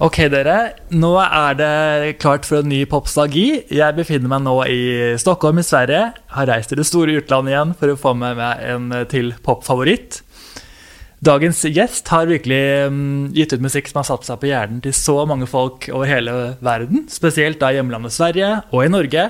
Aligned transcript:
Ok, 0.00 0.16
dere. 0.32 0.72
Nå 0.96 1.10
er 1.20 1.56
det 1.58 2.14
klart 2.22 2.46
for 2.48 2.62
en 2.62 2.70
ny 2.72 2.86
popstalgi. 2.88 3.66
Jeg 3.68 3.96
befinner 3.98 4.32
meg 4.32 4.40
nå 4.46 4.54
i 4.64 4.80
Stockholm 5.20 5.60
i 5.60 5.64
Sverige. 5.66 6.06
Har 6.32 6.48
reist 6.48 6.72
til 6.72 6.80
det 6.80 6.86
store 6.88 7.18
utlandet 7.20 7.52
igjen 7.52 7.74
for 7.76 7.92
å 7.92 7.98
få 8.00 8.14
med 8.16 8.40
meg 8.40 8.64
en 8.72 8.88
til 9.12 9.34
popfavoritt. 9.44 10.22
Dagens 11.20 11.58
gjest 11.68 12.08
har 12.08 12.30
virkelig 12.30 12.88
mm, 12.88 13.32
gitt 13.36 13.52
ut 13.52 13.60
musikk 13.60 13.90
som 13.90 13.98
har 14.00 14.08
satt 14.08 14.24
seg 14.24 14.38
på 14.40 14.48
hjernen 14.48 14.78
til 14.80 14.94
så 14.96 15.18
mange 15.28 15.44
folk 15.50 15.84
over 15.92 16.08
hele 16.08 16.36
verden. 16.64 17.04
Spesielt 17.12 17.60
da 17.60 17.68
i 17.68 17.76
hjemlandet 17.76 18.14
Sverige 18.14 18.54
og 18.70 18.86
i 18.86 18.92
Norge. 18.92 19.26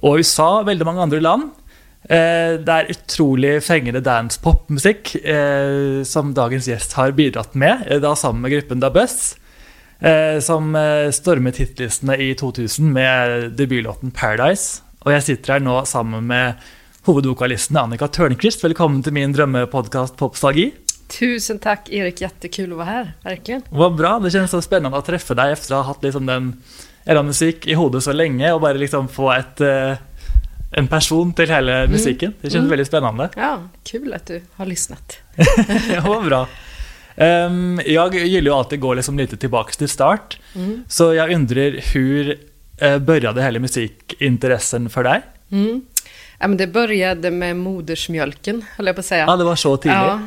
Og 0.00 0.22
USA 0.22 0.62
og 0.62 0.70
veldig 0.70 0.88
mange 0.88 1.04
andre 1.04 1.20
land. 1.20 1.50
Eh, 2.08 2.56
det 2.64 2.72
er 2.72 2.88
utrolig 2.94 3.52
fengende 3.60 4.00
dance-pop-musikk 4.00 5.12
eh, 5.20 6.00
som 6.08 6.32
dagens 6.32 6.70
gjest 6.72 6.96
har 6.96 7.12
bidratt 7.12 7.52
med, 7.52 7.84
eh, 7.90 8.00
da 8.00 8.16
sammen 8.16 8.40
med 8.46 8.56
gruppen 8.56 8.80
Da 8.80 8.88
Buzz. 8.88 9.34
Eh, 10.00 10.40
som 10.40 10.72
eh, 10.72 11.12
stormet 11.12 11.60
hitlistene 11.60 12.16
i 12.16 12.32
2000 12.32 12.94
med 12.96 13.58
debutlåten 13.60 14.16
'Paradise'. 14.16 14.80
Og 15.04 15.12
jeg 15.12 15.26
sitter 15.28 15.58
her 15.58 15.60
nå 15.60 15.82
sammen 15.84 16.24
med 16.24 16.56
hovedvokalisten 17.04 17.76
Annika 17.76 18.08
Tørnquist. 18.08 18.64
Velkommen 18.64 19.04
til 19.04 19.12
min 19.12 19.36
drømmepodkast 19.36 20.16
Popstalgi. 20.16 20.72
Tusen 21.18 21.58
tack 21.58 21.88
Erik, 21.88 22.20
jättekul 22.20 22.70
att 22.72 22.76
vara 22.76 22.86
här, 22.86 23.12
verkligen. 23.22 23.62
Vad 23.70 23.94
bra, 23.94 24.18
det 24.18 24.30
känns 24.30 24.50
så 24.50 24.62
spännande 24.62 24.98
att 24.98 25.04
träffa 25.06 25.34
dig 25.34 25.52
efter 25.52 25.74
att 25.74 25.78
ha 25.84 25.84
haft 25.90 26.02
liksom 26.02 26.26
den 26.26 26.62
era 27.04 27.22
musik 27.22 27.66
i 27.66 27.74
hodet 27.74 28.02
så 28.02 28.12
länge 28.12 28.52
och 28.52 28.60
bara 28.60 28.72
liksom 28.72 29.08
få 29.08 29.32
ett, 29.32 29.60
eh, 29.60 29.92
en 30.72 30.88
person 30.88 31.32
till 31.32 31.48
hela 31.50 31.86
musiken. 31.86 32.32
Det 32.40 32.50
känns 32.50 32.54
Mm. 32.58 32.70
väldigt 32.70 32.86
spännande. 32.88 33.28
Ja, 33.36 33.58
kul 33.84 34.14
att 34.14 34.26
du 34.26 34.42
har 34.54 34.66
lyssnat. 34.66 35.16
ja, 35.94 36.00
vad 36.06 36.24
bra. 36.24 36.48
Ehm, 37.16 37.80
jag 37.86 38.14
gillar 38.14 38.50
ju 38.50 38.56
alltid 38.56 38.76
att 38.76 38.80
gå 38.80 38.94
liksom 38.94 39.18
lite 39.18 39.36
tillbaka 39.36 39.72
till 39.72 39.88
start. 39.88 40.38
Mm. 40.54 40.84
Så 40.88 41.14
jag 41.14 41.32
undrar 41.32 41.94
hur 41.94 42.38
eh, 42.78 42.98
började 42.98 43.42
hela 43.42 43.58
musikintressen 43.58 44.90
för 44.90 45.04
dig? 45.04 45.20
Mm. 45.50 45.82
Ja, 46.38 46.48
men 46.48 46.56
det 46.56 46.66
började 46.66 47.30
med 47.30 47.56
modersmjölken, 47.56 48.64
höll 48.76 48.86
jag 48.86 48.96
på 48.96 49.00
att 49.00 49.06
säga. 49.06 49.24
Ja, 49.26 49.36
det 49.36 49.44
var 49.44 49.56
så 49.56 49.76
tidigt. 49.76 49.96
Ja, 49.96 50.20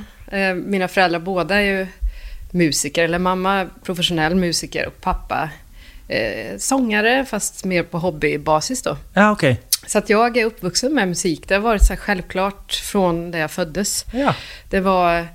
mina 0.53 0.87
föräldrar 0.87 1.19
båda 1.19 1.55
är 1.55 1.61
ju 1.61 1.87
musiker, 2.51 3.03
eller 3.03 3.19
mamma 3.19 3.67
professionell 3.83 4.35
musiker 4.35 4.87
och 4.87 5.01
pappa 5.01 5.49
eh, 6.07 6.57
sångare, 6.57 7.25
fast 7.25 7.65
mer 7.65 7.83
på 7.83 7.99
hobbybasis 7.99 8.81
då. 8.81 8.97
Ja, 9.13 9.31
okej. 9.31 9.61
Så 9.87 9.97
att 9.97 10.09
jag 10.09 10.37
är 10.37 10.45
uppvuxen 10.45 10.93
med 10.93 11.07
musik. 11.07 11.47
Det 11.47 11.53
har 11.53 11.61
varit 11.61 11.83
så 11.83 11.95
självklart 11.95 12.73
från 12.73 13.31
när 13.31 13.39
jag 13.39 13.51
föddes. 13.51 14.05
Ja. 14.13 14.35
Det 14.69 14.79
var 14.79 15.27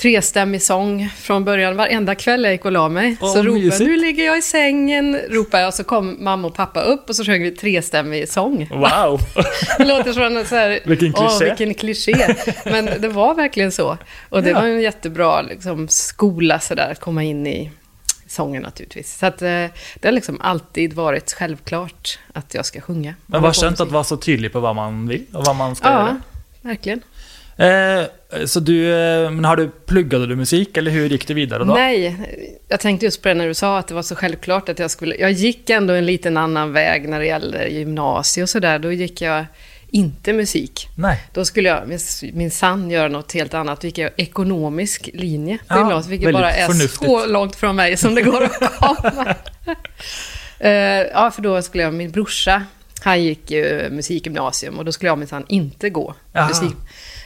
trestämmig 0.00 0.62
sång 0.62 1.08
från 1.16 1.44
början. 1.44 1.76
Varenda 1.76 2.14
kväll 2.14 2.44
jag 2.44 2.52
gick 2.52 2.64
och 2.64 2.72
la 2.72 2.88
mig 2.88 3.16
Åh, 3.20 3.32
så 3.32 3.42
ropade 3.42 3.64
jag, 3.66 3.80
nu 3.80 3.96
ligger 3.96 4.24
jag 4.24 4.38
i 4.38 4.42
sängen, 4.42 5.16
ropade 5.30 5.62
jag 5.62 5.68
och 5.68 5.74
så 5.74 5.84
kom 5.84 6.16
mamma 6.24 6.48
och 6.48 6.54
pappa 6.54 6.80
upp 6.82 7.08
och 7.08 7.16
så 7.16 7.24
sjöng 7.24 7.42
vi 7.42 7.50
trestämmig 7.50 8.28
sång. 8.28 8.68
Wow! 8.70 9.20
Det 9.78 9.84
låter 9.84 10.12
som 10.12 10.44
så 10.48 10.54
här, 10.56 10.80
Vilken 10.84 11.14
åh, 11.16 11.38
kliché." 11.38 11.44
vilken 11.44 11.74
kliché. 11.74 12.34
Men 12.64 12.88
det 13.00 13.08
var 13.08 13.34
verkligen 13.34 13.72
så. 13.72 13.98
Och 14.28 14.42
det 14.42 14.50
Ja. 14.50 14.60
var 14.60 14.66
en 14.66 14.80
jättebra 14.80 15.42
liksom, 15.42 15.88
skola 15.88 16.58
sådär, 16.60 16.90
att 16.92 17.00
komma 17.00 17.22
in 17.22 17.46
i 17.46 17.70
sången 18.28 18.62
naturligtvis. 18.62 19.18
Så 19.18 19.26
att, 19.26 19.42
eh, 19.42 19.48
det 19.48 20.04
har 20.04 20.12
liksom 20.12 20.40
alltid 20.40 20.92
varit 20.92 21.32
självklart 21.32 22.18
att 22.32 22.54
jag 22.54 22.66
ska 22.66 22.80
sjunga. 22.80 23.14
Men 23.26 23.42
vad 23.42 23.56
skönt 23.56 23.80
att 23.80 23.90
vara 23.90 24.04
så 24.04 24.16
tydlig 24.16 24.52
på 24.52 24.60
vad 24.60 24.76
man 24.76 25.08
vill 25.08 25.24
och 25.32 25.44
vad 25.44 25.56
man 25.56 25.76
ska 25.76 25.88
Ja, 25.88 25.92
göra. 25.94 26.20
verkligen. 26.62 27.00
Eh, 27.58 28.04
så 28.46 28.60
du, 28.60 28.94
eh, 28.94 29.30
men 29.30 29.44
har 29.44 29.56
du, 29.56 29.68
pluggade 29.86 30.26
du 30.26 30.36
musik 30.36 30.76
eller 30.76 30.90
hur 30.90 31.08
gick 31.08 31.26
det 31.28 31.34
vidare 31.34 31.64
då? 31.64 31.74
Nej, 31.74 32.16
jag 32.68 32.80
tänkte 32.80 33.06
just 33.06 33.22
på 33.22 33.28
det 33.28 33.34
när 33.34 33.46
du 33.46 33.54
sa 33.54 33.78
att 33.78 33.88
det 33.88 33.94
var 33.94 34.02
så 34.02 34.14
självklart 34.14 34.68
att 34.68 34.78
jag 34.78 34.90
skulle... 34.90 35.16
Jag 35.16 35.32
gick 35.32 35.70
ändå 35.70 35.94
en 35.94 36.06
liten 36.06 36.36
annan 36.36 36.72
väg 36.72 37.08
när 37.08 37.18
det 37.20 37.26
gällde 37.26 37.68
gymnasiet 37.68 38.42
och 38.42 38.48
sådär. 38.48 38.78
Då 38.78 38.92
gick 38.92 39.20
jag 39.22 39.44
inte 39.90 40.32
musik. 40.32 40.88
Nej. 40.96 41.22
Då 41.32 41.44
skulle 41.44 41.68
jag 41.68 41.88
min- 41.88 42.32
min 42.36 42.50
sann 42.50 42.90
göra 42.90 43.08
något 43.08 43.32
helt 43.32 43.54
annat. 43.54 43.80
Då 43.80 43.86
gick 43.86 43.98
jag 43.98 44.10
ekonomisk 44.16 45.10
linje 45.14 45.58
på 45.58 45.64
Ja, 45.68 45.78
gymnasiet, 45.78 46.12
vilket 46.12 46.32
bara 46.32 46.52
är 46.52 46.66
förnuftigt. 46.66 47.04
så 47.04 47.26
långt 47.26 47.56
från 47.56 47.76
mig 47.76 47.96
som 47.96 48.14
det 48.14 48.22
går 48.22 48.42
att 48.44 48.78
komma. 48.78 49.34
Eh, 50.58 50.70
ja, 51.12 51.30
för 51.30 51.42
då 51.42 51.62
skulle 51.62 51.82
jag, 51.82 51.94
min 51.94 52.10
brorsa, 52.10 52.62
han 53.02 53.22
gick 53.24 53.50
ju 53.50 53.88
musikgymnasium 53.90 54.78
och 54.78 54.84
då 54.84 54.92
skulle 54.92 55.08
jag 55.10 55.18
minsann 55.18 55.44
inte 55.48 55.90
gå 55.90 56.14
Aha. 56.34 56.48
musik. 56.48 56.76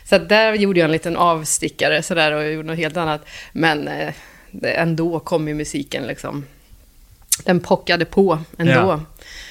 Så 0.04 0.18
där 0.18 0.54
gjorde 0.54 0.80
jag 0.80 0.84
en 0.84 0.92
liten 0.92 1.16
avstickare 1.16 2.02
sådär 2.02 2.32
och 2.32 2.52
gjorde 2.52 2.68
något 2.68 2.76
helt 2.78 2.96
annat. 2.96 3.26
Men 3.52 3.88
eh, 3.88 4.14
ändå 4.62 5.20
kom 5.20 5.48
ju 5.48 5.54
musiken 5.54 6.06
liksom. 6.06 6.44
Den 7.44 7.60
pockade 7.60 8.04
på 8.04 8.38
ändå. 8.58 8.72
Ja. 8.72 9.00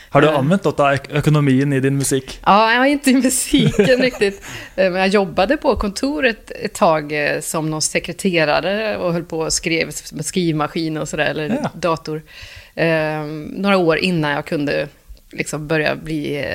Har 0.09 0.21
du 0.21 0.27
Eh. 0.27 0.37
använt 0.37 0.63
något 0.63 0.79
av 0.79 0.93
ek- 0.93 1.11
ekonomin 1.13 1.73
i 1.73 1.79
din 1.79 1.97
musik? 1.97 2.39
Ja, 2.45 2.71
jag 2.71 2.79
var 2.79 2.85
inte 2.85 3.09
i 3.09 3.13
musiken 3.13 3.85
riktigt. 4.01 4.41
Eh, 4.75 4.91
Men 4.91 4.99
jag 5.01 5.07
jobbade 5.07 5.57
på 5.57 5.75
kontoret 5.75 6.51
ett 6.51 6.73
tag 6.73 7.11
eh, 7.11 7.39
som 7.41 7.69
någon 7.69 7.81
sekreterare 7.81 8.97
och 8.97 9.13
höll 9.13 9.23
på 9.23 9.39
och 9.39 9.53
skrev 9.53 9.91
med 10.13 10.25
skrivmaskin 10.25 10.97
och 10.97 11.09
sådär, 11.09 11.25
eller 11.25 11.49
Ja. 11.63 11.69
dator. 11.73 12.21
Några 13.61 13.77
år 13.77 13.97
innan 13.97 14.31
jag 14.31 14.45
kunde 14.45 14.87
liksom 15.31 15.67
börja 15.67 15.95
bli 15.95 16.45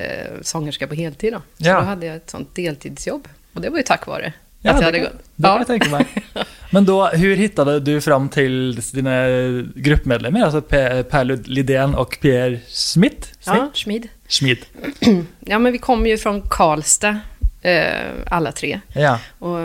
sångerska 0.43 0.87
på 0.87 0.95
heltid. 0.95 1.33
Då. 1.33 1.39
Så 1.39 1.69
Ja. 1.69 1.75
då 1.75 1.81
hade 1.81 2.07
jag 2.07 2.17
ett 2.17 2.31
sånt 2.31 2.55
deltidsjobb. 2.55 3.29
Och 3.57 3.63
det 3.63 3.71
var 3.71 3.77
ju 3.77 3.83
tack 3.83 4.07
vare 4.07 4.33
Ja, 4.61 4.71
att 4.73 4.83
jag 4.83 4.93
det, 4.93 4.99
hade 4.99 5.11
gått. 5.11 5.23
det 5.37 5.43
kan 5.43 5.51
Ja. 5.53 5.59
jag 5.59 5.67
tänka 5.67 5.91
mig. 5.91 6.07
Men 6.71 6.85
då, 6.85 7.07
hur 7.07 7.37
hittade 7.37 7.81
du 7.81 8.01
fram 8.01 8.29
till 8.29 8.81
dina 8.93 9.27
gruppmedlemmar, 9.75 10.41
alltså 10.41 10.61
Per, 10.63 11.03
per 11.03 11.25
Lidén 11.25 11.95
och 11.95 12.19
Pierre 12.21 12.61
Smith? 12.69 13.29
Ja, 13.47 13.71
Schmid. 13.75 14.09
Schmid. 14.29 14.59
Ja, 15.41 15.59
men 15.59 15.73
vi 15.73 15.79
kommer 15.79 16.11
ju 16.11 16.19
från 16.19 16.43
Karlstad, 16.51 17.19
eh, 17.63 17.87
alla 18.31 18.53
tre. 18.53 18.81
Ja. 18.93 19.19
Och, 19.39 19.59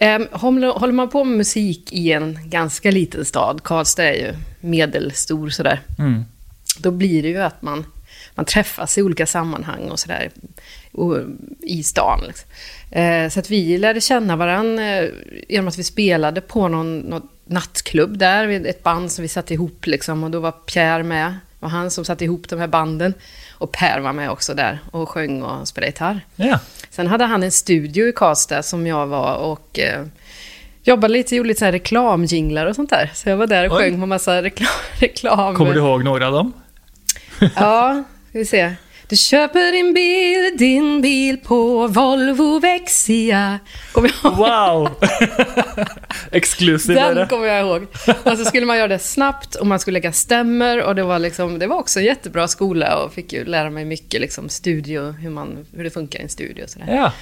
eh, 0.00 0.20
håller, 0.32 0.68
håller 0.68 0.92
man 0.92 1.08
på 1.08 1.24
med 1.24 1.36
musik 1.38 1.92
i 1.92 2.12
en 2.12 2.38
ganska 2.44 2.90
liten 2.90 3.24
stad, 3.24 3.60
Karlstad 3.64 4.04
är 4.04 4.14
ju 4.14 4.34
medelstor 4.60 5.48
sådär, 5.50 5.80
Mm. 5.98 6.24
då 6.78 6.90
blir 6.90 7.22
det 7.22 7.28
ju 7.28 7.42
att 7.42 7.62
man, 7.62 7.84
man 8.34 8.44
träffas 8.44 8.98
i 8.98 9.02
olika 9.02 9.26
sammanhang 9.26 9.90
och 9.90 9.98
sådär 10.00 10.30
och, 10.92 11.18
i 11.60 11.82
stan. 11.82 12.20
Liksom. 12.26 12.48
Eh, 12.90 13.28
så 13.28 13.40
att 13.40 13.50
vi 13.50 13.78
lärde 13.78 14.00
känna 14.00 14.36
varandra 14.36 14.98
eh, 14.98 15.10
genom 15.48 15.68
att 15.68 15.78
vi 15.78 15.84
spelade 15.84 16.40
på 16.40 16.68
någon, 16.68 16.98
någon 16.98 17.28
nattklubb 17.46 18.18
där, 18.18 18.66
ett 18.66 18.82
band 18.82 19.12
som 19.12 19.22
vi 19.22 19.28
satte 19.28 19.54
ihop 19.54 19.86
liksom, 19.86 20.24
och 20.24 20.30
då 20.30 20.40
var 20.40 20.52
Pierre 20.52 21.02
med. 21.02 21.26
Det 21.30 21.58
var 21.58 21.68
han 21.68 21.90
som 21.90 22.04
satte 22.04 22.24
ihop 22.24 22.48
de 22.48 22.58
här 22.58 22.66
banden. 22.66 23.14
Och 23.52 23.72
Per 23.72 24.00
var 24.00 24.12
med 24.12 24.30
också 24.30 24.54
där 24.54 24.78
och 24.90 25.08
sjöng 25.08 25.42
och 25.42 25.68
spelade 25.68 25.88
gitarr. 25.88 26.20
Ja. 26.36 26.58
Sen 26.90 27.06
hade 27.06 27.24
han 27.24 27.42
en 27.42 27.52
studio 27.52 28.08
i 28.08 28.12
Karlstad 28.12 28.62
som 28.62 28.86
jag 28.86 29.06
var 29.06 29.34
och 29.34 29.78
eh, 29.78 30.04
jobbade 30.82 31.12
lite, 31.12 31.36
gjorde 31.36 31.48
lite 31.48 31.58
så 31.58 31.64
här 31.64 31.72
reklamjinglar 31.72 32.66
och 32.66 32.76
sånt 32.76 32.90
där. 32.90 33.10
Så 33.14 33.28
jag 33.28 33.36
var 33.36 33.46
där 33.46 33.66
och 33.66 33.76
Oj. 33.76 33.82
sjöng 33.82 34.00
på 34.00 34.06
massa 34.06 34.42
reklam. 34.42 34.68
reklam. 34.98 35.54
Kommer 35.54 35.72
du 35.72 35.80
ihåg 35.80 36.04
några 36.04 36.26
av 36.26 36.32
dem? 36.32 36.52
Ja, 37.56 38.04
ska 38.28 38.38
vi 38.38 38.44
se. 38.44 38.74
Du 39.12 39.16
köper 39.16 39.72
din 39.72 39.94
bil, 39.94 40.56
din 40.58 41.00
bil 41.00 41.36
på 41.36 41.86
Volvo 41.86 42.58
Vexia. 42.58 43.58
Wow! 44.22 44.88
Exclusive 46.30 47.00
är 47.00 47.14
Den 47.14 47.28
kommer 47.28 47.46
jag 47.46 47.60
ihåg. 47.60 47.86
Och 48.24 48.38
så 48.38 48.44
skulle 48.44 48.66
man 48.66 48.76
göra 48.78 48.88
det 48.88 48.98
snabbt 48.98 49.54
och 49.54 49.66
man 49.66 49.78
skulle 49.78 49.92
lägga 49.92 50.12
stämmer 50.12 50.82
och 50.82 50.94
det 50.94 51.02
var, 51.02 51.18
liksom, 51.18 51.58
det 51.58 51.66
var 51.66 51.76
också 51.76 51.98
en 51.98 52.04
jättebra 52.04 52.48
skola 52.48 52.96
och 53.04 53.12
fick 53.12 53.32
ju 53.32 53.44
lära 53.44 53.70
mig 53.70 53.84
mycket 53.84 54.20
liksom 54.20 54.48
studio, 54.48 55.10
hur, 55.10 55.30
man, 55.30 55.66
hur 55.76 55.84
det 55.84 55.90
funkar 55.90 56.18
i 56.18 56.22
en 56.22 56.28
studio 56.28 56.64
och 56.64 56.70
sådär. 56.70 56.86
Ja. 56.96 57.12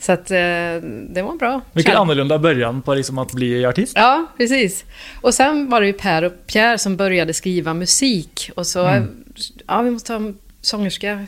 Så 0.00 0.12
att 0.12 0.30
eh, 0.30 0.36
det 1.10 1.22
var 1.22 1.36
bra. 1.38 1.60
Vilken 1.72 1.92
Känn- 1.92 2.00
annorlunda 2.00 2.38
början 2.38 2.82
på 2.82 2.94
liksom 2.94 3.18
att 3.18 3.32
bli 3.32 3.66
artist. 3.66 3.92
Ja, 3.96 4.26
precis. 4.36 4.84
Och 5.20 5.34
sen 5.34 5.70
var 5.70 5.80
det 5.80 5.86
ju 5.86 5.92
Per 5.92 6.22
och 6.22 6.46
Pierre 6.46 6.78
som 6.78 6.96
började 6.96 7.34
skriva 7.34 7.74
musik. 7.74 8.50
Och 8.56 8.66
så, 8.66 8.86
Mm. 8.86 9.08
ja 9.66 9.82
vi 9.82 9.90
måste 9.90 10.12
ha 10.12 10.20
sångerska. 10.68 11.26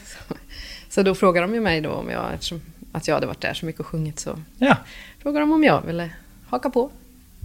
Så 0.89 1.03
då 1.03 1.15
frågade 1.15 1.47
de 1.47 1.55
ju 1.55 1.61
mig 1.61 1.81
då 1.81 1.91
om 1.91 2.11
jag, 2.11 2.35
eftersom 2.35 2.61
att 2.93 3.09
jag 3.09 3.15
hade 3.15 3.27
varit 3.27 3.41
där 3.41 3.55
så 3.55 3.67
mycket 3.67 3.81
och 3.81 3.87
sjungit 3.87 4.19
så 4.21 4.39
Ja. 4.59 4.77
frågade 5.23 5.41
de 5.43 5.53
om 5.53 5.65
jag 5.65 5.83
ville 5.87 6.11
haka 6.49 6.71
på. 6.71 6.91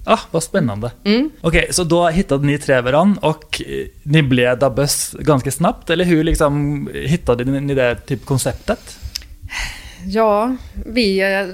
Ah, 0.08 0.20
vad 0.32 0.44
spännande. 0.44 0.92
Mm. 1.04 1.30
Okej, 1.42 1.68
så 1.74 1.84
då 1.84 2.08
hittade 2.10 2.46
ni 2.46 2.58
tre 2.58 2.82
varann 2.82 3.18
och 3.18 3.62
eh, 3.68 3.88
ni 4.04 4.24
blev 4.24 4.60
Da 4.60 4.70
Buzz 4.70 5.12
ganska 5.20 5.52
snabbt, 5.52 5.90
eller 5.90 6.06
hur 6.06 6.24
liksom 6.24 6.88
hittade 6.94 7.44
ni 7.46 7.74
det 7.74 7.96
typ 7.96 8.26
konceptet? 8.26 8.98
Ja, 10.08 10.56
vi 10.86 11.20
eh, 11.20 11.48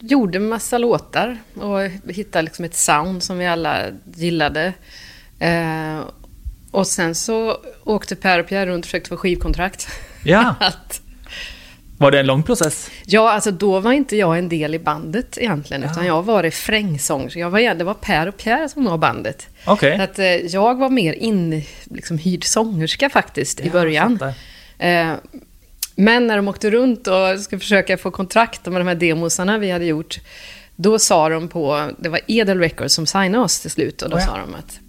gjorde 0.00 0.38
massa 0.38 0.78
låtar 0.78 1.38
och 1.54 1.80
hittade 2.12 2.42
liksom 2.42 2.64
ett 2.64 2.74
sound 2.76 3.22
som 3.22 3.38
vi 3.38 3.46
alla 3.46 3.82
gillade. 4.14 4.72
Eh, 5.38 6.00
och 6.74 6.86
sen 6.86 7.14
så 7.14 7.56
åkte 7.84 8.16
Per 8.16 8.38
och 8.40 8.46
Pierre 8.48 8.66
runt 8.70 8.84
och 8.84 8.86
försökte 8.86 9.08
få 9.08 9.16
skivkontrakt. 9.16 9.88
Ja, 10.24 10.54
Att, 10.60 11.00
var 11.98 12.10
det 12.10 12.20
en 12.20 12.26
lång 12.26 12.42
process? 12.42 12.90
ja, 13.06 13.32
alltså 13.32 13.50
då 13.50 13.80
var 13.80 13.92
inte 13.92 14.16
jag 14.16 14.38
en 14.38 14.48
del 14.48 14.74
i 14.74 14.78
bandet 14.78 15.38
egentligen, 15.38 15.82
Ja. 15.82 15.90
utan 15.92 16.06
jag 16.06 16.22
var 16.22 16.42
refrängsång. 16.42 17.30
Så 17.30 17.38
jag 17.38 17.50
var, 17.50 17.74
det 17.74 17.84
var 17.84 17.94
Per 17.94 18.26
och 18.26 18.36
Pierre 18.36 18.68
som 18.68 18.84
var 18.84 18.98
bandet. 18.98 19.48
Okej. 19.66 19.96
Så 19.96 20.02
att, 20.02 20.18
eh, 20.18 20.26
jag 20.26 20.78
var 20.78 20.88
mer 20.90 21.12
in, 21.12 21.62
liksom, 21.84 22.18
sångerska 22.42 23.10
faktiskt 23.10 23.60
i 23.60 23.66
Ja, 23.66 23.72
början. 23.72 24.18
fattar. 24.18 24.34
Eh, 24.88 25.12
men 25.96 26.26
när 26.26 26.36
de 26.36 26.48
åkte 26.48 26.70
runt 26.70 27.06
och 27.06 27.40
skulle 27.40 27.60
försöka 27.60 27.96
få 27.98 28.10
kontrakt 28.10 28.66
med 28.66 28.80
de 28.80 28.86
här 28.88 28.94
demosarna 28.94 29.58
vi 29.58 29.70
hade 29.70 29.84
gjort, 29.84 30.18
då 30.76 30.98
sa 30.98 31.28
de 31.28 31.48
på, 31.48 31.90
det 31.98 32.08
var 32.08 32.20
Edel 32.26 32.58
Records 32.58 32.94
som 32.94 33.06
signade 33.06 33.44
oss 33.44 33.60
till 33.60 33.70
slut, 33.70 34.02
och 34.02 34.10
då 34.10 34.16
Oh 34.16 34.20
ja. 34.22 34.26
sa 34.26 34.36
de 34.38 34.54
att 34.54 34.80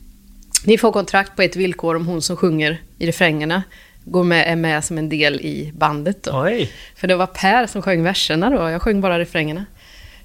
ni 0.68 0.78
får 0.78 0.92
kontrakt 0.92 1.36
på 1.36 1.42
ett 1.42 1.56
villkor 1.56 1.96
om 1.96 2.06
hon 2.08 2.22
som 2.22 2.38
sjunger 2.38 2.82
i 2.98 3.08
refrängerna 3.08 3.64
går 4.04 4.24
med, 4.24 4.52
är 4.52 4.56
med 4.56 4.84
som 4.84 4.98
en 4.98 5.10
del 5.10 5.42
i 5.42 5.72
bandet. 5.76 6.24
Då. 6.24 6.42
Oj. 6.44 6.72
För 6.96 7.08
det 7.08 7.16
var 7.16 7.28
Per 7.28 7.68
som 7.68 7.82
sjöng 7.82 8.04
verserna 8.04 8.50
då, 8.50 8.70
jag 8.70 8.82
sjöng 8.82 9.02
bara 9.02 9.20
refrängerna. 9.20 9.66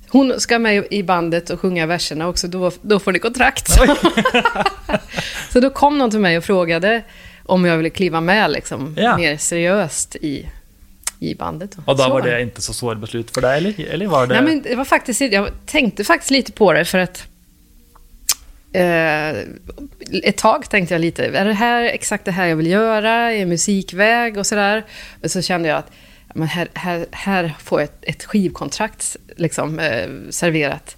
Hon 0.09 0.41
ska 0.41 0.59
med 0.59 0.85
i 0.91 1.03
bandet 1.03 1.51
och 1.51 1.61
sjunga 1.61 1.87
verserna 1.87 2.29
också, 2.29 2.49
då, 2.49 2.71
då 2.83 2.99
får 2.99 3.13
ni 3.13 3.19
kontrakt. 3.19 3.69
Så 5.53 5.61
då 5.61 5.71
kom 5.71 5.99
någon 5.99 6.11
till 6.11 6.21
mig 6.21 6.39
och 6.39 6.45
frågade 6.45 7.03
om 7.47 7.65
jag 7.65 7.77
ville 7.77 7.91
kliva 7.91 8.21
med 8.21 8.51
liksom, 8.51 8.95
Ja. 8.99 9.17
mer 9.17 9.37
seriöst 9.37 10.17
i, 10.17 10.47
i 11.19 11.35
bandet. 11.35 11.77
Och 11.85 11.97
då 11.97 12.03
Så. 12.03 12.09
var 12.11 12.23
det 12.23 12.43
inte 12.43 12.63
så 12.63 12.73
svårt 12.73 12.99
beslut 12.99 13.31
för 13.31 13.41
dig, 13.41 13.57
eller? 13.59 13.81
Eller 13.91 14.07
var 14.07 14.27
det... 14.27 14.35
Nej, 14.35 14.43
men 14.43 14.63
det 14.63 14.75
var 14.75 14.85
faktiskt, 14.85 15.21
jag 15.21 15.49
tänkte 15.67 16.05
faktiskt 16.05 16.31
lite 16.31 16.53
på 16.53 16.73
det 16.73 16.85
för 16.85 16.99
att 16.99 17.27
eh, 18.73 19.29
ett 20.23 20.37
tag 20.37 20.71
tänkte 20.71 20.95
jag 20.95 21.01
lite, 21.01 21.27
är 21.27 21.45
det 21.45 21.53
här 21.53 21.83
exakt 21.83 22.25
det 22.25 22.31
här 22.31 22.47
jag 22.47 22.57
vill 22.57 22.67
göra? 22.67 23.33
Är 23.33 23.47
musikväg 23.47 24.37
och 24.39 24.47
sådär? 24.47 24.85
Men 25.21 25.31
så 25.31 25.43
kände 25.43 25.69
jag 25.69 25.79
att 25.79 25.91
men 26.35 26.49
här, 26.49 26.69
här, 26.75 27.07
här 27.11 27.55
får 27.59 27.81
jag 27.81 27.85
ett, 27.85 27.99
ett 28.03 28.25
skivkontrakt 28.25 29.17
liksom, 29.37 29.79
eh, 29.79 30.09
serverat. 30.31 30.97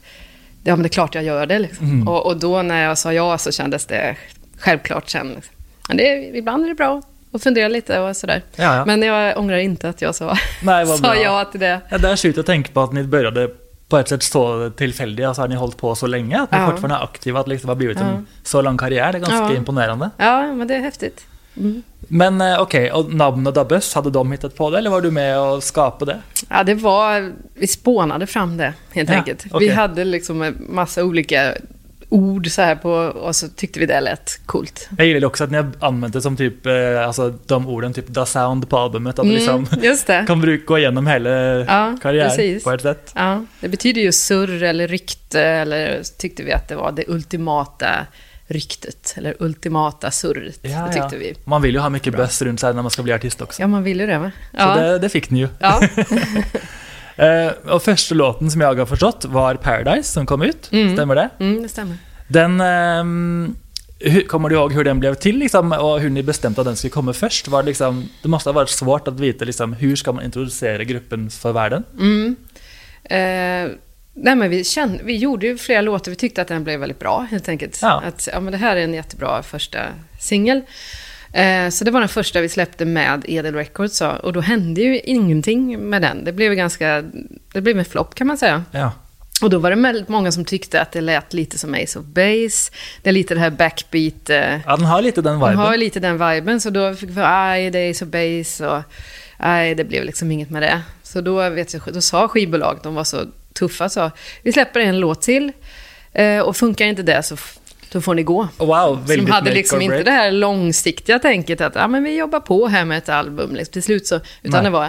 Ja, 0.64 0.76
men 0.76 0.82
det 0.82 0.86
är 0.86 0.88
klart 0.90 1.14
jag 1.14 1.24
gör 1.24 1.46
det. 1.46 1.58
Liksom. 1.58 1.86
Mm. 1.86 2.08
Och, 2.08 2.26
och 2.26 2.36
då 2.36 2.62
när 2.62 2.84
jag 2.84 2.98
sa 2.98 3.12
ja 3.12 3.38
så 3.38 3.52
kändes 3.52 3.86
det 3.86 4.16
självklart 4.58 5.08
sen. 5.08 5.28
Liksom. 5.34 5.54
Men 5.88 5.96
det, 5.96 6.38
ibland 6.38 6.64
är 6.64 6.68
det 6.68 6.74
bra 6.74 7.02
att 7.32 7.42
fundera 7.42 7.68
lite 7.68 8.00
och 8.00 8.16
sådär. 8.16 8.42
Ja, 8.56 8.76
ja. 8.76 8.84
Men 8.84 9.02
jag 9.02 9.38
ångrar 9.38 9.56
inte 9.56 9.88
att 9.88 10.02
jag 10.02 10.14
sa, 10.14 10.36
Nej, 10.62 10.84
vad 10.84 10.98
sa 10.98 11.02
bra. 11.02 11.22
ja 11.22 11.44
till 11.44 11.60
det. 11.60 11.80
Ja, 11.88 11.98
det 11.98 12.08
är 12.08 12.16
sjukt 12.16 12.38
att 12.38 12.46
tänka 12.46 12.72
på 12.72 12.80
att 12.80 12.92
ni 12.92 13.02
började 13.04 13.50
på 13.92 13.98
ett 13.98 14.08
sätt 14.08 14.22
så 14.22 14.70
tillfälligt, 14.76 15.26
och 15.28 15.36
så 15.36 15.42
har 15.42 15.48
ni 15.48 15.54
hållit 15.54 15.76
på 15.76 15.94
så 15.94 16.06
länge, 16.06 16.40
att 16.40 16.52
ni 16.52 16.58
Ja. 16.58 16.70
fortfarande 16.70 16.96
är 16.96 17.04
aktiva, 17.04 17.40
att 17.40 17.48
liksom 17.48 17.68
har 17.68 17.76
blivit 17.76 17.98
Ja. 18.00 18.04
en 18.06 18.26
så 18.42 18.62
lång 18.62 18.76
karriär, 18.78 19.12
det 19.12 19.18
är 19.18 19.20
ganska 19.20 19.36
Ja. 19.36 19.54
imponerande. 19.56 20.10
Ja, 20.16 20.52
men 20.52 20.68
det 20.68 20.74
är 20.74 20.80
häftigt. 20.80 21.26
Mm. 21.56 21.82
Men 21.98 22.40
eh, 22.40 22.60
okej, 22.60 22.92
och 22.92 23.14
namn 23.14 23.46
och 23.46 23.52
Dabbes, 23.52 23.94
hade 23.94 24.10
de 24.10 24.32
hittat 24.32 24.56
på 24.56 24.70
det, 24.70 24.78
eller 24.78 24.90
var 24.90 25.00
du 25.00 25.10
med 25.10 25.40
och 25.40 25.62
skapade 25.62 26.12
det? 26.12 26.20
Ja, 26.48 26.64
det 26.64 26.74
var... 26.74 27.32
Vi 27.54 27.66
spånade 27.66 28.26
fram 28.26 28.56
det, 28.56 28.74
helt 28.92 29.10
Ja, 29.10 29.16
enkelt. 29.16 29.44
okej. 29.50 29.68
Vi 29.68 29.74
hade 29.74 30.04
liksom 30.04 30.42
en 30.42 30.66
massa 30.68 31.04
olika 31.04 31.54
ord 32.12 32.50
så 32.50 32.62
här 32.62 32.74
på, 32.74 32.90
och 32.92 33.36
så 33.36 33.48
tyckte 33.48 33.80
vi 33.80 33.86
det 33.86 34.00
lät 34.00 34.40
coolt. 34.46 34.88
Jag 34.98 35.06
gillar 35.06 35.26
också 35.28 35.44
att 35.44 35.50
ni 35.50 35.62
det 36.12 36.22
som 36.22 36.36
typ, 36.36 36.66
eh, 36.66 37.06
alltså 37.06 37.34
de 37.46 37.68
orden, 37.68 37.92
typ 37.92 38.14
the 38.14 38.26
sound 38.26 38.68
på 38.68 38.78
albumet, 38.78 39.18
att 39.18 39.26
det 39.26 39.32
liksom 39.32 39.66
Mm, 39.72 39.84
just 39.84 40.06
det. 40.06 40.24
kan 40.26 40.40
bruka 40.40 40.64
gå 40.66 40.78
igenom 40.78 41.06
hela 41.06 41.30
Ja, 41.30 41.96
karriären 42.02 42.28
precis. 42.28 42.64
på 42.64 42.70
ett 42.70 42.82
sätt. 42.82 43.12
Ja, 43.14 43.44
det 43.60 43.68
betyder 43.68 44.00
ju 44.00 44.12
surr 44.12 44.62
eller 44.62 44.88
rykte, 44.88 45.42
eller 45.42 46.02
tyckte 46.18 46.42
vi 46.42 46.52
att 46.52 46.68
det 46.68 46.76
var 46.76 46.92
det 46.92 47.04
ultimata 47.08 48.06
ryktet, 48.46 49.14
eller 49.16 49.34
ultimata 49.38 50.10
surret. 50.10 50.58
Ja, 50.62 50.70
det 50.70 50.92
tyckte 50.92 51.16
ja. 51.16 51.18
vi. 51.18 51.34
Man 51.44 51.62
vill 51.62 51.74
ju 51.74 51.80
ha 51.80 51.88
mycket 51.88 52.16
buzz 52.16 52.42
runt 52.42 52.60
sig 52.60 52.74
när 52.74 52.82
man 52.82 52.90
ska 52.90 53.02
bli 53.02 53.12
artist 53.12 53.40
också. 53.42 53.62
Ja, 53.62 53.66
man 53.66 53.82
vill 53.82 54.00
ju 54.00 54.06
det, 54.06 54.18
va? 54.18 54.30
Så 54.50 54.56
Ja, 54.58 54.76
det, 54.76 54.98
det 54.98 55.08
fick 55.08 55.30
ni 55.30 55.38
ju. 55.38 55.48
ja. 55.58 55.80
Eh, 57.22 57.72
och 57.72 57.82
första 57.82 58.14
låten 58.14 58.50
som 58.50 58.60
jag 58.60 58.74
har 58.74 58.86
förstått 58.86 59.24
var 59.24 59.54
Paradise 59.54 60.12
som 60.12 60.26
kom 60.26 60.42
ut, 60.42 60.68
Mm. 60.72 60.96
stämmer 60.96 61.14
det? 61.14 61.28
Mm, 61.38 61.62
det 61.62 61.68
stämmer. 61.68 61.96
Den... 62.28 62.60
hur, 64.00 64.22
kommer 64.22 64.48
du 64.48 64.54
ihåg 64.54 64.72
hur 64.72 64.84
den 64.84 65.00
blev 65.00 65.14
till 65.14 65.38
liksom, 65.38 65.72
och 65.72 66.00
hur 66.00 66.10
ni 66.10 66.22
bestämde 66.22 66.60
att 66.60 66.66
den 66.66 66.76
skulle 66.76 66.90
komma 66.90 67.12
först? 67.12 67.48
Var 67.48 67.62
det, 67.62 67.66
liksom, 67.66 68.08
det 68.22 68.28
måste 68.28 68.48
ha 68.48 68.54
varit 68.54 68.68
svårt 68.68 69.08
att 69.08 69.20
veta 69.20 69.44
liksom, 69.44 69.72
hur 69.72 69.96
ska 69.96 70.12
man 70.12 70.24
introducera 70.24 70.84
gruppen 70.84 71.30
för 71.30 71.52
världen? 71.52 71.84
Mm. 71.98 72.36
Eh, 73.04 73.76
nej, 74.14 74.36
men 74.36 74.50
vi, 74.50 74.64
kände, 74.64 75.00
vi 75.04 75.16
gjorde 75.16 75.46
ju 75.46 75.58
flera 75.58 75.80
låtar, 75.80 76.10
vi 76.10 76.16
tyckte 76.16 76.42
att 76.42 76.48
den 76.48 76.64
blev 76.64 76.80
väldigt 76.80 76.98
bra 76.98 77.26
helt 77.30 77.48
enkelt. 77.48 77.78
Ja. 77.82 78.02
Att, 78.06 78.28
ja, 78.32 78.40
men 78.40 78.52
det 78.52 78.58
här 78.58 78.76
är 78.76 78.84
en 78.84 78.94
jättebra 78.94 79.42
första 79.42 79.78
singel. 80.20 80.60
Eh, 81.32 81.68
så 81.68 81.84
det 81.84 81.90
var 81.90 82.00
den 82.00 82.08
första 82.08 82.40
vi 82.40 82.48
släppte 82.48 82.84
med 82.84 83.24
Edel 83.28 83.54
Records 83.54 84.00
och 84.00 84.32
då 84.32 84.40
hände 84.40 84.80
ju 84.80 85.00
ingenting 85.00 85.88
med 85.88 86.02
den. 86.02 86.24
Det 86.24 86.32
blev 86.32 86.54
ganska, 86.54 87.04
det 87.52 87.60
blev 87.60 87.78
en 87.78 87.84
flopp 87.84 88.14
kan 88.14 88.26
man 88.26 88.38
säga. 88.38 88.64
Ja. 88.70 88.92
Och 89.42 89.50
då 89.50 89.58
var 89.58 89.70
det 89.70 89.76
väldigt 89.76 90.08
många 90.08 90.32
som 90.32 90.44
tyckte 90.44 90.80
att 90.80 90.92
det 90.92 91.00
lät 91.00 91.32
lite 91.32 91.58
som 91.58 91.74
Ace 91.74 91.98
of 91.98 92.04
Base. 92.04 92.72
Det 93.02 93.08
är 93.08 93.12
lite 93.12 93.34
det 93.34 93.40
här 93.40 93.50
backbeat. 93.50 94.30
Eh, 94.30 94.60
ja, 94.66 94.76
den 94.76 94.86
har 94.86 95.02
lite 95.02 95.22
den 95.22 95.32
den 95.32 95.40
viben. 95.40 95.56
har 95.56 95.72
ju 95.72 95.78
lite 95.78 96.00
den 96.00 96.28
viben, 96.28 96.60
så 96.60 96.70
då 96.70 96.94
fick 96.94 97.10
vi 97.10 97.22
aj, 97.24 97.70
det 97.70 97.78
är 97.78 97.90
Ace 97.90 98.04
of 98.04 98.10
Base 98.10 98.66
och 98.66 98.82
nej, 99.38 99.74
det 99.74 99.84
blev 99.84 100.04
liksom 100.04 100.30
inget 100.30 100.50
med 100.50 100.62
det. 100.62 100.82
Så 101.02 101.20
då, 101.20 101.48
vet 101.48 101.74
jag, 101.74 101.82
då 101.94 102.00
sa 102.00 102.28
skivbolag, 102.28 102.78
de 102.82 102.94
var 102.94 103.04
så 103.04 103.24
tuffa, 103.52 103.88
så 103.88 104.10
vi 104.42 104.52
släpper 104.52 104.80
en 104.80 105.00
låt 105.00 105.22
till 105.22 105.52
eh, 106.12 106.38
och 106.38 106.56
funkar 106.56 106.86
inte 106.86 107.02
det 107.02 107.22
så 107.22 107.36
då 107.92 108.00
får 108.00 108.14
ni 108.14 108.22
gå. 108.22 108.48
Wow, 108.58 108.68
Så 108.68 108.94
väldigt 108.94 109.26
de 109.26 109.32
hade 109.32 109.54
liksom 109.54 109.78
or 109.78 109.82
inte 109.82 110.02
det 110.02 110.10
här 110.10 110.30
långsiktiga 110.32 111.18
tänket 111.18 111.60
att 111.60 111.74
ja, 111.74 111.88
men 111.88 112.04
vi 112.04 112.16
jobbar 112.16 112.40
på 112.40 112.66
här 112.66 112.84
med 112.84 112.98
ett 112.98 113.08
album 113.08 113.54
liksom, 113.54 113.72
till 113.72 113.82
slut 113.82 114.06
så, 114.06 114.14
utan 114.16 114.52
Nej. 114.52 114.62
det 114.62 114.70
var 114.70 114.88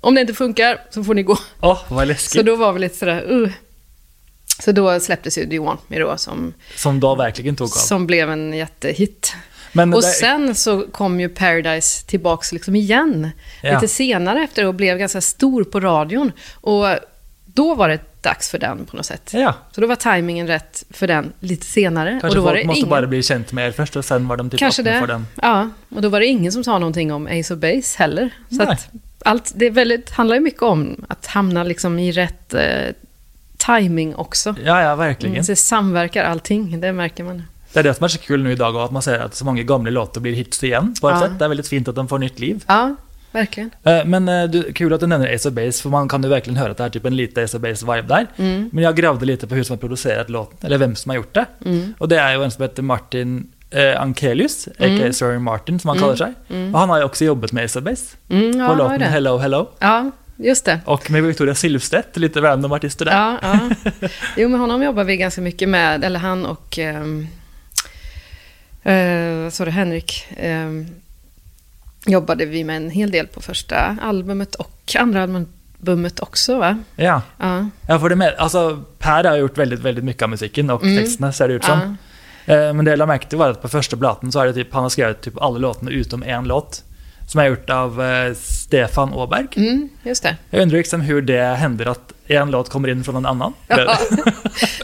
om 0.00 0.14
det 0.14 0.20
inte 0.20 0.34
funkar 0.34 0.80
så 0.90 1.04
får 1.04 1.14
ni 1.14 1.22
gå. 1.22 1.38
Åh, 1.60 1.78
vad 1.88 2.00
Så 2.02 2.04
läskigt. 2.08 2.46
då 2.46 2.56
var 2.56 2.72
vi 2.72 2.80
lite 2.80 2.96
sådär, 2.96 3.32
uh. 3.32 3.50
Så 4.58 4.72
då 4.72 5.00
släpptes 5.00 5.38
ju 5.38 5.44
Do 5.44 5.54
You 5.54 5.64
Want 5.66 5.80
Me 5.90 5.98
då 5.98 6.16
som, 6.16 6.54
Som 6.76 7.00
då 7.00 7.14
verkligen 7.14 7.56
tog 7.56 7.64
av. 7.66 7.68
som 7.70 8.06
blev 8.06 8.30
en 8.30 8.52
jättehit. 8.52 9.34
Men 9.72 9.94
Och 9.94 10.02
det- 10.02 10.08
sen 10.08 10.54
så 10.54 10.86
kom 10.92 11.20
ju 11.20 11.28
Paradise 11.28 12.06
tillbaks 12.06 12.52
liksom 12.52 12.76
igen. 12.76 13.30
Ja. 13.62 13.74
Lite 13.74 13.88
senare 13.88 14.44
efter 14.44 14.66
och 14.66 14.74
blev 14.74 14.98
ganska 14.98 15.20
stor 15.20 15.64
på 15.64 15.80
radion. 15.80 16.32
Och 16.54 16.86
då 17.54 17.74
var 17.74 17.88
det 17.88 17.98
dags 18.22 18.50
för 18.50 18.58
den 18.58 18.84
på 18.86 18.96
något 18.96 19.06
sätt. 19.06 19.30
Ja, 19.34 19.54
Så 19.72 19.80
då 19.80 19.86
var 19.86 19.96
tajmingen 19.96 20.46
rätt 20.46 20.84
för 20.90 21.06
den 21.06 21.32
lite 21.40 21.66
senare. 21.66 22.10
kanske 22.10 22.28
och 22.28 22.34
då 22.34 22.40
var 22.40 22.50
folk 22.50 22.60
det 22.62 22.66
måste 22.66 22.78
ingen... 22.78 22.90
bara 22.90 23.06
bli 23.06 23.22
känt 23.22 23.52
med 23.52 23.66
er 23.68 23.72
först 23.72 23.96
och 23.96 24.04
sen 24.04 24.28
var 24.28 24.36
de 24.36 24.50
typ 24.50 24.60
Kanske 24.60 24.82
det. 24.82 25.00
för 25.00 25.06
den. 25.06 25.26
Ja, 25.42 25.68
och 25.88 26.02
då 26.02 26.08
var 26.08 26.20
det 26.20 26.26
ingen 26.26 26.52
som 26.52 26.64
sa 26.64 26.78
någonting 26.78 27.12
om 27.12 27.26
Ace 27.26 27.54
of 27.54 27.60
Base 27.60 27.98
heller. 27.98 28.30
Så 28.50 28.56
Nej. 28.56 28.66
att 28.68 28.88
allt, 29.24 29.52
det 29.56 29.66
är 29.66 29.70
väldigt, 29.70 30.10
handlar 30.10 30.36
ju 30.36 30.40
mycket 30.42 30.62
om 30.62 31.04
att 31.08 31.26
hamna 31.26 31.62
liksom 31.64 31.98
i 31.98 32.12
rätt 32.12 32.54
eh, 32.54 32.62
timing 33.56 34.14
också. 34.14 34.54
Ja, 34.64 34.82
ja, 34.82 34.94
verkligen. 34.96 35.34
Mm, 35.34 35.44
så 35.44 35.52
det 35.52 35.56
samverkar 35.56 36.24
allting, 36.24 36.80
det 36.80 36.92
märker 36.92 37.24
man. 37.24 37.42
Det 37.72 37.80
är 37.80 37.84
det 37.84 37.94
som 37.94 38.04
är 38.04 38.08
så 38.08 38.18
kul 38.18 38.42
nu 38.42 38.52
idag, 38.52 38.76
att 38.76 38.90
man 38.90 39.02
ser 39.02 39.18
att 39.18 39.34
så 39.34 39.44
många 39.44 39.62
gamla 39.62 39.90
låtar 39.90 40.20
blir 40.20 40.32
hits 40.32 40.64
igen 40.64 40.94
på 41.00 41.08
ett 41.08 41.14
Ja. 41.14 41.20
sätt. 41.20 41.38
Det 41.38 41.44
är 41.44 41.48
väldigt 41.48 41.68
fint 41.68 41.88
att 41.88 41.94
de 41.94 42.08
får 42.08 42.18
nytt 42.18 42.38
liv. 42.38 42.64
Ja, 42.66 42.96
verkligen. 43.34 43.70
Eh, 43.84 44.04
Men 44.04 44.28
eh, 44.28 44.44
du, 44.44 44.72
kul 44.72 44.92
att 44.92 45.00
du 45.00 45.06
nämner 45.06 45.34
Ace 45.34 45.48
of 45.48 45.54
Base, 45.54 45.82
för 45.82 45.88
man 45.90 46.08
kan 46.08 46.22
ju 46.22 46.28
verkligen 46.28 46.56
höra 46.56 46.70
att 46.70 46.76
det 46.76 46.84
är 46.84 46.88
typ 46.88 47.04
en 47.04 47.16
lite 47.16 47.42
Ace 47.44 47.56
of 47.56 47.62
Base-vibe 47.62 48.06
där. 48.08 48.26
Mm. 48.36 48.70
Men 48.72 48.84
jag 48.84 48.96
grävde 48.96 49.26
lite 49.26 49.46
på 49.46 49.54
hur 49.54 49.62
som 49.62 49.74
har 49.74 49.78
producerat 49.80 50.30
låten, 50.30 50.58
eller 50.62 50.78
vem 50.78 50.96
som 50.96 51.10
har 51.10 51.16
gjort 51.16 51.34
det. 51.34 51.46
Mm. 51.64 51.94
Och 51.98 52.08
det 52.08 52.18
är 52.18 52.36
ju 52.36 52.44
en 52.44 52.50
som 52.50 52.62
heter 52.62 52.82
Martin 52.82 53.46
eh, 53.70 54.00
Ankelius, 54.00 54.68
Mm. 54.78 54.96
a.k.a. 54.96 55.12
Sir 55.12 55.38
Martin 55.38 55.78
som 55.80 55.88
han 55.88 55.98
kallar 55.98 56.16
sig. 56.16 56.32
Och 56.72 56.78
han 56.78 56.88
har 56.90 56.98
ju 56.98 57.04
också 57.04 57.24
jobbat 57.24 57.52
med 57.52 57.64
Ace 57.64 57.78
of 57.78 57.84
Base, 57.84 58.16
Mm, 58.28 58.60
ja, 58.60 58.68
på 58.68 58.74
låten. 58.74 59.00
Hello 59.02 59.38
Hello. 59.38 59.70
Ja, 59.78 60.10
just 60.36 60.64
det. 60.64 60.80
Och 60.84 61.10
med 61.10 61.22
Victoria 61.22 61.54
Silvstedt, 61.54 62.16
lite 62.16 62.40
random 62.40 62.72
artister 62.72 63.04
där. 63.04 63.12
Ja, 63.12 63.38
ja. 63.42 63.58
Jo, 64.36 64.48
men 64.48 64.60
honom 64.60 64.82
jobbar 64.82 65.04
vi 65.04 65.16
ganska 65.16 65.40
mycket 65.40 65.68
med, 65.68 66.04
eller 66.04 66.20
han 66.20 66.46
och... 66.46 66.78
Um, 66.78 67.26
uh, 68.86 69.50
så 69.50 69.64
det, 69.64 69.70
Henrik. 69.70 70.26
ehm, 70.36 70.86
jobbade 72.06 72.46
vi 72.46 72.64
med 72.64 72.76
en 72.76 72.90
hel 72.90 73.10
del 73.10 73.26
på 73.26 73.40
första 73.40 73.96
albumet 74.02 74.54
och 74.54 74.96
andra 74.98 75.22
albumet 75.22 76.20
också, 76.20 76.58
va? 76.58 76.78
Ja, 76.96 77.22
Ja. 77.38 77.68
jag 77.88 78.00
får 78.00 78.08
det 78.08 78.16
med. 78.16 78.34
Alltså, 78.38 78.82
Per 78.98 79.24
har 79.24 79.36
gjort 79.36 79.58
väldigt, 79.58 79.80
väldigt 79.80 80.04
mycket 80.04 80.22
av 80.22 80.28
musiken 80.30 80.70
och 80.70 80.82
Mm. 80.82 80.98
texterna 81.04 81.32
ser 81.32 81.48
det 81.48 81.54
ut 81.54 81.64
som. 81.64 81.96
ja. 82.46 82.54
Eh, 82.54 82.72
Men 82.74 82.84
det 82.84 82.90
jag 82.90 82.98
till 83.28 83.38
var 83.38 83.50
att 83.50 83.62
på 83.62 83.68
första 83.68 83.96
platen 83.96 84.32
så 84.32 84.40
är 84.40 84.46
det 84.46 84.52
typ, 84.54 84.74
han 84.74 84.82
har 84.82 84.90
skrivit 84.90 85.20
typ 85.20 85.42
alla 85.42 85.58
låtarna 85.58 85.90
utom 85.90 86.22
en 86.22 86.44
låt. 86.44 86.82
Som 87.28 87.40
är 87.40 87.44
gjort 87.46 87.70
av 87.70 88.02
eh, 88.02 88.34
Stefan 88.34 89.12
Åberg. 89.14 89.46
Mm, 89.56 89.88
just 90.02 90.22
det. 90.22 90.36
Jag 90.50 90.62
undrar 90.62 90.78
liksom 90.78 91.00
hur 91.00 91.22
det 91.22 91.42
händer 91.44 91.86
att 91.86 92.12
en 92.26 92.50
låt 92.50 92.70
kommer 92.70 92.88
in 92.88 93.04
från 93.04 93.16
en 93.16 93.26
annan. 93.26 93.52
Ja. 93.68 93.76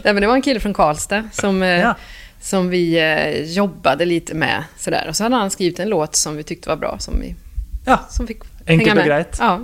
Nej, 0.03 0.13
men 0.13 0.15
det 0.21 0.27
var 0.27 0.35
en 0.35 0.41
kille 0.41 0.59
från 0.59 0.73
Karlstad 0.73 1.23
som, 1.31 1.63
eh, 1.63 1.69
Ja. 1.69 1.95
Som 2.41 2.69
vi 2.69 2.99
eh, 2.99 3.43
jobbade 3.53 4.05
lite 4.05 4.33
med. 4.33 4.63
Sådär. 4.77 5.05
Och 5.09 5.15
så 5.15 5.23
hade 5.23 5.35
han 5.35 5.49
skrivit 5.49 5.79
en 5.79 5.89
låt 5.89 6.15
som 6.15 6.37
vi 6.37 6.43
tyckte 6.43 6.69
var 6.69 6.75
bra, 6.75 6.95
som, 6.99 7.21
vi, 7.21 7.35
Ja, 7.85 7.99
som 8.09 8.27
fick 8.27 8.37
enkelt 8.67 8.79
hänga 8.89 8.91
och 8.91 8.95
med. 8.95 9.05
grejt. 9.05 9.37
Ja. 9.39 9.59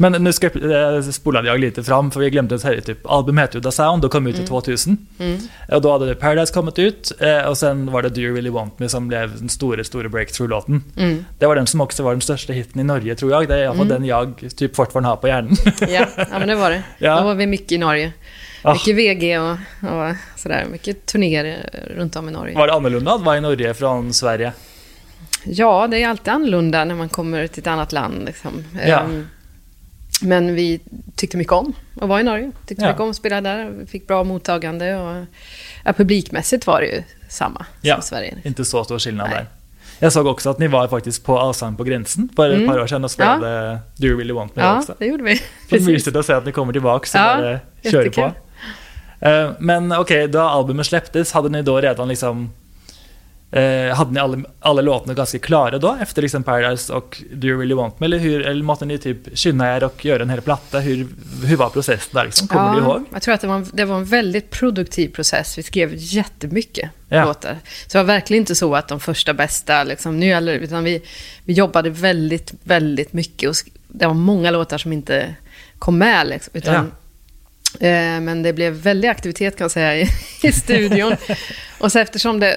Men 0.00 0.12
nu 0.12 0.32
ska, 0.32 0.46
eh, 0.46 1.02
spolade 1.02 1.48
jag 1.48 1.60
lite 1.60 1.84
fram, 1.84 2.10
för 2.10 2.20
vi 2.20 2.30
glömde 2.30 2.54
att 2.54 2.60
säga 2.60 2.80
typ, 2.80 3.06
albumet 3.06 3.42
heter 3.42 3.56
ju 3.58 3.62
The 3.62 3.72
Sound 3.72 4.04
och 4.04 4.12
kom 4.12 4.26
ut 4.26 4.38
i 4.38 4.46
2000. 4.46 5.06
Mm. 5.18 5.38
Och 5.72 5.82
då 5.82 5.92
hade 5.92 6.14
Paradise 6.14 6.52
kommit 6.54 6.78
ut, 6.78 7.12
eh, 7.20 7.48
och 7.48 7.58
sen 7.58 7.92
var 7.92 8.02
det 8.02 8.08
Do 8.08 8.20
You 8.20 8.34
Really 8.34 8.50
Want 8.50 8.78
Me 8.78 8.88
som 8.88 9.08
blev 9.08 9.38
den 9.38 9.48
stora, 9.48 9.84
stora 9.84 10.08
breakthrough-låten. 10.08 10.82
Mm. 10.96 11.24
Det 11.38 11.46
var 11.46 11.56
den 11.56 11.66
som 11.66 11.80
också 11.80 12.02
var 12.02 12.10
den 12.10 12.20
största 12.20 12.52
hitten 12.52 12.80
i 12.80 12.84
Norge, 12.84 13.14
tror 13.14 13.30
jag. 13.32 13.48
Det 13.48 13.54
är 13.54 13.62
i 13.62 13.66
alla 13.66 13.76
fall 13.76 13.88
den 13.88 14.04
jag 14.04 14.44
typ 14.56 14.76
fortfarande 14.76 15.08
har 15.08 15.16
på 15.16 15.28
hjärnan. 15.28 15.56
Ja, 15.80 16.06
ja, 16.16 16.38
men 16.38 16.48
det 16.48 16.54
var 16.54 16.70
det. 16.70 16.82
Ja. 16.98 17.18
Då 17.20 17.24
var 17.24 17.34
vi 17.34 17.46
mycket 17.46 17.72
i 17.72 17.78
Norge. 17.78 18.12
Ah. 18.62 18.72
Mycket 18.72 18.96
VG 18.96 19.38
och, 19.38 19.50
och 19.82 20.14
sådär. 20.36 20.66
Mycket 20.70 21.06
turnéer 21.06 21.70
runt 21.96 22.16
om 22.16 22.28
i 22.28 22.32
Norge. 22.32 22.54
Var 22.58 22.66
det 22.66 22.72
annorlunda 22.72 23.12
att 23.14 23.20
vara 23.22 23.36
i 23.38 23.40
Norge 23.40 23.74
från 23.74 24.12
Sverige? 24.12 24.52
Ja, 25.44 25.86
det 25.90 26.02
är 26.02 26.08
alltid 26.08 26.28
annorlunda 26.32 26.84
när 26.84 26.94
man 26.94 27.08
kommer 27.08 27.46
till 27.46 27.60
ett 27.60 27.66
annat 27.66 27.92
land. 27.92 28.24
Liksom. 28.26 28.64
Ja. 28.86 29.00
Ehm, 29.00 29.28
Men 30.22 30.54
vi 30.54 30.80
tyckte 31.16 31.36
mycket 31.36 31.52
om 31.52 31.72
att 32.00 32.08
vara 32.08 32.20
i 32.20 32.22
Norge. 32.22 32.52
Tyckte 32.66 32.84
Ja. 32.84 32.88
mycket 32.88 33.00
om 33.00 33.10
att 33.10 33.16
spela 33.16 33.40
där. 33.40 33.70
Vi 33.80 33.86
fick 33.86 34.06
bra 34.06 34.24
mottagande. 34.24 34.96
Och, 34.96 35.24
ja, 35.84 35.92
publikmässigt 35.92 36.66
var 36.66 36.80
det 36.80 36.86
ju 36.86 37.02
samma 37.28 37.66
Ja. 37.82 37.94
som 37.94 38.02
Sverige. 38.02 38.34
Inte 38.44 38.64
så 38.64 38.84
stor 38.84 38.98
skillnad 38.98 39.28
Nej. 39.30 39.36
där. 39.38 39.46
Jag 40.00 40.12
såg 40.12 40.26
också 40.26 40.50
att 40.50 40.58
ni 40.58 40.66
var 40.66 40.88
faktiskt 40.88 41.24
på 41.24 41.38
Allsång 41.38 41.76
på 41.76 41.84
gränsen 41.84 42.28
för 42.36 42.50
ett 42.50 42.56
Mm. 42.56 42.68
par 42.68 42.80
år 42.80 42.86
sedan 42.86 43.04
och 43.04 43.10
spelade 43.10 43.78
Do 43.96 44.06
You 44.06 44.18
Really 44.18 44.32
Want 44.32 44.56
Me 44.56 44.62
Ja, 44.62 44.78
också. 44.78 44.94
det 44.98 45.06
gjorde 45.06 45.22
vi. 45.22 45.36
Så 45.70 45.84
mysigt 45.90 46.16
att 46.16 46.26
se 46.26 46.32
att 46.32 46.46
ni 46.46 46.52
kommer 46.52 46.72
tillbaka 46.72 47.06
så 47.06 47.18
Ja, 47.18 47.36
bara 47.82 47.90
kör 47.92 48.10
på. 48.10 48.32
Eh, 49.20 49.50
Men 49.58 49.92
okej, 49.92 50.28
då 50.28 50.40
albumet 50.40 50.86
släpptes, 50.86 51.32
hade 51.32 51.48
ni 51.48 51.62
då 51.62 51.80
redan 51.80 52.08
liksom 52.08 52.50
eh, 53.50 53.96
hade 53.96 54.10
ni 54.12 54.20
alla, 54.20 54.38
alla 54.60 54.82
låtarna 54.82 55.14
ganska 55.14 55.38
klara 55.38 55.78
då 55.78 55.96
efter 56.00 56.22
liksom 56.22 56.42
Paradise 56.42 56.92
och 56.92 57.22
Do 57.32 57.46
You 57.48 57.58
Really 57.60 57.74
Want 57.74 58.00
Me? 58.00 58.04
Eller, 58.06 58.18
hur, 58.18 58.46
eller 58.46 58.62
måste 58.62 58.84
ni 58.84 58.98
typ 58.98 59.38
skynda 59.38 59.76
er 59.76 59.84
och 59.84 60.04
göra 60.04 60.22
en 60.22 60.30
hel 60.30 60.40
platta? 60.40 60.78
Hur, 60.80 61.06
hur 61.44 61.56
var 61.56 61.68
processen 61.70 62.10
där 62.12 62.24
liksom? 62.24 62.48
Kommer 62.48 62.74
du 62.74 62.80
ihåg? 62.80 63.04
Jag 63.12 63.22
tror 63.22 63.34
att 63.34 63.40
det 63.40 63.46
var, 63.46 63.54
en, 63.54 63.66
det 63.72 63.84
var 63.84 63.96
en 63.96 64.04
väldigt 64.04 64.50
produktiv 64.50 65.08
process. 65.08 65.58
Vi 65.58 65.62
skrev 65.62 65.90
jättemycket 65.94 66.90
Ja. 67.08 67.24
låtar. 67.24 67.56
Så 67.86 67.98
det 67.98 68.04
var 68.04 68.14
verkligen 68.14 68.42
inte 68.42 68.54
så 68.54 68.74
att 68.74 68.88
de 68.88 69.00
första 69.00 69.34
bästa, 69.34 69.84
liksom, 69.84 70.20
nu 70.20 70.26
gäller 70.26 70.52
utan 70.54 70.84
vi, 70.84 71.02
vi 71.44 71.52
jobbade 71.52 71.90
väldigt, 71.90 72.52
väldigt 72.62 73.12
mycket. 73.12 73.50
Och 73.50 73.56
det 73.88 74.06
var 74.06 74.14
många 74.14 74.50
låtar 74.50 74.78
som 74.78 74.92
inte 74.92 75.34
kom 75.78 75.98
med. 75.98 76.26
Liksom, 76.28 76.50
utan, 76.54 76.74
eh, 76.74 76.82
men 77.80 78.42
det 78.42 78.52
blev 78.52 78.72
väldig 78.72 79.08
aktivitet 79.08 79.56
kan 79.56 79.64
jag 79.64 79.70
säga 79.70 79.96
i, 79.96 80.08
i 80.42 80.52
studion. 80.52 81.12
och 81.78 81.92
så 81.92 81.98
eftersom 81.98 82.40
det 82.40 82.56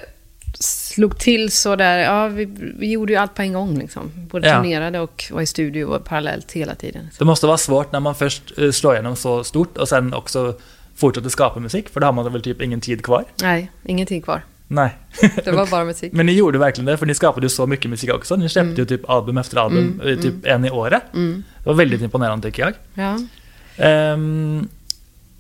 slog 0.60 1.20
till 1.20 1.52
så 1.52 1.76
där, 1.76 1.98
ja, 1.98 2.28
vi, 2.28 2.46
vi 2.80 2.92
gjorde 2.92 3.14
ju 3.14 3.18
allt 3.20 3.36
på 3.36 3.42
en 3.42 3.54
gång. 3.54 3.78
Liksom. 3.80 4.12
Både 4.16 4.48
Ja. 4.48 4.56
turnerade 4.56 5.00
och 5.00 5.24
var 5.32 5.42
i 5.42 5.46
studio 5.46 5.86
och 5.86 6.06
parallellt 6.06 6.52
hela 6.52 6.76
tiden. 6.76 7.10
Det 7.20 7.26
måste 7.26 7.46
vara 7.48 7.58
svårt 7.58 7.92
när 7.92 8.00
man 8.00 8.16
först 8.16 8.58
eh, 8.58 8.72
slår 8.72 8.94
igenom 8.94 9.16
så 9.16 9.44
stort 9.44 9.78
och 9.78 9.88
sen 9.90 10.14
också 10.14 10.56
fortsätter 10.96 11.30
skapa 11.30 11.60
musik, 11.60 11.90
för 11.90 12.00
då 12.00 12.08
har 12.08 12.12
man 12.14 12.34
väl 12.34 12.42
typ 12.42 12.62
ingen 12.62 12.82
tid 12.82 13.04
kvar? 13.04 13.26
Nej, 13.42 13.72
ingenting 13.86 14.22
kvar. 14.22 14.42
Nej. 14.68 14.90
Det 15.44 15.52
var 15.52 15.68
bara 15.68 15.86
musik. 15.86 16.14
Men 16.14 16.26
ni 16.26 16.32
gjorde 16.34 16.58
verkligen 16.58 16.86
det, 16.86 16.98
för 16.98 17.06
ni 17.06 17.16
skapade 17.16 17.46
ju 17.46 17.50
så 17.50 17.68
mycket 17.68 17.90
musik 17.90 18.14
också. 18.14 18.36
Ni 18.36 18.50
släppte 18.50 18.68
Mm. 18.68 18.76
ju 18.80 18.86
typ 18.86 19.10
album 19.10 19.38
efter 19.38 19.58
album, 19.58 20.02
eh, 20.06 20.16
typ 20.20 20.34
en 20.46 20.66
i 20.66 20.70
året. 20.72 21.04
Mm. 21.14 21.44
Det 21.58 21.66
var 21.70 21.74
väldigt 21.74 22.02
imponerande 22.02 22.48
tycker 22.52 22.64
jag. 22.64 22.74
Ja. 23.06 23.20
Ehm, 23.86 24.68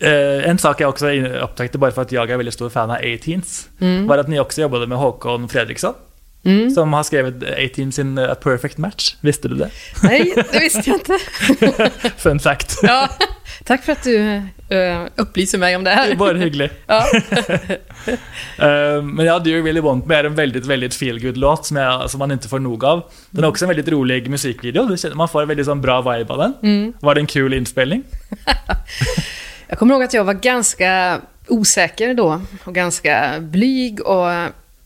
eh, 0.02 0.50
en 0.50 0.58
sak 0.58 0.82
jag 0.82 0.90
också 0.90 1.10
upptäckte, 1.44 1.78
bara 1.78 1.92
för 1.92 2.02
att 2.02 2.12
jag 2.12 2.30
är 2.32 2.38
väldigt 2.38 2.54
stor 2.54 2.70
fan 2.70 2.92
av 2.92 2.98
18s, 2.98 3.68
Mm. 3.82 4.08
var 4.08 4.18
att 4.18 4.28
ni 4.28 4.40
också 4.40 4.62
jobbade 4.62 4.88
med 4.88 4.98
Håkon 4.98 5.50
Fredriksson, 5.50 5.94
Mm. 6.46 6.72
som 6.72 6.94
har 6.94 7.04
skrivit 7.04 7.44
18s 7.44 8.00
in 8.02 8.18
A 8.18 8.36
Perfect 8.44 8.78
Match. 8.78 9.16
Visste 9.22 9.48
du 9.48 9.56
det? 9.56 9.70
Nej, 10.04 10.34
det 10.52 10.60
visste 10.60 10.82
jag 10.90 10.96
inte. 11.00 11.18
Fun 12.18 12.40
fact. 12.40 12.80
Ja, 12.84 13.10
tack 13.64 13.84
för 13.84 13.92
att 13.92 14.04
du 14.04 14.18
uh, 14.72 15.08
upplyser 15.16 15.58
mig 15.58 15.76
om 15.76 15.84
det 15.84 15.90
Det 15.90 15.94
är 15.94 15.98
här. 16.08 16.16
bara 16.16 16.38
hyggligt. 16.38 16.74
Ja. 16.88 17.06
Ehm, 18.58 19.12
men 19.16 19.26
ja, 19.26 19.40
Do 19.40 19.50
You 19.50 19.64
Really 19.66 19.82
Want 19.82 20.06
Me 20.06 20.16
är 20.16 20.24
en 20.24 20.36
väldigt, 20.36 20.66
väldigt 20.66 20.96
feelgood 20.96 21.38
låt 21.38 21.66
som, 21.66 21.78
jag, 21.78 22.10
som 22.10 22.20
man 22.20 22.32
inte 22.32 22.48
får 22.48 22.60
nog 22.60 22.86
av. 22.86 23.04
Den 23.30 23.44
är 23.44 23.48
också 23.48 23.66
en 23.66 23.70
väldigt 23.70 23.88
rolig 23.90 24.30
musikvideo. 24.30 24.98
Man 25.16 25.28
får 25.30 25.42
en 25.42 25.48
väldigt 25.48 25.66
sån 25.66 25.82
bra 25.82 26.02
vibe 26.02 26.34
av 26.34 26.40
den. 26.40 26.54
Mm. 26.64 26.94
Var 27.00 27.16
det 27.16 27.22
en 27.22 27.28
kul 27.28 27.54
inspelning? 27.54 28.04
Jag 29.72 29.80
kommer 29.80 29.94
ihåg 29.94 30.04
att 30.04 30.14
jag 30.14 30.24
var 30.24 30.34
ganska 30.34 31.22
osäker 31.48 32.14
då 32.14 32.42
och 32.64 32.76
ganska 32.76 33.40
blyg 33.40 34.02
och 34.02 34.28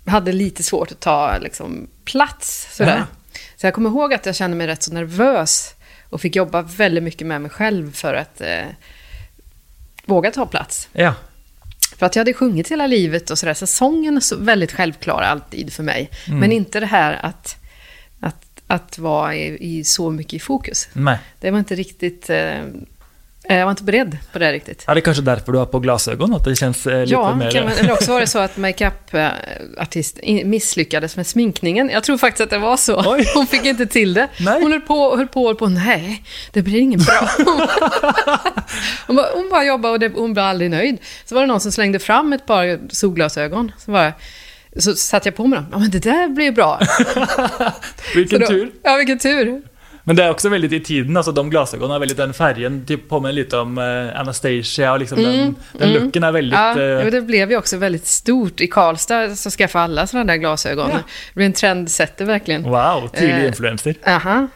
hade 0.06 0.32
lite 0.32 0.64
svårt 0.64 0.92
att 0.92 1.00
ta 1.00 1.38
liksom, 1.38 1.88
plats. 2.04 2.76
Sådär. 2.78 3.06
Så 3.56 3.68
jag 3.68 3.74
kommer 3.74 3.90
ihåg 3.90 4.14
att 4.14 4.26
jag 4.26 4.36
kände 4.36 4.58
mig 4.58 4.68
rätt 4.68 4.84
så 4.84 4.94
nervös 4.94 5.74
och 6.10 6.22
fick 6.22 6.36
jobba 6.36 6.62
väldigt 6.62 7.04
mycket 7.04 7.28
med 7.28 7.42
mig 7.42 7.52
själv 7.52 7.94
för 7.94 8.14
att 8.14 8.42
eh, 8.42 8.66
våga 10.06 10.32
ta 10.32 10.46
plats. 10.46 10.90
Ja. 10.92 11.14
För 11.98 12.06
att 12.06 12.16
jag 12.16 12.20
hade 12.20 12.34
sjungit 12.34 12.72
hela 12.72 12.88
livet 12.88 13.30
och 13.30 13.40
sådär, 13.40 13.54
så 13.54 13.68
sången 13.68 14.18
är 14.18 14.22
så 14.22 14.38
väldigt 14.38 14.72
självklar 14.72 15.22
alltid 15.22 15.74
för 15.74 15.84
mig. 15.84 16.10
Mm. 16.28 16.40
Men 16.40 16.52
inte 16.52 16.80
det 16.80 16.86
här 16.86 17.20
att, 17.26 17.58
att, 18.20 18.46
att 18.68 18.98
vara 18.98 19.36
i, 19.36 19.58
i 19.80 19.84
så 19.84 20.12
mycket 20.12 20.34
i 20.34 20.40
fokus. 20.40 20.88
Nej. 20.94 21.18
Det 21.40 21.52
var 21.52 21.60
inte 21.60 21.76
riktigt... 21.76 22.30
Eh, 22.30 22.64
jag 23.48 23.66
var 23.66 23.72
inte 23.72 23.84
beredd 23.84 24.18
på 24.34 24.40
det 24.40 24.52
riktigt. 24.52 24.84
Ja, 24.88 24.94
det 24.94 25.00
är 25.00 25.02
kanske 25.02 25.24
därför 25.24 25.52
du 25.52 25.58
har 25.58 25.66
på 25.66 25.80
glasögon, 25.80 26.36
att 26.36 26.46
det 26.46 26.56
känns 26.56 26.88
eh, 26.88 27.00
lite 27.00 27.12
Ja, 27.12 27.36
mer... 27.36 27.52
kan 27.52 27.64
man, 27.64 27.74
eller 27.74 27.92
också 27.92 28.12
var 28.12 28.20
det 28.20 28.28
så 28.36 28.40
att 28.40 28.58
makeup-artist 28.58 30.20
misslyckades 30.44 31.16
med 31.16 31.28
sminkningen. 31.28 31.90
Jag 31.90 32.04
tror 32.04 32.18
faktiskt 32.18 32.42
att 32.42 32.50
det 32.50 32.58
var 32.58 32.78
så. 32.78 33.04
Oj. 33.06 33.26
Hon 33.36 33.48
fick 33.48 33.66
inte 33.66 33.86
till 33.86 34.14
det. 34.14 34.28
Nej. 34.40 34.62
Hon 34.62 34.72
höll 34.72 34.82
på 34.82 34.96
och 34.96 35.18
höll 35.18 35.28
på 35.28 35.48
höll 35.48 35.56
på. 35.56 35.68
Nej, 35.68 36.24
det 36.52 36.62
blir 36.62 36.80
inget 36.80 37.06
bra. 37.06 37.30
hon, 39.08 39.16
bara, 39.16 39.28
hon 39.34 39.50
bara 39.50 39.64
jobbade 39.64 39.94
och 39.94 40.00
det, 40.00 40.12
hon 40.16 40.34
blev 40.34 40.46
aldrig 40.46 40.72
nöjd. 40.72 40.98
Så 41.26 41.36
var 41.36 41.42
det 41.42 41.48
någon 41.48 41.62
som 41.62 41.72
slängde 41.72 42.00
fram 42.00 42.34
ett 42.34 42.46
par 42.46 42.80
solglasögon. 42.90 43.72
Så, 43.78 43.92
bara, 43.92 44.14
så 44.78 44.96
satte 44.96 45.28
jag 45.28 45.36
på 45.36 45.48
mig 45.48 45.58
dem. 45.58 45.66
Ja, 45.72 45.78
men 45.80 45.92
det 45.92 46.00
där 46.00 46.28
blir 46.28 46.52
bra. 46.52 46.80
Vilken 48.16 48.42
då, 48.42 48.48
tur. 48.48 48.72
Ja, 48.84 48.96
vilken 48.96 49.20
tur. 49.20 49.62
Men 50.08 50.16
det 50.16 50.24
är 50.24 50.30
också 50.30 50.50
väldigt 50.50 50.72
i 50.72 50.80
tiden, 50.80 51.18
alltså 51.18 51.32
de 51.32 51.50
glasögonen 51.50 51.92
har 51.92 52.00
väldigt 52.00 52.18
den 52.18 52.34
färgen, 52.34 52.86
typ 52.86 53.10
påminner 53.10 53.34
lite 53.34 53.58
om 53.58 53.78
eh, 53.78 54.20
Anastasia 54.20 54.94
och 54.94 55.00
liksom 55.00 55.24
den, 55.24 55.56
den 55.74 55.90
mm. 55.90 56.04
looken 56.04 56.24
är 56.24 56.32
väldigt... 56.32 56.60
Ja, 56.60 56.82
eh, 56.82 57.12
det 57.12 57.22
blev 57.22 57.52
ju 57.52 57.58
också 57.58 57.78
väldigt 57.78 58.06
stort. 58.06 58.62
I 58.62 58.68
Karlstad 58.68 59.36
så 59.36 59.50
skaffade 59.50 59.84
alla 59.84 60.08
sådana 60.08 60.34
där 60.34 60.38
glasögon. 60.38 60.90
Ja. 60.90 60.98
Det 60.98 61.36
blev 61.36 61.46
en 61.46 61.54
trendsetter 61.54 62.26
verkligen. 62.26 62.64
wow, 62.64 63.08
tydlig 63.08 63.36
Eh, 63.36 63.48
influencer. 63.48 63.96
Aha. 64.08 64.48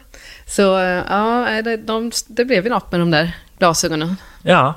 Så 0.46 0.78
eh, 0.78 1.04
ja, 1.08 1.62
det, 1.64 1.76
de, 1.76 2.10
det 2.26 2.44
blev 2.44 2.64
ju 2.64 2.70
något 2.70 2.92
med 2.92 3.00
de 3.00 3.10
där 3.10 3.32
glasögonen. 3.58 4.16
Ja. 4.42 4.74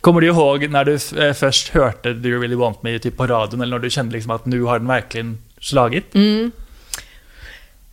Kommer 0.00 0.20
du 0.20 0.26
ihåg 0.26 0.68
när 0.68 0.84
du 0.84 0.94
eh, 1.24 1.32
först 1.32 1.68
hörde 1.68 2.14
Do 2.14 2.28
You 2.28 2.40
Really 2.40 2.54
Want 2.54 2.82
Me 2.82 2.98
typ 2.98 3.16
på 3.16 3.26
radion, 3.26 3.60
eller 3.60 3.76
när 3.76 3.82
du 3.82 3.90
kände 3.90 4.12
liksom 4.12 4.30
att 4.30 4.46
nu 4.46 4.62
har 4.62 4.78
den 4.78 4.88
verkligen 4.88 5.38
slagit? 5.60 6.14
Mm. 6.14 6.52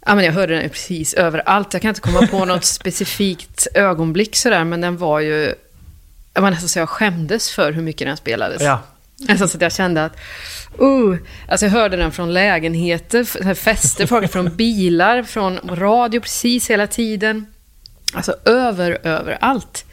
Ja, 0.08 0.16
men 0.16 0.26
jag 0.26 0.34
hörde 0.34 0.56
den 0.56 0.70
precis 0.70 1.14
överallt. 1.14 1.74
Jag 1.74 1.82
kan 1.82 1.90
inte 1.90 2.02
komma 2.02 2.28
på 2.28 2.46
något 2.46 2.66
specifikt 2.66 3.68
ögonblick 3.74 4.36
sådär, 4.36 4.64
men 4.64 4.82
den 4.82 4.98
var 4.98 5.20
ju... 5.20 5.54
Jag 6.34 6.42
var 6.42 6.52
nästan 6.52 6.70
så 6.70 6.80
jag 6.80 6.90
skämdes 6.90 7.52
för 7.52 7.72
hur 7.72 7.82
mycket 7.82 8.08
den 8.08 8.18
spelades. 8.18 8.62
Ja. 8.62 8.80
Nästan 9.20 9.50
så 9.50 9.58
att 9.58 9.62
jag 9.62 9.74
kände 9.74 10.06
att... 10.06 10.18
Uh, 10.82 11.18
alltså 11.48 11.66
jag 11.66 11.72
hörde 11.72 11.98
den 11.98 12.12
från 12.12 12.34
lägenheter, 12.34 13.54
fester, 13.54 14.28
från 14.28 14.56
bilar, 14.56 15.24
från 15.24 15.60
radio 15.64 16.20
precis 16.20 16.70
hela 16.70 16.88
tiden. 16.88 17.46
Alltså 18.14 18.36
över, 18.46 18.98
överallt. 19.04 19.86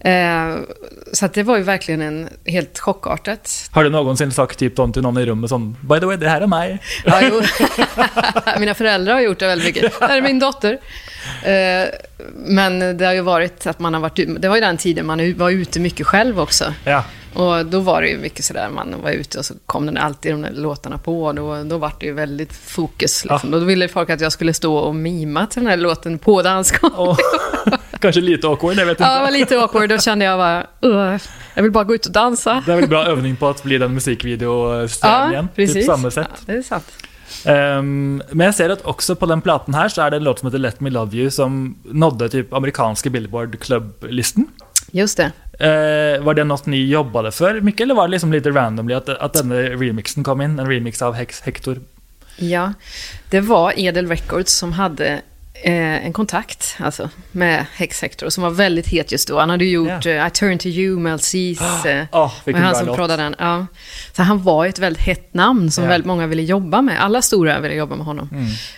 Eh, 0.00 0.56
så 1.12 1.26
det 1.26 1.42
var 1.42 1.56
ju 1.56 1.62
verkligen 1.62 2.00
en 2.02 2.28
helt 2.44 2.78
chockartat. 2.78 3.70
Har 3.72 3.84
du 3.84 3.90
någonsin 3.90 4.32
sagt 4.32 4.58
typ 4.58 4.76
dem 4.76 4.92
till 4.92 5.02
någon 5.02 5.18
i 5.18 5.26
rummet 5.26 5.50
som 5.50 5.76
By 5.80 6.00
the 6.00 6.06
way, 6.06 6.16
det 6.16 6.28
här 6.28 6.40
är 6.40 6.46
mig? 6.46 6.78
Ja, 7.04 7.20
jo. 7.22 7.42
Mina 8.58 8.74
föräldrar 8.74 9.14
har 9.14 9.20
gjort 9.20 9.38
det 9.38 9.46
väldigt 9.46 9.74
mycket. 9.74 10.00
Det 10.00 10.06
här 10.06 10.16
är 10.16 10.22
min 10.22 10.38
dotter. 10.38 10.78
Eh, 11.44 11.88
Men 12.34 12.96
det 12.96 13.06
har 13.06 13.12
ju 13.12 13.20
varit 13.20 13.66
att 13.66 13.78
man 13.78 13.94
har 13.94 14.00
varit 14.00 14.42
Det 14.42 14.48
var 14.48 14.56
ju 14.56 14.60
den 14.60 14.76
tiden 14.76 15.06
man 15.06 15.34
var 15.36 15.50
ute 15.50 15.80
mycket 15.80 16.06
själv 16.06 16.40
också. 16.40 16.74
Ja. 16.84 17.04
Och 17.34 17.66
då 17.66 17.80
var 17.80 18.02
det 18.02 18.08
ju 18.08 18.18
mycket 18.18 18.44
sådär, 18.44 18.68
man 18.68 18.94
var 19.02 19.10
ute 19.10 19.38
och 19.38 19.44
så 19.44 19.54
kom 19.66 19.86
den 19.86 19.96
alltid 19.96 20.32
de 20.32 20.42
där 20.42 20.50
låtarna 20.50 20.98
på. 20.98 21.24
Och 21.24 21.34
då, 21.34 21.62
då 21.62 21.78
var 21.78 21.92
det 22.00 22.06
ju 22.06 22.12
väldigt 22.12 22.52
fokus. 22.52 23.24
Liksom. 23.24 23.50
Då 23.50 23.58
ville 23.58 23.88
folk 23.88 24.10
att 24.10 24.20
jag 24.20 24.32
skulle 24.32 24.52
stå 24.54 24.76
och 24.76 24.94
mima 24.94 25.46
till 25.46 25.62
den 25.62 25.70
här 25.70 25.76
låten 25.76 26.18
på 26.18 26.42
dansgolvet. 26.42 26.98
Och, 26.98 27.16
kanske 28.00 28.20
lite 28.20 28.46
awkward, 28.48 28.78
jag 28.78 28.86
vet 28.86 28.90
inte. 28.90 29.02
Ja, 29.02 29.14
det 29.14 29.20
var 29.24 29.30
lite 29.30 29.58
awkward. 29.60 29.88
Då 29.88 29.98
kände 29.98 30.24
jag 30.24 30.38
bara, 30.38 30.66
"Ugh, 30.80 31.20
jag 31.54 31.62
vill 31.62 31.72
bara 31.72 31.84
gå 31.84 31.94
ut 31.94 32.06
och 32.06 32.12
dansa. 32.12 32.62
Det 32.66 32.72
är 32.72 32.76
väl 32.76 32.88
bra 32.88 33.04
övning 33.06 33.36
på 33.36 33.48
att 33.48 33.62
bli 33.62 33.78
den 33.78 33.94
musikvideostjärnan 33.94 35.30
igen. 35.32 35.48
precis. 35.56 35.74
Typ 35.74 35.84
samma 35.86 36.10
sätt. 36.10 36.28
Ja, 36.30 36.40
det 36.46 36.52
är 36.52 36.62
sant. 36.62 36.84
Ehm, 37.44 38.22
men 38.30 38.44
jag 38.44 38.54
ser 38.54 38.70
att 38.70 38.84
också 38.84 39.16
på 39.16 39.26
den 39.26 39.40
plattan 39.40 39.74
här 39.74 39.88
så 39.88 40.02
är 40.02 40.10
det 40.10 40.16
en 40.16 40.24
låt 40.24 40.38
som 40.38 40.46
heter 40.46 40.58
Let 40.58 40.80
Me 40.80 40.90
Love 40.90 41.16
You 41.16 41.30
som 41.30 41.78
nådde 41.84 42.28
typ 42.28 42.52
amerikanska 42.52 43.10
Billboard 43.10 43.60
Club-listen. 43.60 44.46
Just 44.90 45.16
det. 45.16 45.32
Eh, 45.64 46.22
var 46.24 46.34
det 46.34 46.44
något 46.44 46.66
ni 46.66 46.86
jobbade 46.86 47.32
för 47.32 47.60
mycket 47.60 47.80
eller 47.80 47.94
var 47.94 48.08
det 48.08 48.10
liksom 48.10 48.32
lite 48.32 48.50
randomly 48.50 48.94
att, 48.94 49.08
att 49.08 49.32
den 49.32 49.52
remixen 49.52 50.24
kom 50.24 50.40
in? 50.40 50.58
En 50.58 50.70
remix 50.70 51.02
av 51.02 51.14
Hex 51.14 51.40
Hector? 51.40 51.78
Ja, 52.36 52.72
det 53.30 53.40
var 53.40 53.72
Edel 53.76 54.08
Records 54.08 54.52
som 54.52 54.72
hade 54.72 55.20
en 55.64 56.12
kontakt 56.12 56.76
alltså, 56.78 57.10
med 57.32 57.66
Hex 57.74 58.02
Hector 58.02 58.28
som 58.28 58.42
var 58.42 58.50
väldigt 58.50 58.86
het 58.86 59.12
just 59.12 59.28
då. 59.28 59.38
Han 59.38 59.50
hade 59.50 59.64
gjort 59.64 60.06
eh, 60.06 60.26
I 60.26 60.30
Turn 60.30 60.58
To 60.58 60.66
You, 60.68 60.98
Mel 61.00 61.18
C's. 61.18 61.86
Eh, 61.86 62.06
Åh, 62.12 62.22
och 62.24 62.32
vilken 62.48 62.62
han 62.64 62.74
som 62.74 62.86
proddade 62.96 63.22
den. 63.22 63.34
Ja. 63.38 63.66
Så 64.16 64.22
han 64.22 64.42
var 64.42 64.66
ett 64.66 64.78
väldigt 64.78 65.02
hett 65.02 65.34
namn 65.34 65.70
som 65.70 65.84
Ja. 65.84 65.90
väldigt 65.90 66.06
många 66.06 66.26
ville 66.26 66.42
jobba 66.42 66.82
med. 66.82 67.02
Alla 67.02 67.22
stora 67.22 67.60
ville 67.60 67.74
jobba 67.74 67.96
med 67.96 68.06
honom. 68.06 68.28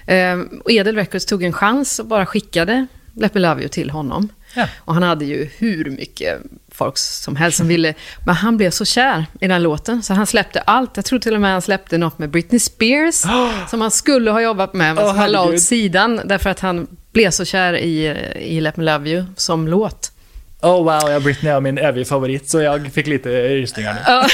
Mm. 0.07 0.41
Eh, 0.41 0.47
och 0.65 0.71
Edel 0.71 0.97
Records 0.97 1.27
tog 1.27 1.43
en 1.43 1.53
chans 1.53 1.99
och 1.99 2.07
bara 2.07 2.27
skickade 2.27 2.87
Let 3.15 3.35
Me 3.35 3.41
Love 3.41 3.61
You 3.61 3.69
till 3.69 3.91
honom. 3.91 4.29
Ja. 4.55 4.69
Och 4.79 4.95
han 4.95 5.03
hade 5.03 5.25
ju 5.25 5.49
hur 5.59 5.91
mycket 5.91 6.39
folk 6.69 6.99
som 6.99 7.37
helst 7.37 7.59
som 7.59 7.69
ville. 7.69 7.95
Men 8.27 8.35
han 8.35 8.57
blev 8.57 8.71
så 8.71 8.85
kär 8.85 9.27
i 9.41 9.49
den 9.49 9.63
låten 9.63 10.03
så 10.03 10.15
han 10.15 10.27
släppte 10.27 10.61
allt. 10.61 10.91
Jag 10.95 11.05
tror 11.05 11.19
till 11.19 11.35
och 11.35 11.41
med 11.41 11.53
han 11.53 11.63
släppte 11.63 11.99
något 11.99 12.19
med 12.19 12.31
Britney 12.31 12.59
Spears. 12.59 13.23
Som 13.71 13.81
han 13.81 13.91
skulle 13.91 14.31
ha 14.31 14.41
jobbat 14.41 14.75
med, 14.75 14.95
men 14.95 15.07
som 15.07 15.17
han 15.17 15.33
la 15.33 15.43
åt 15.43 15.61
sidan. 15.61 16.21
Därför 16.25 16.51
att 16.51 16.61
han 16.61 16.87
blev 17.13 17.31
så 17.31 17.45
kär 17.45 17.73
i, 17.73 18.07
i 18.37 18.61
Let 18.61 18.77
Me 18.77 18.85
Love 18.85 19.11
You 19.11 19.25
som 19.37 19.69
låt. 19.69 20.13
Oh 20.61 20.85
wow, 20.85 21.11
ja, 21.11 21.21
Britney 21.21 21.53
är 21.53 21.61
min 21.61 21.79
eviga 21.79 22.05
favorit, 22.05 22.51
så 22.51 22.61
jag 22.61 22.93
fick 22.93 23.07
lite 23.07 23.29
rysningar 23.49 23.95
nu. 23.95 24.29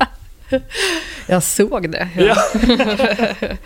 Jag 1.30 1.42
såg 1.42 1.90
det. 1.90 2.08
Ja. 2.16 2.36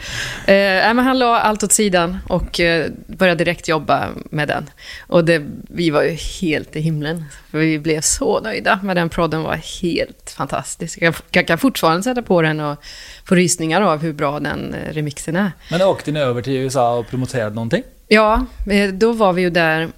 Eh, 0.47 0.95
men 0.95 0.99
han 0.99 1.19
la 1.19 1.39
allt 1.39 1.63
åt 1.63 1.73
sidan 1.73 2.19
och 2.29 2.61
eh, 2.61 2.91
började 3.07 3.45
direkt 3.45 3.69
jobba 3.69 4.09
med 4.31 4.49
den. 4.49 4.71
Och 5.07 5.25
det, 5.25 5.43
vi 5.69 5.91
var 5.91 6.03
ju 6.03 6.11
helt 6.41 6.77
i 6.77 6.81
himlen. 6.81 7.25
Vi 7.51 7.79
blev 7.79 8.01
så 8.01 8.41
nöjda 8.41 8.81
med 8.83 8.97
den 8.97 9.09
prodden. 9.09 9.43
var 9.43 9.83
helt 9.83 10.35
fantastisk. 10.37 10.99
Jag, 11.03 11.15
jag 11.31 11.47
kan 11.47 11.59
fortfarande 11.59 12.03
sätta 12.03 12.23
på 12.23 12.43
den 12.43 12.61
och 12.61 12.85
få 13.25 13.35
rysningar 13.35 13.81
av 13.81 14.03
hur 14.03 14.13
bra 14.13 14.41
den 14.41 14.75
eh, 14.75 14.93
remixen 14.93 15.37
är. 15.37 15.53
Men 15.71 15.83
åkte 15.83 16.13
ni 16.13 16.21
över 16.21 16.43
till 16.43 16.53
USA 16.53 16.95
och 16.95 17.09
promoterade 17.09 17.55
någonting? 17.55 17.83
Ja, 18.09 18.47
eh, 18.71 18.89
då 18.89 19.13
var 19.13 19.33
vi 19.33 19.43
ju 19.43 19.51
där. 19.51 19.89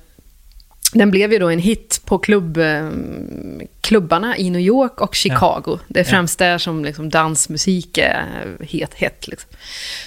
Den 0.92 1.10
blev 1.10 1.32
ju 1.32 1.38
då 1.38 1.48
en 1.48 1.58
hit 1.58 2.00
på 2.04 2.18
klubb, 2.18 2.56
eh, 2.56 2.90
klubbarna 3.80 4.36
i 4.36 4.50
New 4.50 4.60
York 4.60 5.00
och 5.00 5.14
Chicago. 5.14 5.78
Det 5.88 6.00
är 6.00 6.04
främst 6.04 6.38
där 6.38 6.58
som 6.58 6.84
liksom 6.84 7.10
dansmusik 7.10 7.98
är 7.98 8.26
het, 8.60 8.94
hett. 8.94 9.28
Liksom. 9.28 9.50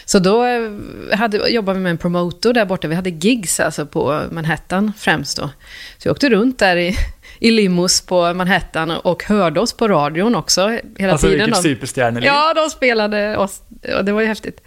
Så 0.06 0.20
då 0.20 0.46
eh, 0.46 0.72
hade, 1.18 1.50
jobbade 1.50 1.80
vi 1.80 1.84
med 1.84 1.90
en 1.90 1.98
promotor 1.98 2.54
där 2.54 2.66
borta. 2.66 2.88
Vi 2.88 2.96
hade 2.96 3.10
gigs 3.10 3.60
alltså 3.60 3.86
på 3.86 4.22
Manhattan 4.32 4.94
främst 4.98 5.38
då. 5.38 5.50
Så 5.98 6.08
jag 6.08 6.12
åkte 6.12 6.30
runt 6.30 6.60
där 6.60 6.78
i, 6.78 6.96
i 7.40 7.52
limos 7.52 8.02
på 8.02 8.34
Manhattan 8.34 8.92
och 8.92 9.24
hörde 9.24 9.60
oss 9.60 9.74
på 9.74 9.88
radion 9.88 10.36
också 10.36 10.80
hela 10.98 11.12
Alltså 11.12 11.28
tiden. 11.28 11.46
vilket 11.46 11.64
De- 11.64 11.70
superstjärneliv. 11.70 12.28
Ja, 12.28 12.54
de 12.54 12.70
spelade 12.70 13.38
oss. 13.38 13.62
Och 13.98 14.06
det 14.06 14.12
var 14.12 14.22
ju 14.22 14.28
häftigt. 14.28 14.62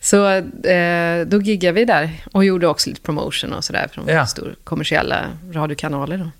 Så 0.00 0.26
eh, 0.68 1.26
då 1.26 1.40
giggade 1.40 1.72
vi 1.72 1.84
där 1.84 2.10
och 2.32 2.44
gjorde 2.44 2.66
också 2.66 2.90
lite 2.90 3.02
promotion 3.02 3.52
och 3.52 3.64
sådär 3.64 3.88
från 3.92 4.04
Ja. 4.08 4.26
stora 4.26 4.50
kommersiella 4.64 5.24
radiokanaler. 5.52 6.18
Då. 6.18 6.30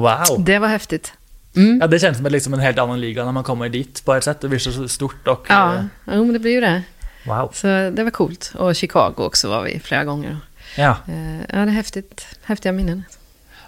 Wow. 0.00 0.44
Det 0.44 0.58
var 0.58 0.68
häftigt. 0.68 1.12
Mm. 1.56 1.78
Ja, 1.80 1.86
det 1.86 1.98
känns 1.98 2.16
som 2.16 2.26
liksom 2.26 2.54
en 2.54 2.60
helt 2.60 2.78
annan 2.78 3.00
liga 3.00 3.24
när 3.24 3.32
man 3.32 3.44
kommer 3.44 3.68
dit 3.68 4.04
på 4.04 4.14
ett 4.14 4.24
sätt. 4.24 4.40
Det 4.40 4.48
blir 4.48 4.58
så 4.58 4.88
stort 4.88 5.28
och... 5.28 5.46
Ja, 5.48 5.74
eh, 5.74 5.82
jo, 6.06 6.24
men 6.24 6.32
det 6.32 6.38
blir 6.38 6.52
ju 6.52 6.60
det. 6.60 6.82
Wow. 7.26 7.50
Så 7.54 7.66
det 7.66 8.02
var 8.04 8.10
coolt. 8.10 8.52
Och 8.58 8.76
Chicago 8.76 9.14
också 9.16 9.48
var 9.48 9.62
vi 9.62 9.80
flera 9.80 10.04
gånger. 10.04 10.36
Ja. 10.76 10.96
Eh, 11.08 11.36
ja, 11.40 11.44
det 11.48 11.58
är 11.60 11.66
häftigt. 11.66 12.26
Häftiga 12.42 12.72
minnen. 12.72 13.04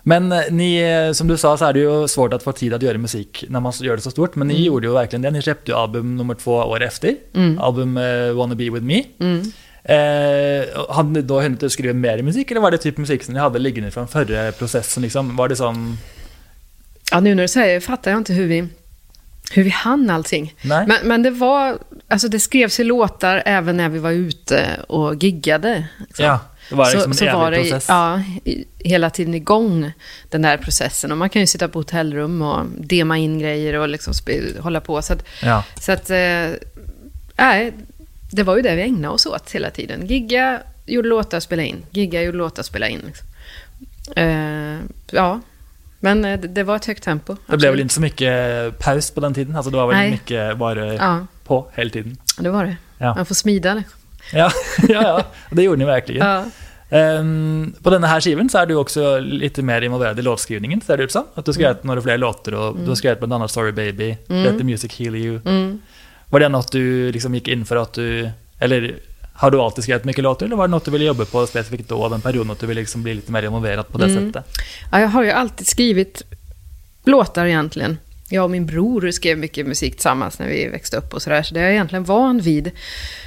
Men 0.08 0.32
eh, 0.32 0.40
ni, 0.50 0.80
eh, 0.80 1.12
som 1.12 1.28
du 1.28 1.36
sa 1.36 1.56
så 1.56 1.64
är 1.64 1.72
det 1.72 1.80
ju 1.80 2.08
svårt 2.08 2.32
att 2.32 2.42
få 2.42 2.52
tid 2.52 2.74
att 2.74 2.82
göra 2.82 2.98
musik 2.98 3.44
när 3.48 3.60
man 3.60 3.72
gör 3.80 3.96
det 3.96 4.02
så 4.02 4.10
stort. 4.10 4.34
Men 4.34 4.48
ni 4.48 4.64
gjorde 4.64 4.86
ju 4.86 4.92
verkligen 4.92 5.22
det. 5.22 5.30
Ni 5.30 5.42
släppte 5.42 5.70
ju 5.70 5.76
album 5.76 6.16
nummer 6.16 6.34
två 6.34 6.52
år 6.52 6.82
efter. 6.82 7.16
Mm. 7.34 7.58
Album 7.58 7.96
eh, 7.96 8.32
Wanna 8.32 8.54
Be 8.54 8.70
With 8.70 8.82
Me. 8.84 9.04
Mm. 9.20 9.52
Eh, 9.84 10.66
hade 10.94 11.08
ni 11.08 11.22
då 11.22 11.40
hunnit 11.40 11.72
skriva 11.72 11.94
mer 11.94 12.22
musik, 12.22 12.50
eller 12.50 12.60
var 12.60 12.70
det 12.70 12.78
typ 12.78 12.98
musik 12.98 13.24
som 13.24 13.34
ni 13.34 13.40
hade 13.40 13.58
liggande 13.58 13.90
från 13.90 14.08
förra 14.08 14.52
processen? 14.52 15.02
Liksom? 15.02 15.36
Var 15.36 15.48
det 15.48 15.56
som... 15.56 15.98
Ja, 17.10 17.20
nu 17.20 17.34
när 17.34 17.42
du 17.42 17.48
säger 17.48 17.74
det 17.74 17.80
fattar 17.80 18.10
jag 18.10 18.20
inte 18.20 18.32
hur 18.32 18.46
vi, 18.46 18.68
hur 19.52 19.64
vi 19.64 19.70
hann 19.70 20.10
allting. 20.10 20.54
Nej? 20.62 20.86
Men, 20.86 20.98
men 21.08 21.22
det 21.22 21.30
var, 21.30 21.78
alltså 22.08 22.28
det 22.28 22.40
skrevs 22.40 22.80
ju 22.80 22.84
låtar 22.84 23.42
även 23.46 23.76
när 23.76 23.88
vi 23.88 23.98
var 23.98 24.10
ute 24.10 24.66
och 24.88 25.14
giggade. 25.22 25.84
liksom. 25.98 26.24
ja, 26.24 26.40
det 26.68 26.74
var 26.74 26.84
liksom 26.94 27.14
så, 27.14 27.24
en 27.24 27.30
så 27.32 27.38
var 27.38 27.50
det 27.50 27.56
process. 27.56 27.86
ja, 27.88 28.22
hela 28.78 29.10
tiden 29.10 29.34
igång, 29.34 29.92
den 30.28 30.42
där 30.42 30.56
processen. 30.56 31.12
Och 31.12 31.18
man 31.18 31.30
kan 31.30 31.40
ju 31.42 31.46
sitta 31.46 31.68
på 31.68 31.78
hotellrum 31.78 32.42
och 32.42 32.66
dema 32.76 33.18
in 33.18 33.38
grejer 33.38 33.74
och 33.74 33.88
liksom 33.88 34.14
hålla 34.60 34.80
på. 34.80 35.02
Så 35.02 35.12
att, 35.12 35.24
Ja. 35.42 35.64
så 35.80 35.92
att 35.92 36.10
nej, 37.36 37.72
det 38.30 38.42
var 38.42 38.56
ju 38.56 38.62
det 38.62 38.74
vi 38.76 38.82
ägnade 38.82 39.14
oss 39.14 39.26
åt 39.26 39.50
hela 39.50 39.70
tiden. 39.70 40.06
Gigga, 40.06 40.60
gjorde 40.86 41.08
låtar, 41.08 41.40
spela 41.40 41.62
in. 41.62 41.82
Gigga, 41.90 42.22
gjorde 42.22 42.38
låtar, 42.38 42.62
spela 42.62 42.88
in. 42.88 43.00
Liksom. 43.06 43.26
Eh, 44.16 44.78
ja, 45.10 45.40
men 46.00 46.24
eh, 46.24 46.40
det, 46.40 46.48
det 46.48 46.62
var 46.62 46.76
ett 46.76 46.84
högt 46.86 47.02
tempo. 47.04 47.36
Det 47.46 47.56
blev 47.56 47.70
väl 47.70 47.80
inte 47.80 47.94
så 47.94 48.00
mycket 48.00 48.78
paus 48.78 49.10
på 49.10 49.20
den 49.20 49.34
tiden? 49.34 49.56
Alltså 49.56 49.70
det 49.70 49.76
var 49.76 49.86
väl 49.86 49.96
Nej. 49.96 50.10
mycket 50.10 50.56
bara 50.58 50.94
Ja, 50.94 51.26
på 51.44 51.70
hela 51.74 51.90
tiden? 51.90 52.16
det 52.38 52.50
var 52.50 52.64
det. 52.64 52.76
Ja. 52.98 53.14
Man 53.14 53.26
får 53.26 53.34
smida. 53.34 53.74
Liksom. 53.74 53.97
Ja, 54.32 54.50
ja, 54.88 55.02
ja. 55.02 55.22
det 55.50 55.62
gjorde 55.62 55.78
ni 55.78 55.84
verkligen. 55.84 56.26
Ja. 56.26 56.44
Ehm, 56.90 57.74
på 57.82 57.90
den 57.90 58.04
här 58.04 58.20
skivan 58.20 58.48
så 58.50 58.58
är 58.58 58.66
du 58.66 58.74
också 58.74 59.18
lite 59.18 59.62
mer 59.62 59.82
involverad 59.82 60.18
i 60.18 60.22
låtskrivningen, 60.22 60.80
ser 60.80 60.96
det 60.96 61.02
ut 61.02 61.12
som. 61.12 61.24
Att 61.34 61.44
du 61.44 61.48
har 61.48 61.54
skrivit 61.54 61.84
några 61.84 62.02
fler 62.02 62.18
låtar 62.18 62.52
och 62.54 62.76
du 62.78 62.88
har 62.88 62.94
skrivit 62.94 63.18
bland 63.18 63.32
annat 63.32 63.50
Sorry 63.50 63.72
Baby, 63.72 64.16
Let 64.26 64.58
the 64.58 64.64
Music 64.64 64.98
Heal 64.98 65.16
You. 65.16 65.40
Mm. 65.44 65.80
Var 66.30 66.40
det 66.40 66.48
något 66.48 66.72
du 66.72 67.12
liksom 67.12 67.34
gick 67.34 67.48
in 67.48 67.64
för 67.64 67.76
att 67.76 67.92
du, 67.92 68.30
eller 68.58 68.94
har 69.34 69.50
du 69.50 69.60
alltid 69.60 69.84
skrivit 69.84 70.04
mycket 70.04 70.24
låtar 70.24 70.46
eller 70.46 70.56
var 70.56 70.66
det 70.68 70.70
något 70.70 70.84
du 70.84 70.90
ville 70.90 71.04
jobba 71.04 71.24
på 71.24 71.46
specifikt 71.46 71.88
då, 71.88 72.08
den 72.08 72.20
perioden, 72.20 72.50
att 72.50 72.58
du 72.60 72.66
ville 72.66 72.80
liksom 72.80 73.02
bli 73.02 73.14
lite 73.14 73.32
mer 73.32 73.42
involverad 73.42 73.88
på 73.88 73.98
det 73.98 74.04
Mm. 74.04 74.32
sättet? 74.32 74.58
Ja, 74.92 75.00
jag 75.00 75.08
har 75.08 75.22
ju 75.24 75.30
alltid 75.30 75.66
skrivit 75.66 76.22
låtar 77.04 77.46
egentligen. 77.46 77.98
Jag 78.30 78.44
och 78.44 78.50
min 78.50 78.66
bror 78.66 79.10
skrev 79.10 79.38
mycket 79.38 79.66
musik 79.66 79.92
tillsammans 79.92 80.38
när 80.38 80.48
vi 80.48 80.68
växte 80.68 80.96
upp 80.96 81.14
och 81.14 81.22
sådär, 81.22 81.42
så 81.42 81.54
det 81.54 81.60
är 81.60 81.64
jag 81.64 81.72
egentligen 81.72 82.04
van 82.04 82.40
vid. 82.40 82.70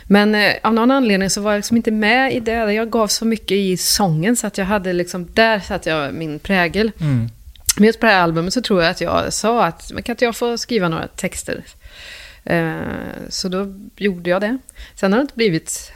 Men 0.04 0.36
eh, 0.36 0.54
av 0.64 0.74
någon 0.74 0.92
anledning 0.92 1.30
så 1.30 1.42
var 1.42 1.52
jag 1.52 1.58
liksom 1.58 1.78
inte 1.78 1.92
med 1.92 2.34
i 2.34 2.40
det. 2.40 2.74
Jag 2.74 2.90
gav 2.90 3.08
så 3.08 3.26
mycket 3.26 3.52
i 3.52 3.78
sången 3.78 4.36
så 4.36 4.48
att 4.48 4.58
jag 4.58 4.66
hade 4.66 4.94
liksom, 4.94 5.28
där 5.34 5.60
satte 5.60 5.90
jag 5.90 6.14
min 6.14 6.40
prägel. 6.40 6.92
Mm. 7.02 7.30
Men 7.76 7.86
just 7.86 8.00
på 8.00 8.06
det 8.06 8.12
här 8.12 8.22
albumet 8.22 8.54
så 8.54 8.62
tror 8.62 8.82
jag 8.82 8.92
att 8.92 9.02
jag 9.02 9.34
sa 9.34 9.66
att, 9.66 9.92
men 9.94 10.04
kan 10.04 10.14
inte 10.14 10.26
jag 10.26 10.36
få 10.36 10.58
skriva 10.58 10.90
några 10.90 11.08
texter? 11.08 11.64
Eh, 12.44 12.74
så 13.30 13.48
då 13.50 13.74
gjorde 13.96 14.30
jag 14.30 14.42
det. 14.42 14.58
Sen 14.96 15.12
har 15.12 15.20
det 15.20 15.22
inte 15.22 15.36
blivit 15.36 15.92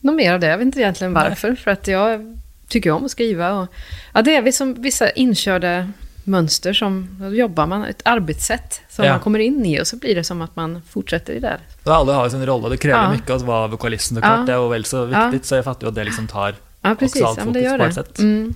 något 0.00 0.14
mer 0.14 0.32
av 0.32 0.40
det. 0.40 0.46
Jag 0.46 0.58
vet 0.58 0.64
inte 0.64 0.80
egentligen 0.80 1.12
varför. 1.12 1.54
För 1.54 1.70
att 1.70 1.88
jag 1.88 2.38
tycker 2.68 2.90
om 2.90 3.04
att 3.04 3.10
skriva. 3.10 3.52
Och, 3.52 3.66
ja, 4.14 4.22
det 4.22 4.36
är 4.36 4.42
vi 4.42 4.52
som 4.52 4.82
vissa 4.82 5.10
inkörda 5.10 5.92
mönster 6.26 6.72
som 6.72 7.08
då 7.20 7.34
jobbar 7.34 7.66
man, 7.66 7.84
ett 7.84 8.00
arbetssätt 8.04 8.80
som 8.88 9.04
Ja. 9.04 9.10
man 9.12 9.20
kommer 9.20 9.38
in 9.38 9.66
i 9.66 9.80
och 9.80 9.86
så 9.86 9.96
blir 9.96 10.14
det 10.14 10.24
som 10.24 10.42
att 10.42 10.56
man 10.56 10.82
fortsätter 10.90 11.32
i 11.32 11.38
det. 11.40 11.56
Så 11.84 11.92
alla 11.92 12.12
har 12.14 12.24
ju 12.24 12.30
sin 12.30 12.46
roll 12.46 12.64
och 12.64 12.70
det 12.70 12.76
kräver 12.76 13.02
Ja. 13.02 13.12
mycket 13.12 13.30
att 13.30 13.42
vara 13.42 13.66
vokalisten 13.66 14.14
såklart. 14.16 14.38
Ja. 14.38 14.44
Det 14.46 14.52
är 14.52 14.68
väl 14.68 14.84
så 14.84 14.96
Ja. 15.12 15.24
viktigt 15.26 15.44
så 15.48 15.54
jag 15.54 15.64
fattar 15.64 15.86
ju 15.86 15.88
att 15.88 15.94
det 15.94 16.04
liksom 16.04 16.26
tar 16.26 16.54
Ja, 16.82 16.94
precis. 16.98 17.22
allt 17.22 17.38
Ja, 17.38 17.44
men 17.44 17.52
det 17.54 17.60
fokus 17.70 17.78
på 17.78 18.00
ett 18.00 18.06
sätt. 18.06 18.18
Mm. 18.18 18.54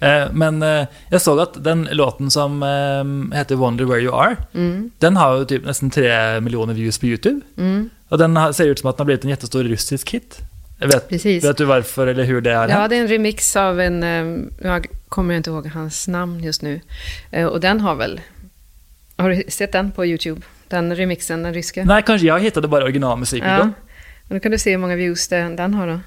Eh, 0.00 0.28
Men 0.32 0.62
eh, 0.62 0.86
jag 1.10 1.20
såg 1.22 1.40
att 1.40 1.64
den 1.64 1.88
låten 1.92 2.30
som 2.30 2.62
eh, 2.62 3.36
heter 3.38 3.54
Wonder 3.54 3.84
Where 3.84 4.00
You 4.00 4.14
Are, 4.14 4.36
Mm. 4.54 4.90
den 4.98 5.16
har 5.16 5.38
ju 5.38 5.44
typ 5.44 5.64
nästan 5.64 5.90
tre 5.90 6.40
miljoner 6.40 6.74
views 6.74 6.98
på 6.98 7.06
YouTube. 7.06 7.40
Mm. 7.58 7.90
Och 8.08 8.18
den 8.18 8.54
ser 8.54 8.66
ut 8.66 8.78
som 8.78 8.90
att 8.90 8.96
den 8.96 9.00
har 9.00 9.06
blivit 9.06 9.24
en 9.24 9.30
jättestor 9.30 9.64
russisk 9.64 10.10
hit. 10.10 10.38
Vet, 10.78 11.12
vet 11.44 11.56
du 11.56 11.64
varför 11.64 12.06
eller 12.06 12.24
hur 12.24 12.40
det 12.40 12.52
är? 12.52 12.68
Ja, 12.68 12.88
det 12.88 12.96
är 12.96 13.00
en 13.00 13.08
remix 13.08 13.56
av 13.56 13.80
en, 13.80 14.02
eh, 15.06 15.08
jag 15.08 15.10
kommer 15.10 15.34
inte 15.34 15.50
ihåg 15.50 15.66
hans 15.66 16.08
namn 16.08 16.44
just 16.44 16.62
nu. 16.62 16.80
Eh, 17.30 17.46
Och 17.46 17.60
den 17.60 17.80
har 17.80 17.94
väl, 17.94 18.20
har 19.16 19.30
du 19.30 19.42
sett 19.48 19.72
den 19.72 19.92
på 19.92 20.06
YouTube? 20.06 20.40
Den 20.68 20.96
remixen, 20.96 21.42
den 21.42 21.54
ryska? 21.54 21.84
Nej, 21.84 22.02
kanske 22.06 22.26
jag 22.26 22.40
hittade 22.40 22.68
bara 22.68 22.84
originalmusiken 22.84 23.48
Ja. 23.48 23.58
då. 23.58 23.70
Och 24.28 24.34
då 24.34 24.40
kan 24.40 24.52
du 24.52 24.58
se 24.58 24.70
hur 24.70 24.78
många 24.78 24.96
views 24.96 25.28
den, 25.28 25.56
den 25.56 25.74
har 25.74 25.86
då. 25.86 26.00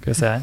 Ska 0.00 0.14
se 0.14 0.26
här. 0.26 0.40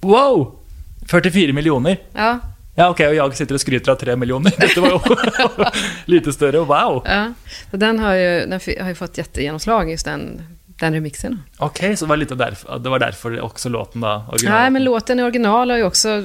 Wow! 0.00 0.58
44 1.06 1.52
miljoner. 1.52 1.96
Ja, 2.12 2.38
Ja, 2.74 2.88
okej, 2.88 3.08
och 3.08 3.14
jag 3.14 3.36
sitter 3.36 3.54
och 3.54 3.60
skryter 3.60 3.92
av 3.92 3.96
3 3.96 4.16
miljoner. 4.16 4.52
Detta 4.58 4.80
var 4.80 4.90
ju 4.90 5.64
lite 6.04 6.32
större. 6.32 6.58
Wow! 6.58 7.02
ja. 7.06 7.32
Så 7.70 7.76
den 7.76 7.98
har 7.98 8.14
ju, 8.14 8.40
den 8.46 8.60
har 8.80 8.88
ju 8.88 8.94
fått 8.94 9.18
jättegenomslag, 9.18 9.90
just 9.90 10.04
den, 10.04 10.42
den 10.80 10.94
remixen. 10.94 11.42
Okej, 11.58 11.96
så 11.96 12.04
det 12.04 12.08
var 12.08 12.16
lite 12.16 12.34
därför, 12.34 12.78
det 12.78 12.88
var 12.88 12.98
därför 12.98 13.40
också 13.40 13.68
låten 13.68 14.00
då, 14.00 14.24
original. 14.28 14.60
Nej, 14.60 14.70
men 14.70 14.84
låten 14.84 15.20
i 15.20 15.22
original 15.22 15.70
har 15.70 15.76
ju 15.76 15.84
också 15.84 16.22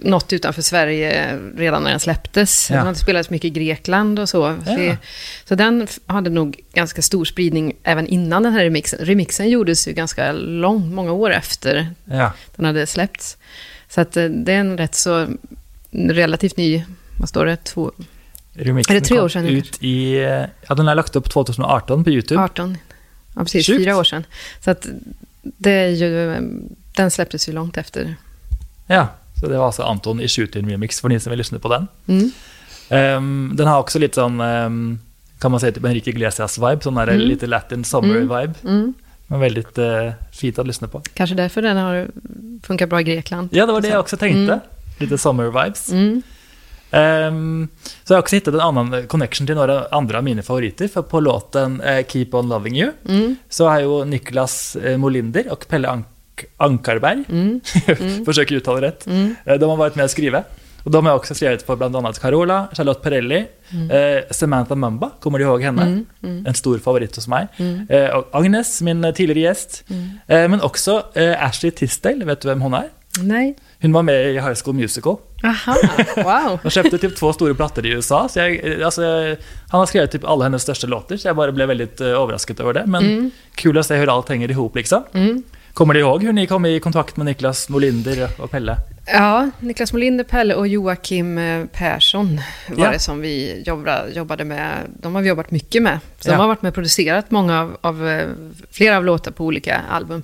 nått 0.00 0.32
utanför 0.32 0.62
Sverige 0.62 1.38
redan 1.56 1.82
när 1.82 1.90
den 1.90 2.00
släpptes. 2.00 2.70
Ja. 2.70 2.76
Den 2.76 2.86
hade 2.86 2.98
spelats 2.98 3.30
mycket 3.30 3.44
i 3.44 3.50
Grekland 3.50 4.18
och 4.18 4.28
så. 4.28 4.56
Ja. 4.66 4.76
Så, 4.76 4.96
så 5.44 5.54
den 5.54 5.86
hade 6.06 6.30
nog 6.30 6.60
ganska 6.72 7.02
stor 7.02 7.24
spridning 7.24 7.72
även 7.82 8.06
innan 8.06 8.42
den 8.42 8.52
här 8.52 8.64
remixen. 8.64 8.98
Remixen 9.02 9.48
gjordes 9.48 9.88
ju 9.88 9.92
ganska 9.92 10.32
lång, 10.32 10.94
många 10.94 11.12
år 11.12 11.30
efter 11.30 11.90
Ja. 12.04 12.32
den 12.56 12.64
hade 12.64 12.86
släppts. 12.86 13.36
Så 13.88 14.00
att 14.00 14.16
eh, 14.16 14.24
det 14.24 14.52
är 14.52 14.60
en 14.60 14.78
rätt 14.78 14.94
så 14.94 15.26
relativt 15.90 16.56
ny, 16.56 16.84
vad 17.16 17.28
står 17.28 17.46
det, 17.46 17.56
två, 17.56 17.92
Remixen 18.52 18.96
Är 18.96 19.00
det 19.00 19.06
tre 19.06 19.20
år 19.20 19.28
sedan 19.28 19.46
ut 19.46 19.82
i... 19.82 20.14
Ja, 20.68 20.74
den 20.74 20.86
har 20.86 20.94
lagt 20.94 21.16
upp 21.16 21.30
2018 21.30 22.04
på 22.04 22.10
YouTube. 22.10 22.42
18, 22.42 22.76
ja 23.38 23.44
precis, 23.44 23.66
Sjukt. 23.66 23.78
fyra 23.78 23.96
år 23.96 24.04
sedan. 24.04 24.24
Så 24.64 24.70
att 24.70 24.86
det 25.42 25.70
är 25.70 25.88
ju, 25.88 26.36
den 26.96 27.10
släpptes 27.10 27.48
ju 27.48 27.52
långt 27.52 27.76
efter. 27.76 28.14
Ja, 28.86 29.08
så 29.40 29.48
det 29.48 29.58
var 29.58 29.66
alltså 29.66 29.82
Anton 29.82 30.20
i 30.20 30.28
Shootin 30.28 30.70
Remix 30.70 31.00
för 31.00 31.08
ni 31.08 31.20
som 31.20 31.30
vill 31.30 31.38
lyssna 31.38 31.58
på 31.58 31.68
den. 31.68 31.86
Mm. 32.06 32.30
Ehm, 32.88 33.52
den 33.54 33.66
har 33.66 33.78
också 33.80 33.98
lite 33.98 34.14
sån, 34.14 34.40
ehm, 34.40 34.98
kan 35.38 35.50
man 35.50 35.60
säga, 35.60 35.72
typ 35.72 35.84
Enrique 35.84 36.10
Iglesias-vibe, 36.10 36.80
sån 36.82 36.94
där 36.94 37.08
Mm. 37.08 37.20
lite 37.20 37.46
latin 37.46 37.84
summer-vibe. 37.84 38.54
Mm. 38.64 38.94
Men 39.26 39.40
väldigt 39.40 39.78
uh, 39.78 40.10
fint 40.32 40.58
att 40.58 40.66
lyssna 40.66 40.88
på. 40.88 41.02
Kanske 41.14 41.36
därför 41.36 41.62
den 41.62 41.76
har 41.76 42.06
funkat 42.62 42.88
bra 42.88 43.00
i 43.00 43.04
Grekland. 43.04 43.48
Ja, 43.52 43.66
det 43.66 43.72
var 43.72 43.80
det 43.80 43.88
jag 43.88 44.00
också 44.00 44.16
tänkte. 44.16 44.52
Mm. 44.52 44.58
Lite 44.98 45.14
summer-vibes. 45.16 45.92
Mm. 46.90 47.22
Ehm, 47.26 47.68
så 48.04 48.12
jag 48.12 48.16
har 48.16 48.22
också 48.22 48.36
hittat 48.36 48.54
en 48.54 48.60
annan 48.60 49.06
connection 49.06 49.46
till 49.46 49.56
några 49.56 49.86
andra 49.90 50.18
av 50.18 50.24
mina 50.24 50.42
favoriter. 50.42 50.88
För 50.88 51.02
på 51.02 51.20
låten 51.20 51.80
eh, 51.80 52.06
Keep 52.06 52.28
On 52.32 52.48
Loving 52.48 52.76
You 52.78 52.90
Mm. 53.08 53.36
så 53.48 53.68
har 53.68 53.80
ju 53.80 54.04
Niklas 54.04 54.76
eh, 54.76 54.96
Molinder 54.96 55.52
och 55.52 55.68
Pelle 55.68 55.88
Ank 55.88 56.06
Ankarberg, 56.56 57.24
Mm. 57.28 58.24
försöker 58.24 58.54
uttala 58.54 58.80
rätt, 58.80 59.06
Mm. 59.06 59.34
eh, 59.44 59.54
de 59.58 59.70
har 59.70 59.76
varit 59.76 59.94
med 59.94 60.04
och 60.04 60.10
skrivit. 60.10 60.40
Och 60.84 60.90
de 60.90 61.06
har 61.06 61.14
också 61.14 61.34
skrivit 61.34 61.62
för 61.62 61.76
bland 61.76 61.96
annat 61.96 62.18
Carola, 62.18 62.68
Charlotte 62.72 63.02
Perrelli, 63.02 63.36
eh, 63.70 64.24
Samantha 64.30 64.74
Mumba, 64.74 65.10
kommer 65.20 65.38
du 65.38 65.44
ihåg 65.44 65.62
henne? 65.62 65.82
Mm. 65.82 66.06
Mm. 66.22 66.46
En 66.46 66.54
stor 66.54 66.78
favorit 66.78 67.16
hos 67.16 67.28
mig. 67.28 67.46
Mm. 67.56 67.86
Eh, 67.88 68.08
och 68.10 68.28
Agnes, 68.32 68.82
min 68.82 69.12
tidigare 69.16 69.40
gäst. 69.40 69.84
Mm. 69.90 70.08
Eh, 70.26 70.48
men 70.48 70.60
också 70.60 71.02
Ashley 71.38 71.70
Tisdale, 71.70 72.24
vet 72.24 72.40
du 72.40 72.48
vem 72.48 72.60
hon 72.62 72.74
är? 72.74 72.88
Nej. 73.22 73.56
Hon 73.80 73.92
var 73.92 74.02
med 74.02 74.30
i 74.30 74.32
High 74.32 74.54
School 74.64 74.74
Musical. 74.74 75.16
Aha, 75.44 75.76
wow. 76.16 76.58
De 76.62 76.70
köpte 76.70 76.98
typ 76.98 77.16
två 77.16 77.32
stora 77.32 77.54
plattor 77.54 77.86
i 77.86 77.88
USA. 77.88 78.28
Så 78.28 78.38
jag, 78.38 78.82
alltså, 78.82 79.02
han 79.68 79.78
har 79.80 79.86
skrivit 79.86 80.10
typ 80.10 80.24
alla 80.24 80.44
hennes 80.44 80.62
största 80.62 80.86
låtar, 80.86 81.16
så 81.16 81.28
jag 81.28 81.36
bara 81.36 81.52
blev 81.52 81.68
väldigt 81.68 82.00
uh, 82.00 82.06
överraskad 82.06 82.60
över 82.60 82.72
det. 82.72 82.84
Men 82.86 83.04
Mm. 83.06 83.30
kul 83.54 83.78
att 83.78 83.86
se 83.86 83.96
hur 83.96 84.16
allt 84.16 84.28
hänger 84.28 84.50
ihop 84.50 84.76
liksom. 84.76 85.02
Mm. 85.14 85.42
Kommer 85.74 85.94
du 85.94 86.00
ihåg 86.00 86.22
hur 86.22 86.32
ni 86.32 86.46
kom 86.46 86.66
i 86.66 86.80
kontakt 86.80 87.16
med 87.16 87.26
Niklas 87.26 87.68
Molinder 87.68 88.28
och 88.38 88.50
Pelle? 88.50 88.76
Ja, 89.12 89.50
Niklas 89.60 89.92
Molinder, 89.92 90.24
Pelle 90.24 90.54
och 90.54 90.68
Joakim 90.68 91.38
eh, 91.38 91.64
Persson 91.66 92.40
var 92.68 92.84
Ja. 92.84 92.92
det 92.92 92.98
som 92.98 93.20
vi 93.20 93.62
jobbade, 93.66 94.10
jobbade 94.12 94.44
med. 94.44 94.72
De 95.00 95.14
har 95.14 95.22
vi 95.22 95.28
jobbat 95.28 95.50
mycket 95.50 95.82
med. 95.82 95.98
Så 96.20 96.28
Ja. 96.28 96.32
de 96.32 96.40
har 96.40 96.48
varit 96.48 96.62
med 96.62 96.68
och 96.68 96.74
producerat 96.74 97.30
många 97.30 97.60
av, 97.60 97.76
av, 97.80 98.08
eh, 98.08 98.28
flera 98.70 98.96
av 98.96 99.04
låtar 99.04 99.30
på 99.30 99.44
olika 99.44 99.80
album. 99.90 100.22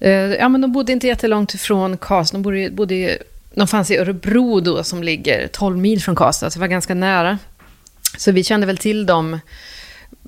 Eh, 0.00 0.10
Ja, 0.12 0.48
men 0.48 0.60
de 0.60 0.72
bodde 0.72 0.92
inte 0.92 1.06
jättelångt 1.06 1.54
ifrån 1.54 1.96
Karlstad. 1.96 2.36
De, 2.36 2.42
bodde, 2.42 2.70
bodde, 2.70 3.18
de 3.54 3.68
fanns 3.68 3.90
i 3.90 3.96
Örebro 3.98 4.60
då, 4.60 4.84
som 4.84 5.02
ligger 5.02 5.46
12 5.46 5.78
mil 5.78 6.02
från 6.02 6.14
Karlstad, 6.16 6.50
så 6.50 6.58
det 6.58 6.60
var 6.60 6.68
ganska 6.68 6.94
nära. 6.94 7.38
Så 8.16 8.32
vi 8.32 8.44
kände 8.44 8.66
väl 8.66 8.76
till 8.78 9.06
dem. 9.06 9.40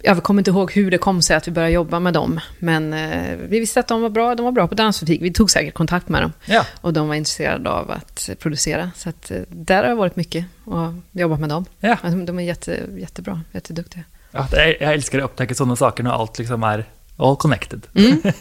Jag 0.02 0.22
kommer 0.22 0.40
inte 0.40 0.50
ihåg 0.50 0.72
hur 0.72 0.90
det 0.90 0.98
kom 0.98 1.22
sig 1.22 1.36
att 1.36 1.48
vi 1.48 1.52
började 1.52 1.72
jobba 1.72 2.00
med 2.00 2.14
dem, 2.14 2.40
men 2.58 2.92
eh, 2.92 3.36
vi 3.36 3.60
visste 3.60 3.80
att 3.80 3.88
de 3.88 4.02
var 4.02 4.08
bra, 4.08 4.34
de 4.34 4.44
var 4.44 4.52
bra 4.52 4.68
på 4.68 4.74
dansmusik. 4.74 5.22
Vi 5.22 5.32
tog 5.32 5.50
säkert 5.50 5.74
kontakt 5.74 6.08
med 6.08 6.22
dem. 6.22 6.32
Ja, 6.44 6.66
Och 6.80 6.92
de 6.92 7.08
var 7.08 7.14
intresserade 7.14 7.70
av 7.70 7.90
att 7.90 8.30
producera. 8.38 8.90
Så 8.96 9.08
att, 9.08 9.30
eh, 9.30 9.40
där 9.48 9.82
har 9.82 9.88
jag 9.88 9.96
varit 9.96 10.16
mycket 10.16 10.44
och 10.64 10.92
jobbat 11.12 11.40
med 11.40 11.48
dem. 11.48 11.64
ja. 11.80 11.96
De, 12.02 12.26
de 12.26 12.38
är 12.38 12.42
jätte, 12.42 12.80
jättebra, 12.98 13.40
jätteduktiga. 13.52 14.02
ja 14.30 14.46
det, 14.50 14.76
jag 14.80 14.92
älskar 14.94 15.18
att 15.18 15.24
upptäcka 15.24 15.54
sådana 15.54 15.76
saker 15.76 16.02
när 16.02 16.10
allt 16.10 16.38
liksom 16.38 16.62
är 16.62 16.84
all 17.16 17.36
connected. 17.36 17.86
Mm. 17.94 18.22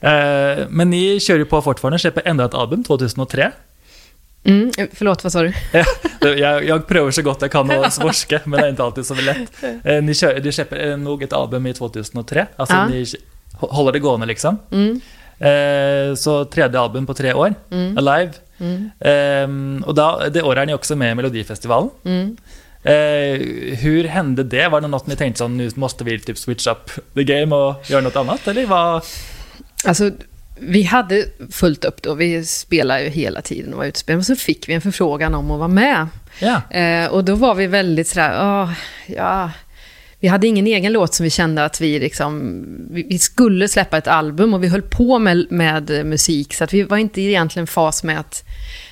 Eh, 0.00 0.66
men 0.68 0.90
ni 0.90 1.20
kör 1.20 1.36
ju 1.36 1.44
på 1.44 1.62
fortfarande, 1.62 1.98
släpper 1.98 2.22
ännu 2.24 2.44
ett 2.44 2.54
album 2.54 2.84
2003. 2.84 3.52
Mm. 4.44 4.70
Förlåt, 4.92 5.22
vad 5.24 5.32
sa 5.32 5.42
du? 5.42 5.52
Ja, 6.20 6.28
jag, 6.28 6.64
jag 6.64 6.86
prövar 6.86 7.10
så 7.10 7.22
gott 7.22 7.42
jag 7.42 7.50
kan 7.50 7.70
att 7.70 7.92
svorska, 7.94 8.40
men 8.44 8.60
det 8.60 8.66
är 8.66 8.70
inte 8.70 8.82
alltid 8.84 9.06
så 9.06 9.14
lätt. 9.14 9.50
Eh, 9.84 10.02
Ni, 10.02 10.14
kör, 10.14 10.40
ni 10.40 10.52
släpper 10.52 10.90
eh, 10.90 10.96
nog 10.96 11.22
ett 11.22 11.32
album 11.32 11.66
i 11.66 11.74
2003, 11.74 12.46
alltså 12.56 12.76
Ja. 12.76 12.88
ni 12.88 13.06
håller 13.52 13.92
det 13.92 13.98
gående 13.98 14.26
liksom. 14.26 14.58
Mm. 14.70 15.00
Eh, 15.38 16.14
Så 16.14 16.44
tredje 16.44 16.80
album 16.80 17.06
på 17.06 17.14
tre 17.14 17.32
år, 17.34 17.54
Mm. 17.70 17.98
Alive. 17.98 18.32
Mm. 18.58 18.90
Eh, 19.80 19.86
Och 19.86 19.94
da, 19.94 20.28
det 20.28 20.42
året 20.42 20.62
är 20.62 20.66
ni 20.66 20.74
också 20.74 20.96
med 20.96 21.12
i 21.12 21.14
Melodifestivalen. 21.14 21.90
Mm. 22.04 22.36
Eh, 22.82 23.40
hur 23.76 24.04
hände 24.04 24.42
det? 24.44 24.68
Var 24.68 24.80
det 24.80 24.86
något 24.88 25.06
ni 25.06 25.16
tänkte 25.16 25.48
nu 25.48 25.70
måste 25.74 26.04
vi 26.04 26.18
typ 26.20 26.38
switch 26.38 26.66
up 26.66 26.90
the 27.14 27.24
game 27.24 27.54
och 27.56 27.74
göra 27.90 28.00
något 28.00 28.16
annat? 28.16 28.48
Eller 28.48 28.66
vad? 28.66 29.02
Alltså, 29.84 30.10
vi 30.58 30.82
hade 30.82 31.24
fullt 31.50 31.84
upp 31.84 32.02
då. 32.02 32.14
Vi 32.14 32.44
spelade 32.44 33.02
ju 33.02 33.08
hela 33.08 33.42
tiden 33.42 33.72
och 33.72 33.78
var 33.78 33.84
ute 33.84 33.94
och 33.94 33.98
spelade. 33.98 34.16
Men 34.16 34.24
så 34.24 34.36
fick 34.36 34.68
vi 34.68 34.74
en 34.74 34.80
förfrågan 34.80 35.34
om 35.34 35.50
att 35.50 35.58
vara 35.58 35.68
med. 35.68 36.08
Ja, 36.38 36.62
Eh, 36.70 37.06
och 37.06 37.24
då 37.24 37.34
var 37.34 37.54
vi 37.54 37.66
väldigt 37.66 38.08
sådär, 38.08 38.38
åh, 38.40 38.72
ja. 39.06 39.50
Vi 40.20 40.28
hade 40.28 40.46
ingen 40.46 40.66
egen 40.66 40.92
låt 40.92 41.14
som 41.14 41.24
vi 41.24 41.30
kände 41.30 41.64
att 41.64 41.80
vi 41.80 41.98
liksom, 41.98 42.64
vi, 42.90 43.06
vi 43.08 43.18
skulle 43.18 43.68
släppa 43.68 43.98
ett 43.98 44.08
album 44.08 44.54
och 44.54 44.62
vi 44.62 44.68
höll 44.68 44.82
på 44.82 45.18
med, 45.18 45.46
med 45.50 46.06
musik. 46.06 46.54
Så 46.54 46.64
att 46.64 46.72
vi 46.72 46.82
var 46.82 46.96
inte 46.96 47.20
egentligen 47.20 47.66
fas 47.66 48.04
med 48.04 48.20
att 48.20 48.44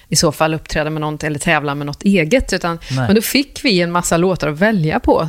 i 0.09 0.17
så 0.17 0.33
fall 0.33 0.55
uppträda 0.55 0.91
med 0.91 1.01
något 1.01 1.25
eller 1.25 1.39
tävla 1.39 1.75
med 1.75 1.87
något 1.87 2.03
eget. 2.03 2.53
Utan, 2.53 2.79
Nej. 2.91 3.07
men 3.07 3.15
då 3.15 3.23
fick 3.23 3.65
vi 3.65 3.81
en 3.81 3.93
massa 3.93 4.17
låtar 4.17 4.49
att 4.49 4.59
välja 4.59 5.01
på. 5.01 5.29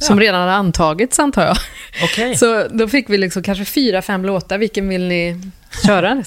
Som 0.00 0.18
Ja. 0.18 0.24
redan 0.24 0.40
hade 0.40 0.52
antagits 0.52 1.18
antar 1.18 1.42
jag. 1.46 1.56
okej. 2.04 2.36
Så 2.36 2.66
då 2.70 2.88
fick 2.88 3.10
vi 3.10 3.18
liksom 3.18 3.42
kanske 3.42 3.64
fyra, 3.64 4.02
fem 4.02 4.24
låtar. 4.24 4.58
Vilken 4.58 4.88
vill 4.88 5.08
ni 5.08 5.40
köra? 5.86 6.24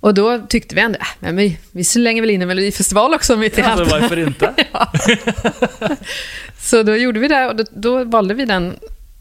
Och 0.00 0.14
då 0.14 0.38
tyckte 0.48 0.74
vi 0.74 0.80
ändå, 0.80 0.98
äh, 1.00 1.06
men 1.18 1.36
vi, 1.36 1.58
vi 1.72 1.84
slänger 1.84 2.22
väl 2.22 2.30
in 2.30 2.42
en 2.42 2.48
melodifestival 2.48 3.14
också 3.14 3.36
mitt 3.36 3.58
i 3.58 3.62
allt. 3.62 3.90
varför 3.90 4.18
inte? 4.18 4.54
Så 6.58 6.82
då 6.82 6.96
gjorde 6.96 7.20
vi 7.20 7.28
det 7.28 7.46
och 7.46 7.56
då, 7.56 7.64
då 7.70 8.04
valde 8.04 8.34
vi 8.34 8.44
den, 8.44 8.76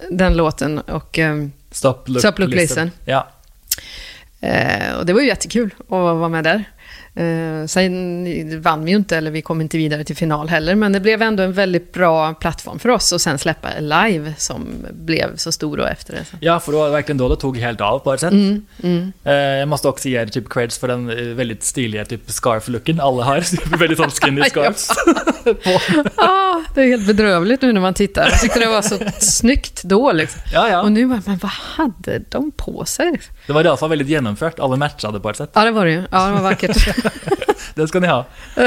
den 0.10 0.38
låten. 0.38 0.80
Och, 0.80 1.20
ehm, 1.20 1.52
Stop, 1.72 1.94
look, 2.06 2.20
Stop, 2.20 2.34
look, 2.40 2.50
listen. 2.50 2.92
Ja, 3.06 3.28
eh, 4.42 4.94
och 5.00 5.06
det 5.06 5.14
var 5.14 5.22
ju 5.22 5.28
jättekul 5.28 5.74
att 5.80 5.90
vara 5.90 6.30
med 6.30 6.44
där. 6.44 6.64
Eh, 7.16 7.66
sen 7.68 8.62
vann 8.62 8.86
vi 8.86 8.92
ju 8.92 8.98
inte, 8.98 9.18
eller 9.18 9.32
vi 9.32 9.42
kom 9.42 9.62
inte 9.62 9.78
vidare 9.78 10.04
till 10.04 10.16
final 10.16 10.50
heller, 10.50 10.76
men 10.76 10.92
det 10.92 11.00
blev 11.00 11.22
ändå 11.22 11.44
en 11.44 11.54
väldigt 11.54 11.94
bra 11.94 12.34
plattform 12.34 12.80
för 12.80 12.90
oss 12.90 13.12
och 13.12 13.22
sen 13.22 13.38
släppa 13.40 13.68
live 13.80 14.34
som 14.38 14.68
blev 14.92 15.36
så 15.36 15.52
stor 15.52 15.78
då 15.78 15.84
efter 15.86 16.14
det. 16.14 16.26
Ja, 16.40 16.60
för 16.60 16.72
det 16.72 16.78
var 16.78 16.90
verkligen 16.90 17.18
då 17.18 17.30
det 17.30 17.36
tog 17.36 17.58
helt 17.58 17.82
av 17.82 18.00
på 18.00 18.14
ett 18.14 18.20
sätt. 18.20 18.32
Mm, 18.32 18.66
mm. 18.84 19.14
Eh, 19.24 19.34
Jag 19.34 19.68
måste 19.68 19.88
också 19.88 20.10
ge 20.10 20.22
er 20.22 20.26
typ 20.26 20.50
creds 20.50 20.78
för 20.78 20.88
den 20.88 21.10
eh, 21.10 21.16
väldigt 21.36 21.64
stiliga 21.64 22.06
typ 22.06 22.28
scarf-looken 22.30 23.02
alla 23.02 23.24
har. 23.24 23.44
väldigt 23.78 23.98
sån 23.98 24.10
skinny 24.12 24.44
scarfs. 24.50 24.90
Ah, 26.16 26.62
det 26.76 26.82
är 26.82 26.88
helt 26.88 27.08
bedrövligt 27.08 27.62
nu 27.62 27.74
när 27.74 27.82
man 27.82 27.94
tittar. 27.94 28.30
Jag 28.30 28.42
tyckte 28.42 28.60
det 28.60 28.68
var 28.68 28.82
så 28.82 28.98
snyggt 29.20 29.84
då. 29.84 30.12
Liksom. 30.12 30.42
Ja, 30.54 30.70
ja. 30.70 30.82
Och 30.82 30.92
nu, 30.92 31.06
men 31.06 31.22
vad 31.26 31.52
hade 31.52 32.20
de 32.30 32.52
på 32.52 32.86
sig? 32.86 33.20
Det 33.52 33.56
var 33.56 33.64
i 33.64 33.68
alla 33.68 33.78
fall 33.78 33.90
väldigt 33.90 34.08
genomfört. 34.08 34.60
Alla 34.60 34.76
matchade 34.76 35.20
på 35.20 35.30
ett 35.30 35.38
sätt. 35.38 35.50
Ja, 35.54 35.64
det 35.66 35.72
var 35.72 35.86
det 35.86 35.92
ju. 35.92 36.04
Ja, 36.12 36.26
det 36.26 36.32
var 36.34 36.42
vackert. 36.42 36.88
Det 37.76 37.88
ska 37.88 38.00
ni 38.00 38.08
ha. 38.08 38.26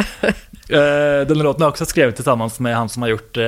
Eh, 0.68 1.26
Den 1.26 1.38
låten 1.38 1.44
har 1.62 1.66
jag 1.66 1.68
också 1.68 1.86
skrivit 1.86 2.14
tillsammans 2.16 2.60
med 2.60 2.76
han 2.76 2.88
som 2.88 3.02
har 3.02 3.08
gjort, 3.08 3.36
eh, 3.36 3.44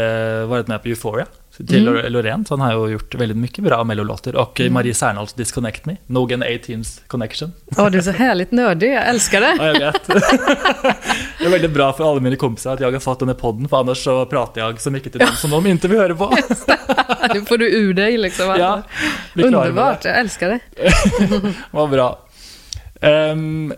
varit 0.46 0.66
med 0.66 0.83
på 0.83 0.88
Euphoria. 0.88 1.27
Till 1.57 1.88
Mm. 1.88 2.12
Loreen, 2.12 2.44
så 2.44 2.57
han 2.57 2.61
har 2.72 2.87
ju 2.87 2.92
gjort 2.92 3.14
väldigt 3.14 3.37
mycket 3.38 3.64
bra 3.64 3.85
mellolåtar. 3.85 4.37
Och 4.37 4.61
Mm. 4.61 4.72
Marie 4.72 4.94
Serneholtz 4.94 5.33
Disconnect 5.33 5.85
Me, 5.85 5.96
nog 6.07 6.33
en 6.33 6.42
A-Teams 6.42 7.01
connection. 7.07 7.53
Ja, 7.77 7.90
du 7.90 7.99
är 7.99 8.03
så 8.03 8.11
härligt 8.11 8.53
nördig. 8.53 8.94
Jag 8.94 9.09
älskar 9.09 9.40
det. 9.40 9.55
Ja, 9.59 9.64
jag 9.66 9.81
vet. 9.92 10.09
Det 11.47 11.51
är 11.51 11.53
väldigt 11.53 11.71
bra 11.71 11.93
för 11.93 12.11
alla 12.11 12.21
mina 12.21 12.37
kompisar 12.37 12.75
att 12.75 12.81
jag 12.81 12.93
har 12.93 12.99
fått 12.99 13.19
den 13.19 13.29
här 13.29 13.35
podden, 13.37 13.69
för 13.69 13.77
annars 13.77 14.05
så 14.05 14.27
pratar 14.27 14.61
jag 14.61 14.81
så 14.81 14.91
mycket 14.91 15.13
till 15.13 15.19
dem 15.19 15.29
som 15.37 15.51
de 15.51 15.67
inte 15.67 15.89
vill 15.89 15.99
höra 15.99 16.15
på. 16.15 16.37
Nu 17.35 17.45
får 17.45 17.59
du 17.59 17.71
ur 17.77 17.95
dig 17.95 18.19
liksom. 18.19 18.47
Ja. 18.59 18.83
Underbart, 19.35 20.05
jag 20.05 20.19
älskar 20.19 20.49
det. 20.49 20.61
Vad 21.71 21.91
bra. 21.91 22.19
Ehm, 23.01 23.75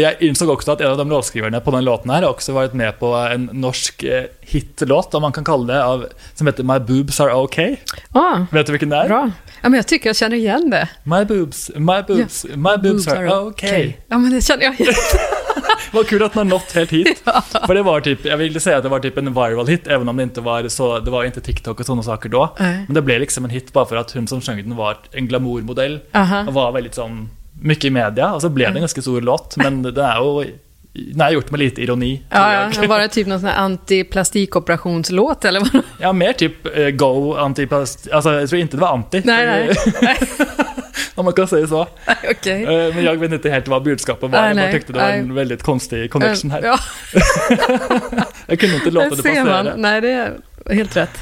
jag 0.00 0.22
insåg 0.22 0.48
också 0.48 0.72
att 0.72 0.80
en 0.80 0.90
av 0.90 0.96
de 0.96 1.08
låtskrivarna 1.10 1.60
på 1.60 1.70
den 1.70 1.84
låten 1.84 2.10
här 2.10 2.28
också 2.28 2.52
varit 2.52 2.72
med 2.72 2.98
på 2.98 3.06
en 3.06 3.50
norsk 3.52 4.02
eh, 4.02 4.24
hitlåt, 4.40 5.14
om 5.14 5.22
man 5.22 5.32
kan 5.32 5.44
kalla 5.44 5.74
det, 5.74 5.84
av, 5.84 6.06
som 6.34 6.46
heter 6.46 6.64
My 6.64 6.78
boobs 6.78 7.20
are 7.20 7.34
okay. 7.34 7.76
Ja, 8.14 8.46
Vet 8.50 8.66
du 8.66 8.72
vilken 8.72 8.88
det 8.88 8.96
är? 8.96 9.08
bra. 9.08 9.30
Ja, 9.62 9.68
men 9.68 9.74
jag 9.74 9.86
tycker 9.86 10.08
jag 10.08 10.16
känner 10.16 10.36
igen 10.36 10.70
det. 10.70 10.88
My 11.02 11.24
boobs, 11.24 11.70
my 11.74 12.02
boobs, 12.08 12.44
my 12.44 12.76
boobs 12.82 13.08
are 13.08 13.38
okay. 13.40 13.92
Ja, 14.08 14.18
men 14.18 14.30
det 14.30 14.40
känner 14.40 14.64
jag 14.64 14.80
igen. 14.80 14.94
Vad 15.92 16.06
kul 16.06 16.22
att 16.22 16.32
den 16.32 16.38
har 16.38 16.44
nått 16.58 16.72
helt 16.72 16.90
hit. 16.90 17.22
För 17.66 17.74
det 17.74 17.82
var 17.82 18.00
typ, 18.00 18.24
jag 18.24 18.36
vill 18.36 18.60
säga 18.60 18.76
att 18.76 18.82
det 18.82 18.88
var 18.88 19.00
typ 19.00 19.18
en 19.18 19.34
viral 19.34 19.66
hit, 19.66 19.86
även 19.86 20.08
om 20.08 20.16
det 20.16 20.22
inte 20.22 20.40
var 20.40 20.68
så, 20.68 20.98
det 20.98 21.10
var 21.10 21.24
inte 21.24 21.40
TikTok 21.40 21.80
och 21.80 21.86
sådana 21.86 22.02
saker 22.02 22.28
då. 22.28 22.54
Nej. 22.58 22.84
Men 22.86 22.94
det 22.94 23.02
blev 23.02 23.20
liksom 23.20 23.44
en 23.44 23.50
hit 23.50 23.72
bara 23.72 23.86
för 23.86 23.96
att 23.96 24.12
hon 24.12 24.26
som 24.26 24.40
sjöng 24.40 24.56
den 24.56 24.76
var 24.76 24.96
en 25.12 25.26
glamourmodell. 25.26 26.00
Aha. 26.14 26.44
och 26.46 26.54
var 26.54 26.72
väldigt 26.72 26.94
sån, 26.94 27.28
mycket 27.62 27.84
i 27.84 27.90
media, 27.90 28.32
och 28.32 28.40
så 28.40 28.48
blev 28.48 28.72
det 28.72 28.78
en 28.78 28.82
ganska 28.82 29.02
stor 29.02 29.20
låt, 29.20 29.56
men 29.56 29.82
den 29.82 29.96
är 30.04 30.46
den 30.94 31.20
är 31.20 31.30
gjort 31.30 31.50
med 31.50 31.60
lite 31.60 31.82
ironi. 31.82 32.22
Ja, 32.30 32.54
jag. 32.54 32.84
ja. 32.84 32.88
Var 32.88 32.98
det 32.98 33.08
typ 33.08 33.26
någon 33.26 33.40
sån 33.40 33.48
här 33.48 33.56
antiplastikooperationslåt 33.56 35.44
eller 35.44 35.60
vad? 35.60 35.82
Ja, 36.00 36.12
mer 36.12 36.32
typ 36.32 36.76
eh, 36.76 36.88
go, 36.88 37.34
antiplast, 37.34 38.10
alltså 38.10 38.32
jag 38.32 38.48
tror 38.48 38.60
inte 38.60 38.76
det 38.76 38.80
var 38.80 38.92
anti. 38.92 39.22
Nej, 39.24 39.46
nej. 39.46 39.76
nej. 40.02 40.18
Om 41.14 41.24
man 41.24 41.34
kan 41.34 41.48
säga 41.48 41.66
så. 41.66 41.80
Okej. 42.30 42.62
Eh, 42.62 42.94
Men 42.94 43.04
jag 43.04 43.16
vet 43.16 43.32
inte 43.32 43.50
helt 43.50 43.68
vad 43.68 43.82
budskapet 43.82 44.22
var, 44.22 44.40
Nej, 44.40 44.48
jag 44.48 44.56
nej, 44.56 44.72
tyckte 44.72 44.92
det 44.92 44.98
var 44.98 45.06
nej. 45.06 45.18
en 45.18 45.34
väldigt 45.34 45.62
konstig 45.62 46.10
connection 46.10 46.50
här. 46.50 46.62
Ja, 46.62 46.78
Jag 48.46 48.60
kunde 48.60 48.74
inte 48.74 48.90
låta 48.90 49.08
det 49.08 49.22
det 49.22 49.44
man. 49.44 49.46
passera. 49.64 49.76
Nej, 49.76 50.00
det 50.00 50.10
är 50.10 50.34
helt 50.74 50.96
rätt. 50.96 51.18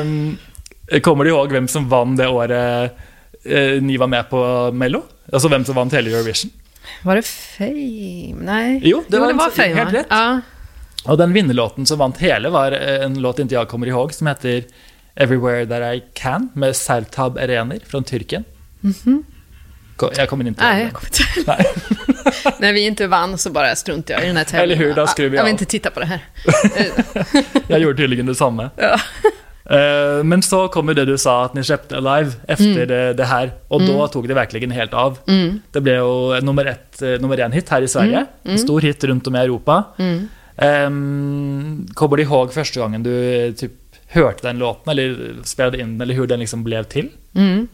Um, 0.00 0.36
kommer 1.02 1.24
du 1.24 1.30
ihåg 1.30 1.52
vem 1.52 1.68
som 1.68 1.88
vann 1.88 2.16
det 2.16 2.28
året 2.28 2.92
eh, 3.44 3.82
ni 3.82 3.96
var 3.96 4.06
med 4.06 4.30
på 4.30 4.70
Mello? 4.72 5.02
Alltså 5.32 5.48
vem 5.48 5.64
som 5.64 5.74
vann 5.74 5.90
hela 5.90 6.10
Eurovision? 6.10 6.50
Var 7.02 7.16
det 7.16 7.22
Fame? 7.22 8.34
Nej. 8.40 8.80
Jo, 8.84 9.04
det 9.08 9.18
var, 9.18 9.26
det 9.26 9.32
var 9.32 9.44
en- 9.44 9.50
Fame. 9.52 9.74
helt 9.74 9.94
rätt. 9.94 10.06
Ja. 10.10 10.40
Och 11.04 11.18
den 11.18 11.32
vinnarlåten 11.32 11.86
som 11.86 11.98
vann 11.98 12.12
hela 12.18 12.50
var 12.50 12.72
eh, 12.72 13.04
en 13.04 13.20
låt 13.20 13.38
inte 13.38 13.54
jag 13.54 13.68
kommer 13.68 13.86
ihåg 13.86 14.14
som 14.14 14.26
heter 14.26 14.64
Everywhere 15.14 15.66
That 15.66 15.94
I 15.94 16.02
Can 16.14 16.48
med 16.54 16.76
Sertab 16.76 17.38
Erener 17.38 17.78
från 17.86 18.04
Tyrkien. 18.04 18.44
Ko- 19.96 20.10
Jag 20.16 20.28
kommer 20.28 20.46
inte. 20.46 20.62
Nej, 20.64 20.82
ihåg 20.82 20.86
jag 20.86 20.92
kommer 20.92 21.08
inte 21.38 21.44
Nej. 22.42 22.54
När 22.60 22.72
vi 22.72 22.80
inte 22.80 23.06
vann 23.06 23.38
så 23.38 23.50
bara 23.50 23.76
struntar 23.76 24.14
jag 24.14 24.22
i 24.24 24.26
den 24.26 24.36
här 24.36 24.44
tävlingen. 24.44 24.78
Eller 24.78 24.88
hur, 24.88 24.94
då 24.94 25.06
skruvar 25.06 25.34
jag 25.36 25.40
Jag 25.40 25.44
vill 25.44 25.52
inte 25.52 25.64
titta 25.64 25.90
på 25.90 26.00
det 26.00 26.06
här. 26.06 26.20
Jag 27.68 27.80
gjorde 27.80 27.96
tydligen 27.96 28.26
detsamma. 28.26 28.70
Ja. 28.76 29.00
Eh, 29.70 30.24
Men 30.24 30.42
så 30.42 30.68
kom 30.68 30.88
ju 30.88 30.94
det 30.94 31.04
du 31.04 31.18
sa, 31.18 31.44
att 31.44 31.54
ni 31.54 31.64
släppte 31.64 31.96
Alive 31.96 32.32
efter 32.48 32.86
det, 32.86 33.12
det 33.12 33.24
här. 33.24 33.50
Och 33.68 33.82
då 33.82 34.08
tog 34.08 34.28
det 34.28 34.34
verkligen 34.34 34.70
helt 34.70 34.94
av. 34.94 35.18
Mm. 35.28 35.60
Det 35.72 35.80
blev 35.80 35.94
ju 35.94 36.40
nummer 36.40 36.64
ett, 36.64 37.02
eh, 37.02 37.08
nummer 37.08 37.38
en 37.40 37.52
hit 37.52 37.68
här 37.68 37.82
i 37.82 37.88
Sverige. 37.88 38.26
En 38.42 38.58
stor 38.58 38.80
hit 38.80 39.04
runt 39.04 39.26
om 39.26 39.36
i 39.36 39.38
Europa. 39.38 39.84
Mm. 39.98 40.28
Um, 40.58 41.86
kommer 41.94 42.16
du 42.16 42.22
ihåg 42.22 42.52
första 42.52 42.80
gången 42.80 43.02
du 43.02 43.46
eh, 43.46 43.52
typ 43.52 43.72
hörde 44.08 44.36
den 44.42 44.58
låten, 44.58 44.90
eller 44.90 45.34
spelade 45.42 45.80
in 45.80 46.00
eller 46.00 46.14
hur 46.14 46.26
den 46.26 46.40
liksom 46.40 46.64
blev 46.64 46.82
till? 46.82 47.08
Mm. 47.34 47.68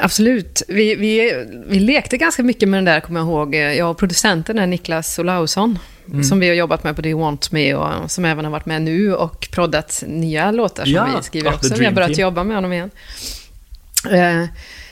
Absolut. 0.00 0.62
Vi, 0.68 0.94
vi, 0.94 1.44
vi 1.66 1.80
lekte 1.80 2.16
ganska 2.16 2.42
mycket 2.42 2.68
med 2.68 2.78
den 2.78 2.84
där, 2.84 3.00
kommer 3.00 3.20
jag 3.20 3.26
ihåg. 3.26 3.54
Jag 3.54 3.90
och 3.90 3.98
producenten 3.98 4.58
är 4.58 4.66
Niklas 4.66 5.18
Olausson, 5.18 5.78
Mm. 6.10 6.24
som 6.24 6.40
vi 6.40 6.48
har 6.48 6.54
jobbat 6.54 6.84
med 6.84 6.96
på 6.96 7.02
Do 7.02 7.08
You 7.08 7.20
Want 7.20 7.52
Me 7.52 7.74
och 7.74 8.10
som 8.10 8.24
även 8.24 8.44
har 8.44 8.52
varit 8.52 8.66
med 8.66 8.82
nu 8.82 9.14
och 9.14 9.48
proddat 9.52 10.04
nya 10.06 10.50
låtar 10.50 10.84
som 10.84 10.92
Ja, 10.92 11.08
vi 11.16 11.22
skriver 11.22 11.54
också. 11.54 11.74
Vi 11.74 11.84
har 11.84 11.92
börjat 11.92 12.14
Team. 12.14 12.22
jobba 12.22 12.44
med 12.44 12.56
honom 12.56 12.72
igen. 12.72 12.90
Eh, 14.10 14.44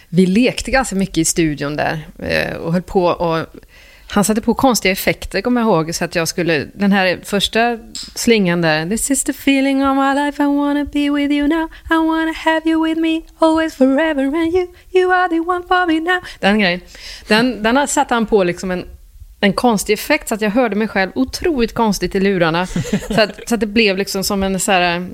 vi 0.09 0.27
lekte 0.27 0.71
ganska 0.71 0.97
mycket 0.97 1.19
i 1.19 1.25
studion 1.25 1.77
där 1.77 2.07
eh, 2.19 2.57
och 2.57 2.73
höll 2.73 2.83
på 2.83 3.05
och 3.05 3.47
han 4.11 4.25
satte 4.25 4.41
på 4.41 4.55
konstiga 4.55 4.93
effekter, 4.93 5.41
kommer 5.41 5.61
jag 5.61 5.69
ihåg, 5.69 5.95
så 5.95 6.05
att 6.05 6.15
jag 6.15 6.29
skulle... 6.29 6.67
Den 6.75 6.93
här 6.93 7.19
första 7.25 7.79
slingan 8.15 8.61
där. 8.61 8.89
This 8.89 9.11
is 9.11 9.25
the 9.25 9.33
feeling 9.33 9.87
of 9.89 9.97
my 9.97 10.25
life, 10.25 10.43
I 10.43 10.47
wanna 10.47 10.85
be 10.85 11.11
with 11.11 11.33
you 11.33 11.49
now. 11.49 11.69
I 11.91 12.07
wanna 12.07 12.33
have 12.33 12.61
you 12.65 12.85
with 12.89 13.01
me, 13.01 13.21
always 13.39 13.75
forever 13.75 14.25
and 14.25 14.55
you, 14.55 14.67
you 14.95 15.13
are 15.13 15.29
the 15.29 15.41
one 15.41 15.63
for 15.69 15.87
me 15.87 16.01
now. 16.01 16.21
Den 16.41 16.59
grejen. 16.59 16.81
Den, 17.29 17.63
den 17.63 17.89
satte 17.89 18.15
han 18.15 18.27
på 18.27 18.45
liksom 18.45 18.71
en, 18.71 18.85
en 19.41 19.53
konstig 19.53 19.93
effekt, 19.93 20.29
så 20.29 20.35
att 20.35 20.41
jag 20.41 20.51
hörde 20.51 20.77
mig 20.77 20.89
själv 20.89 21.11
otroligt 21.15 21.75
konstigt 21.75 22.15
i 22.15 22.21
lurarna. 22.21 22.67
Så 23.11 23.21
att, 23.21 23.31
så 23.49 23.55
att 23.55 23.61
det 23.61 23.67
blev 23.67 23.97
liksom 23.99 24.25
som 24.25 24.43
en 24.43 24.61
så 24.61 24.73
här... 24.73 25.07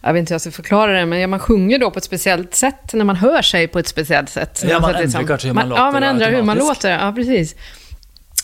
Jag 0.00 0.12
vet 0.12 0.20
inte 0.20 0.30
hur 0.32 0.34
jag 0.34 0.40
ska 0.40 0.50
förklara 0.50 0.92
det, 0.92 1.06
men 1.06 1.20
ja, 1.20 1.26
man 1.26 1.38
sjunger 1.40 1.78
då 1.78 1.90
på 1.90 1.98
ett 1.98 2.04
speciellt 2.04 2.54
sätt 2.54 2.92
när 2.92 3.04
man 3.04 3.16
hör 3.16 3.42
sig 3.42 3.68
på 3.68 3.78
ett 3.78 3.88
speciellt 3.88 4.30
sätt. 4.30 4.64
Ja, 4.68 4.80
man 4.80 4.90
är 4.90 4.94
ändrar 4.94 5.10
som- 5.18 5.26
kanske 5.26 5.48
hur 5.48 5.54
man 5.54 5.68
Ja, 5.70 5.76
man 5.76 5.92
låter 5.92 6.06
ändrar 6.06 6.30
hur 6.30 6.42
man 6.42 6.58
låter. 6.58 6.90
Ja, 7.06 7.12
precis. 7.16 7.54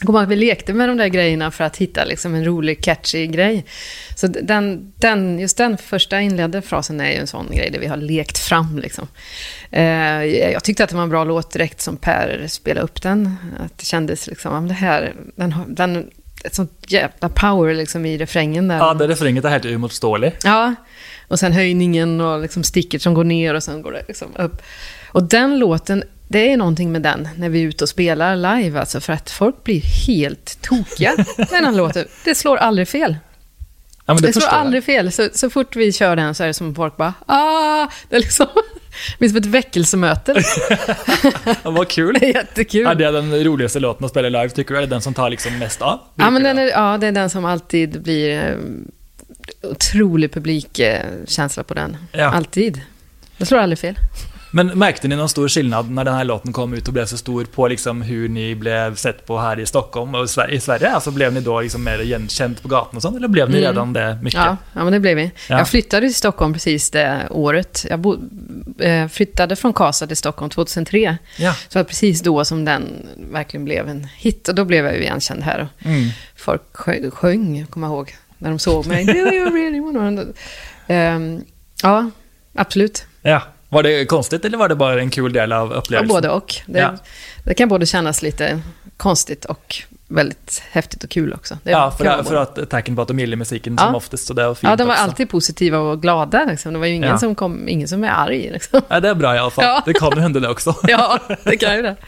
Kommer 0.06 0.18
ihåg 0.18 0.24
att 0.24 0.30
vi 0.30 0.36
lekte 0.36 0.72
med 0.72 0.88
de 0.88 0.96
där 0.96 1.08
grejerna 1.08 1.50
för 1.50 1.64
att 1.64 1.76
hitta 1.76 2.04
liksom 2.04 2.34
en 2.34 2.44
rolig, 2.44 2.84
catchy 2.84 3.26
grej. 3.26 3.64
Så 4.16 4.26
den, 4.26 4.92
den, 4.96 5.38
just 5.38 5.56
den 5.56 5.78
första 5.78 6.20
inledande 6.20 6.62
frasen 6.62 7.00
är 7.00 7.10
ju 7.10 7.16
en 7.16 7.26
sån 7.26 7.46
grej 7.50 7.70
där 7.70 7.78
vi 7.78 7.86
har 7.86 7.96
lekt 7.96 8.38
fram. 8.38 8.78
Liksom. 8.78 9.08
Eh, 9.70 10.24
jag 10.24 10.64
tyckte 10.64 10.84
att 10.84 10.90
det 10.90 10.96
var 10.96 11.02
en 11.02 11.08
bra 11.08 11.24
låt 11.24 11.52
direkt 11.52 11.80
som 11.80 11.96
Per 11.96 12.46
spelade 12.48 12.84
upp 12.84 13.02
den. 13.02 13.36
Att 13.58 13.78
det 13.78 13.84
kändes 13.84 14.26
liksom, 14.26 14.68
det 14.68 14.74
här, 14.74 15.14
den, 15.36 15.54
den, 15.68 16.10
ett 16.44 16.54
sånt 16.54 16.84
jävla 16.86 17.28
power 17.28 17.74
liksom 17.74 18.06
i 18.06 18.18
refrängen 18.18 18.68
där. 18.68 18.76
Ja, 18.76 18.94
det 18.94 19.08
refränget 19.08 19.44
är 19.44 19.48
helt 19.48 19.64
oemotståelig. 19.64 20.32
Ja, 20.44 20.74
och 21.28 21.38
sen 21.38 21.52
höjningen 21.52 22.20
och 22.20 22.40
liksom 22.40 22.64
sticket 22.64 23.02
som 23.02 23.14
går 23.14 23.24
ner 23.24 23.54
och 23.54 23.62
sen 23.62 23.82
går 23.82 23.92
det 23.92 24.04
liksom 24.08 24.28
upp. 24.36 24.62
Och 25.06 25.22
den 25.22 25.58
låten, 25.58 26.04
det 26.28 26.52
är 26.52 26.56
någonting 26.56 26.92
med 26.92 27.02
den 27.02 27.28
när 27.36 27.48
vi 27.48 27.62
är 27.62 27.66
ute 27.66 27.84
och 27.84 27.88
spelar 27.88 28.36
live, 28.36 28.80
alltså 28.80 29.00
för 29.00 29.12
att 29.12 29.30
folk 29.30 29.64
blir 29.64 29.80
helt 29.80 30.58
tokiga 30.62 31.12
när 31.38 31.62
den 31.62 31.76
låten. 31.76 32.04
Det 32.24 32.34
slår 32.34 32.56
aldrig 32.56 32.88
fel. 32.88 33.16
Ja, 34.06 34.14
men 34.14 34.22
det, 34.22 34.28
Det, 34.28 34.32
slår 34.32 34.44
jag. 34.44 34.54
aldrig 34.54 34.84
fel. 34.84 35.12
Så, 35.12 35.28
så 35.32 35.50
fort 35.50 35.76
vi 35.76 35.92
kör 35.92 36.16
den 36.16 36.34
så 36.34 36.42
är 36.42 36.46
det 36.46 36.54
som 36.54 36.74
folk 36.74 36.96
bara 36.96 37.14
ah! 37.26 37.88
Det 38.08 38.16
är 38.16 38.20
liksom, 38.20 38.46
det 39.18 39.24
är 39.24 39.28
som 39.28 39.38
ett 39.38 39.46
väckelsemöte. 39.46 40.42
Ja, 41.62 41.70
vad 41.70 41.88
kul. 41.88 42.14
Det 42.20 42.26
är 42.26 42.34
jättekul. 42.34 42.86
Är 42.86 42.94
det 42.94 43.10
den 43.10 43.44
roligaste 43.44 43.80
låten 43.80 44.04
att 44.04 44.10
spela 44.10 44.28
live, 44.28 44.48
tycker 44.48 44.74
du? 44.74 44.78
Är 44.78 44.80
det 44.82 44.86
den 44.86 45.00
som 45.00 45.14
tar 45.14 45.30
liksom 45.30 45.58
mest 45.58 45.82
av? 45.82 46.00
Ja, 46.14 46.30
men 46.30 46.42
den 46.42 46.58
är, 46.58 46.66
ja, 46.66 46.98
det 47.00 47.06
är 47.06 47.12
den 47.12 47.30
som 47.30 47.44
alltid 47.44 48.02
blir 48.02 48.44
eh, 48.44 48.56
otrolig 49.70 50.32
publikkänsla 50.32 51.64
på 51.64 51.74
den. 51.74 51.96
Ja. 52.12 52.24
Alltid. 52.32 52.80
Det 53.36 53.46
slår 53.46 53.58
aldrig 53.58 53.78
fel. 53.78 53.96
Men 54.54 54.66
märkte 54.78 55.08
ni 55.08 55.16
någon 55.16 55.28
stor 55.28 55.48
skillnad 55.48 55.90
när 55.90 56.04
den 56.04 56.14
här 56.14 56.24
låten 56.24 56.52
kom 56.52 56.74
ut 56.74 56.86
och 56.88 56.92
blev 56.94 57.06
så 57.06 57.16
stor 57.18 57.44
på 57.44 57.68
liksom 57.68 58.02
hur 58.02 58.28
ni 58.28 58.54
blev 58.54 58.94
sett 58.94 59.26
på 59.26 59.38
här 59.38 59.60
i 59.60 59.66
Stockholm 59.66 60.14
och 60.14 60.24
i 60.24 60.26
Sver- 60.26 60.50
i 60.50 60.60
Sverige? 60.60 60.90
Alltså 60.90 61.10
blev 61.10 61.32
ni 61.32 61.40
då 61.40 61.60
liksom 61.60 61.84
mer 61.84 61.98
igenkänd 61.98 62.62
på 62.62 62.68
gatan 62.68 62.96
och 62.96 63.02
sånt, 63.02 63.16
eller 63.16 63.28
blev 63.28 63.50
ni 63.50 63.58
Mm. 63.58 63.68
redan 63.70 63.92
det 63.92 64.18
mycket? 64.22 64.40
Ja, 64.40 64.56
ja, 64.72 64.84
men 64.84 64.92
det 64.92 65.00
blev 65.00 65.16
vi. 65.16 65.30
Ja. 65.48 65.58
Jag 65.58 65.68
flyttade 65.68 66.06
till 66.06 66.14
Stockholm 66.14 66.52
precis 66.52 66.90
det 66.90 67.26
året. 67.30 67.86
Jag 67.90 67.98
bo, 68.00 68.16
eh, 68.78 69.08
flyttade 69.08 69.56
från 69.56 69.72
Karlstad 69.72 70.06
till 70.06 70.16
Stockholm 70.16 70.50
2003. 70.50 71.16
Ja. 71.38 71.52
Så 71.54 71.58
det 71.72 71.78
var 71.78 71.84
precis 71.84 72.20
då 72.22 72.44
som 72.44 72.64
den 72.64 73.06
verkligen 73.32 73.64
blev 73.64 73.88
en 73.88 74.04
hit. 74.16 74.48
Och 74.48 74.54
då 74.54 74.64
blev 74.64 74.84
jag 74.84 74.94
ju 74.94 75.00
igenkänd 75.02 75.42
här. 75.42 75.60
Och 75.80 75.86
Mm. 75.86 76.08
folk 76.36 76.62
sjöng, 77.12 77.66
kommer 77.70 77.86
jag 77.86 77.94
ihåg, 77.94 78.16
när 78.38 78.50
de 78.50 78.58
såg 78.58 78.86
mig. 78.86 79.04
Do 79.04 79.12
you 79.12 79.50
really 79.50 79.80
wanna... 79.80 80.22
Ehm, 80.86 81.44
ja, 81.82 82.10
absolut. 82.54 83.04
ja. 83.22 83.42
Var 83.74 83.82
det 83.82 84.04
konstigt 84.06 84.44
eller 84.44 84.58
var 84.58 84.68
det 84.68 84.74
bara 84.74 85.00
en 85.00 85.10
kul 85.10 85.32
del 85.32 85.52
av 85.52 85.70
Ja, 85.70 85.76
upplevelsen? 85.76 86.08
både 86.14 86.28
och. 86.30 86.54
Det, 86.66 86.78
Ja. 86.78 86.94
det 87.44 87.54
kan 87.54 87.68
både 87.68 87.86
kännas 87.86 88.22
lite 88.22 88.60
konstigt 88.96 89.44
och 89.44 89.76
väldigt 90.08 90.62
häftigt 90.70 91.04
och 91.04 91.10
kul 91.10 91.32
också. 91.34 91.58
Det 91.62 91.70
Ja, 91.70 91.90
för, 91.90 92.04
att, 92.04 92.28
för 92.28 92.34
att 93.02 93.08
de 93.08 93.18
gillar 93.18 93.36
musiken 93.36 93.76
Ja. 93.78 93.84
som 93.84 93.94
oftast, 93.94 94.26
så 94.26 94.34
det 94.34 94.46
var 94.46 94.54
fint 94.54 94.70
Ja, 94.70 94.76
de 94.76 94.84
var 94.84 94.94
också. 94.94 95.04
alltid 95.04 95.28
positiva 95.30 95.78
och 95.78 96.02
glada. 96.02 96.44
Liksom. 96.44 96.72
Det 96.72 96.78
var 96.78 96.86
ju 96.86 96.94
ingen, 96.94 97.08
Ja. 97.10 97.18
som 97.18 97.34
kom, 97.34 97.68
ingen 97.68 97.88
som 97.88 98.04
är 98.04 98.08
arg. 98.10 98.50
Liksom. 98.52 98.80
Ja, 98.88 99.00
det 99.00 99.08
är 99.08 99.14
bra 99.14 99.34
i 99.34 99.38
alla 99.38 99.50
fall. 99.50 99.64
Ja. 99.64 99.82
Det 99.86 99.92
kan 99.92 100.10
ju 100.14 100.20
hända 100.20 100.40
det 100.40 100.48
också. 100.48 100.74
Ja, 100.82 101.18
det 101.44 101.56
kan 101.56 101.76
ju 101.76 101.82
det. 101.82 101.96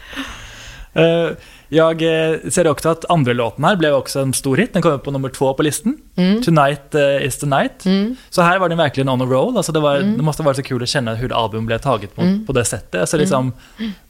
Eh, 0.93 1.29
Jag 1.69 2.01
eh, 2.31 2.37
ser 2.49 2.67
också 2.67 2.89
att 2.89 3.05
andra 3.09 3.33
låten 3.33 3.63
här 3.63 3.75
blev 3.75 3.93
också 3.93 4.19
en 4.19 4.33
stor 4.33 4.57
hit. 4.57 4.73
Den 4.73 4.81
kom 4.81 4.91
upp 4.91 5.03
på 5.03 5.11
nummer 5.11 5.29
två 5.29 5.53
på 5.53 5.63
listan. 5.63 5.97
Mm. 6.15 6.43
Tonight 6.43 6.95
eh, 6.95 7.25
is 7.25 7.37
the 7.39 7.45
night. 7.45 7.83
Så 8.29 8.41
här 8.41 8.59
var 8.59 8.69
den 8.69 8.77
verkligen 8.77 9.09
on 9.09 9.21
a 9.21 9.25
roll. 9.25 9.57
Alltså 9.57 9.71
det, 9.71 9.79
var, 9.79 9.99
det 9.99 10.23
måste 10.23 10.43
ha 10.43 10.45
varit 10.45 10.57
så 10.57 10.63
kul 10.63 10.83
att 10.83 10.89
känna 10.89 11.15
hur 11.15 11.43
album 11.43 11.65
blev 11.65 11.77
taget 11.77 12.15
på, 12.15 12.21
Mm. 12.21 12.45
på 12.45 12.53
det 12.53 12.65
sättet. 12.65 13.01
Alltså 13.01 13.17
liksom, 13.17 13.53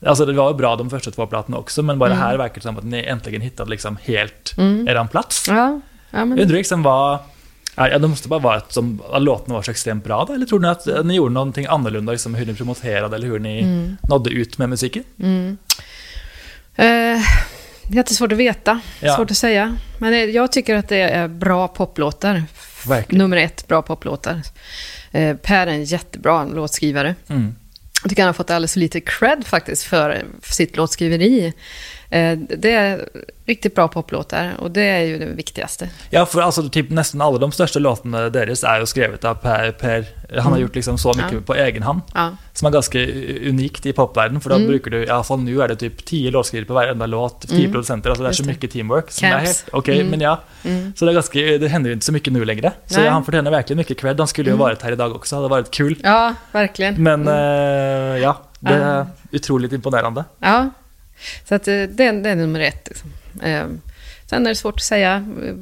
alltså 0.06 0.26
det 0.26 0.34
var 0.34 0.52
ju 0.52 0.58
bra 0.58 0.76
de 0.76 0.90
första 0.90 1.12
två 1.12 1.26
plattorna 1.28 1.58
också, 1.58 1.82
men 1.84 2.00
bara 2.00 2.14
här 2.14 2.38
verkar 2.38 2.56
det 2.56 2.62
som 2.62 2.78
att 2.78 2.84
ni 2.84 3.04
äntligen 3.04 3.42
hittade 3.42 3.70
liksom 3.70 3.98
helt 4.02 4.56
eran 4.88 5.08
plats. 5.08 5.46
Ja, 5.48 5.56
ja 5.56 5.80
Jag 6.20 6.28
men... 6.28 6.40
undrar 6.40 6.58
liksom 6.58 6.84
vad... 6.84 7.20
Ja, 7.80 8.00
det 8.00 8.08
måste 8.08 8.28
bara 8.28 8.40
vara 8.40 8.56
att, 8.58 8.72
som, 8.74 9.02
att 9.12 9.22
låtarna 9.22 9.54
var 9.54 9.62
så 9.62 9.72
extremt 9.72 10.04
bra 10.04 10.26
då, 10.28 10.34
eller 10.34 10.46
tror 10.46 10.60
ni 10.60 10.68
att 10.68 10.88
eh, 10.88 11.04
ni 11.04 11.16
gjorde 11.16 11.34
någonting 11.34 11.66
annorlunda, 11.66 12.12
liksom 12.12 12.36
hur 12.36 12.46
ni 12.46 12.54
promoterade 12.54 13.16
eller 13.16 13.28
hur 13.28 13.40
ni 13.40 13.62
Mm. 13.62 13.98
nådde 14.10 14.30
ut 14.30 14.58
med 14.58 14.70
musiken? 14.70 15.04
Eh, 16.78 17.22
jättesvårt 17.90 18.32
att 18.32 18.38
veta. 18.38 18.80
Ja. 19.00 19.16
Svårt 19.16 19.32
att 19.32 19.38
säga. 19.38 19.78
Men 19.98 20.14
eh, 20.14 20.20
jag 20.20 20.52
tycker 20.52 20.76
att 20.76 20.90
det 20.90 21.00
är 21.02 21.28
bra 21.28 21.68
poplåtar. 21.68 22.44
Verkligen. 22.88 23.18
Nummer 23.18 23.38
ett, 23.38 23.68
bra 23.68 23.82
poplåtar. 23.82 24.42
Eh, 25.12 25.38
per 25.38 25.68
är 25.68 25.72
en 25.72 25.84
jättebra 25.84 26.46
låtskrivare. 26.46 27.16
Mm. 27.30 27.56
Jag 28.04 28.10
tycker 28.10 28.22
han 28.24 28.28
har 28.28 28.34
fått 28.34 28.50
alldeles 28.50 28.74
för 28.74 28.80
lite 28.80 29.02
cred 29.02 29.46
faktiskt 29.46 29.84
för 29.84 30.26
sitt 30.44 30.78
låtskriveri. 30.78 31.54
Eh, 32.10 32.38
Det 32.58 32.72
är 32.72 33.10
riktigt 33.46 33.76
bra 33.76 33.88
poplåtar 33.88 34.54
och 34.60 34.72
det 34.72 34.82
är 34.82 35.00
ju 35.02 35.20
det 35.20 35.26
viktigaste. 35.26 35.90
Ja, 36.10 36.26
för 36.26 36.42
alltså 36.42 36.70
typ 36.70 36.90
nästan 36.90 37.22
alla 37.22 37.38
de 37.38 37.52
största 37.52 37.80
låtarna 37.80 38.30
deras 38.30 38.64
är 38.64 38.80
ju 38.80 38.86
skrivet 38.86 39.26
av 39.26 39.36
Per. 39.36 39.72
per 39.72 40.06
han 40.40 40.52
har 40.52 40.60
gjort 40.60 40.76
liksom 40.76 40.98
så 40.98 41.10
mycket 41.10 41.24
Mm. 41.32 41.36
Ja. 41.48 41.54
på 41.54 41.56
egen 41.56 41.84
hand. 41.84 42.02
Ja, 42.14 42.32
Som 42.54 42.66
är 42.66 42.72
ganska 42.72 43.00
unikt 43.50 43.86
i 43.86 43.94
popvärlden, 43.94 44.42
för 44.42 44.50
då 44.50 44.56
Mm. 44.56 44.68
brukar 44.68 44.92
du, 44.92 45.04
i 45.06 45.10
alla 45.10 45.24
fall 45.24 45.40
nu 45.40 45.62
är 45.62 45.68
det 45.68 45.76
typ 45.76 46.06
10 46.06 46.32
låtskrivare 46.32 46.66
på 46.68 46.74
varenda 46.74 47.06
låt, 47.06 47.42
10 47.48 47.60
Mm. 47.60 47.72
producenter, 47.72 48.10
alltså 48.10 48.24
det 48.24 48.28
är 48.28 48.30
Just 48.30 48.38
så 48.38 48.44
det. 48.44 48.50
mycket 48.50 48.72
teamwork. 48.72 49.12
Som 49.12 49.28
är 49.28 49.38
helt, 49.38 49.66
okej, 49.72 49.96
Mm. 50.00 50.08
men 50.12 50.22
ja. 50.22 50.40
mm. 50.64 50.94
Så 50.96 51.06
det, 51.06 51.12
är 51.12 51.14
ganska, 51.14 51.40
det 51.40 51.68
händer 51.68 51.92
inte 51.92 52.06
så 52.06 52.12
mycket 52.12 52.34
nu 52.34 52.46
längre. 52.46 52.72
Så 52.86 53.00
Nej. 53.00 53.10
han 53.10 53.26
förtjänar 53.26 53.52
verkligen 53.52 53.78
mycket 53.78 53.98
cred. 54.00 54.20
Han 54.20 54.28
skulle 54.28 54.50
ju 54.50 54.54
Mm. 54.54 54.60
varit 54.60 54.82
här 54.82 54.92
idag 54.92 55.16
också, 55.16 55.36
det 55.36 55.38
hade 55.42 55.50
varit 55.50 55.72
kul. 55.72 55.96
ja 56.04 56.34
verkligen. 56.52 57.04
Men 57.04 57.22
Mm. 57.22 57.34
eh, 58.16 58.22
ja, 58.24 58.42
det 58.60 58.74
är 58.74 59.06
otroligt 59.32 59.72
imponerande. 59.74 60.24
Ja, 60.40 60.70
så 61.48 61.56
att 61.56 61.68
eh, 61.68 61.74
det, 61.74 62.12
det 62.12 62.30
är 62.30 62.36
nummer 62.36 62.60
ett. 62.60 62.88
Liksom. 62.90 63.12
Eh, 63.44 63.66
Sen 64.30 64.46
är 64.46 64.50
det 64.50 64.56
svårt 64.56 64.76
att 64.76 64.82
säga. 64.84 65.16
Eh, 65.46 65.54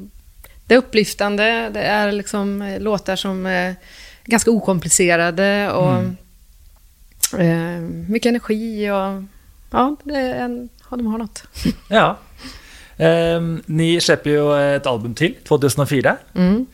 Det 0.66 0.74
är 0.74 0.78
upplyftande, 0.78 1.70
det 1.74 1.80
är 1.82 2.12
liksom 2.12 2.62
eh, 2.62 2.80
låtar 2.80 3.16
som 3.16 3.46
är 3.46 3.74
ganska 4.24 4.50
okomplicerade 4.50 5.70
och 5.70 5.92
Mm. 5.92 6.16
eh, 7.38 7.80
mycket 8.10 8.30
energi 8.30 8.90
och 8.90 9.22
ja, 9.70 9.96
det 10.04 10.14
är 10.16 10.34
en, 10.34 10.68
ja, 10.90 10.96
de 10.96 11.06
har 11.06 11.18
något. 11.18 11.42
Ja. 11.90 12.18
Ehm, 12.98 13.62
ni 13.66 14.00
släpper 14.00 14.30
ju 14.30 14.76
ett 14.76 14.86
album 14.86 15.14
till, 15.14 15.34
2004. 15.48 16.16
Mm. 16.34 16.66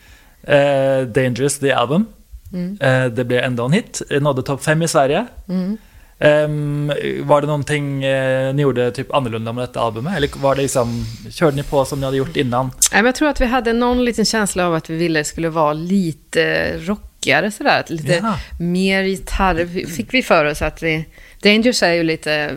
Eh, 0.43 1.07
Dangerous, 1.07 1.59
the 1.59 1.71
album. 1.71 2.05
Mm. 2.53 2.77
Eh, 2.81 3.05
det 3.11 3.23
blev 3.23 3.43
ändå 3.43 3.65
en 3.65 3.71
hit. 3.71 4.01
Nådde 4.21 4.43
topp 4.43 4.63
fem 4.63 4.81
i 4.81 4.87
Sverige. 4.87 5.25
Mm. 5.49 5.77
Ehm, 6.23 6.91
var 7.21 7.41
det 7.41 7.47
någonting 7.47 8.03
eh, 8.03 8.53
ni 8.53 8.61
gjorde 8.61 8.91
typ 8.91 9.13
annorlunda 9.13 9.53
med 9.53 9.63
detta 9.63 9.79
albumet? 9.79 10.17
Eller 10.17 10.29
var 10.41 10.55
det 10.55 10.61
liksom, 10.61 11.05
körde 11.29 11.55
ni 11.55 11.63
på 11.63 11.85
som 11.85 11.99
ni 11.99 12.05
hade 12.05 12.17
gjort 12.17 12.37
innan? 12.37 12.71
Nej, 12.93 13.03
jag 13.05 13.15
tror 13.15 13.29
att 13.29 13.41
vi 13.41 13.45
hade 13.45 13.73
någon 13.73 14.05
liten 14.05 14.25
känsla 14.25 14.67
av 14.67 14.73
att 14.75 14.89
vi 14.89 14.95
ville 14.97 15.19
det 15.19 15.23
skulle 15.23 15.49
vara 15.49 15.73
lite 15.73 16.73
rockigare 16.77 17.51
sådär. 17.51 17.79
Att 17.79 17.89
Lite 17.89 18.13
Jaha. 18.13 18.35
mer 18.59 19.03
gitarr 19.03 19.87
fick 19.87 20.13
vi 20.13 20.23
för 20.23 20.45
oss 20.45 20.61
att 20.61 20.83
vi... 20.83 21.05
Dangerous 21.41 21.83
är 21.83 21.93
ju 21.93 22.03
lite 22.03 22.51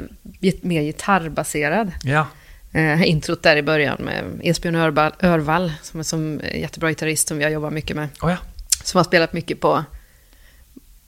mer 0.61 0.83
gitarrbaserad. 0.83 1.93
Ja. 2.03 2.27
Eh, 2.73 3.09
introt 3.09 3.43
där 3.43 3.57
i 3.57 3.63
början 3.63 3.97
med 4.01 4.25
Esbjörn 4.43 4.75
Örvall, 4.75 5.13
Örvall 5.23 5.73
som 5.83 6.01
är 6.01 6.05
som 6.05 6.41
jättebra 6.55 6.89
gitarrist 6.89 7.29
som 7.29 7.39
vi 7.39 7.45
har 7.45 7.51
jobbat 7.51 7.73
mycket 7.73 7.97
med. 7.97 8.09
Oh, 8.21 8.31
ja. 8.31 8.37
Som 8.85 8.99
har 8.99 9.05
spelat 9.05 9.33
mycket 9.33 9.61
på 9.61 9.85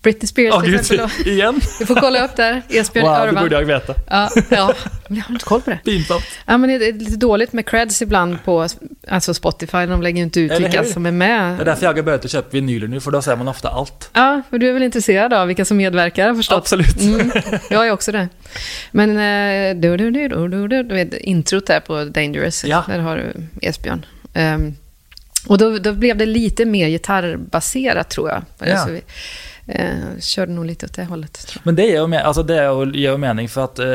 Britney 0.08 0.26
Spears 0.28 0.54
Åh 0.54 0.62
till 0.62 0.70
gud, 0.70 0.80
exempel. 0.80 1.28
igen? 1.28 1.60
Vi 1.80 1.86
får 1.86 1.94
kolla 1.94 2.24
upp 2.24 2.36
där. 2.36 2.62
Esbjörn 2.68 3.04
Wow, 3.06 3.14
det 3.14 3.20
Örvall. 3.20 3.44
borde 3.44 3.56
jag 3.56 3.64
veta. 3.64 3.94
Ja, 4.10 4.30
ja, 4.50 4.74
jag 5.08 5.16
har 5.24 5.32
inte 5.34 5.44
koll 5.44 5.60
på 5.60 5.70
det. 5.70 5.78
Pinsamt. 5.84 6.24
Ja, 6.46 6.58
men 6.58 6.68
det 6.78 6.88
är 6.88 6.92
lite 6.92 7.16
dåligt 7.16 7.52
med 7.52 7.66
creds 7.66 8.02
ibland 8.02 8.44
på 8.44 8.66
alltså 9.08 9.34
Spotify. 9.34 9.86
De 9.86 10.02
lägger 10.02 10.16
ju 10.16 10.22
inte 10.22 10.40
ut 10.40 10.50
Eller 10.52 10.68
vilka 10.68 10.84
som 10.84 11.06
är 11.06 11.10
Det 11.10 11.16
med. 11.16 11.60
är 11.60 11.64
därför 11.64 11.86
jag 11.86 11.94
har 11.94 12.02
börjat 12.02 12.30
köpa 12.30 12.48
vinyler 12.50 12.86
nu, 12.88 13.00
för 13.00 13.10
då 13.10 13.22
ser 13.22 13.36
man 13.36 13.48
ofta 13.48 13.68
allt. 13.68 14.10
Ja, 14.12 14.42
för 14.50 14.58
du 14.58 14.68
är 14.68 14.72
väl 14.72 14.82
intresserad 14.82 15.32
av 15.32 15.46
vilka 15.46 15.64
som 15.64 15.76
medverkar, 15.76 16.34
förstått. 16.34 16.58
Absolut. 16.58 17.00
Mm, 17.02 17.30
jag 17.70 17.86
är 17.86 17.90
också 17.92 18.12
det. 18.12 18.28
Men 18.90 19.10
eh, 19.10 19.80
du, 19.80 19.96
du, 19.96 20.10
du, 20.10 20.28
du, 20.28 20.48
du, 20.48 20.68
du, 20.68 20.82
du 20.82 20.94
vet, 20.94 21.14
introt 21.14 21.66
där 21.66 21.80
på 21.80 22.04
Dangerous, 22.04 22.64
Ja. 22.64 22.84
där 22.88 22.98
har 22.98 23.16
du 23.16 23.32
Esbjörn. 23.68 24.06
Ehm, 24.34 24.74
och 25.46 25.58
då, 25.58 25.78
då 25.78 25.92
blev 25.92 26.16
det 26.16 26.26
lite 26.26 26.64
mer 26.64 26.88
gitarrbaserat 26.88 28.10
tror 28.10 28.28
jag. 28.30 28.42
Ja. 28.68 28.76
Så 28.86 28.90
vi 28.92 29.02
eh, 29.68 30.20
körde 30.20 30.52
nog 30.52 30.64
lite 30.66 30.86
åt 30.86 30.92
det 30.94 31.04
hållet. 31.04 31.54
Men 31.62 31.74
det 31.76 31.86
med, 32.08 32.22
alltså 32.24 32.42
det 32.42 32.54
ju 33.12 33.16
mening 33.18 33.48
för 33.48 33.64
att 33.64 33.78
eh, 33.78 33.86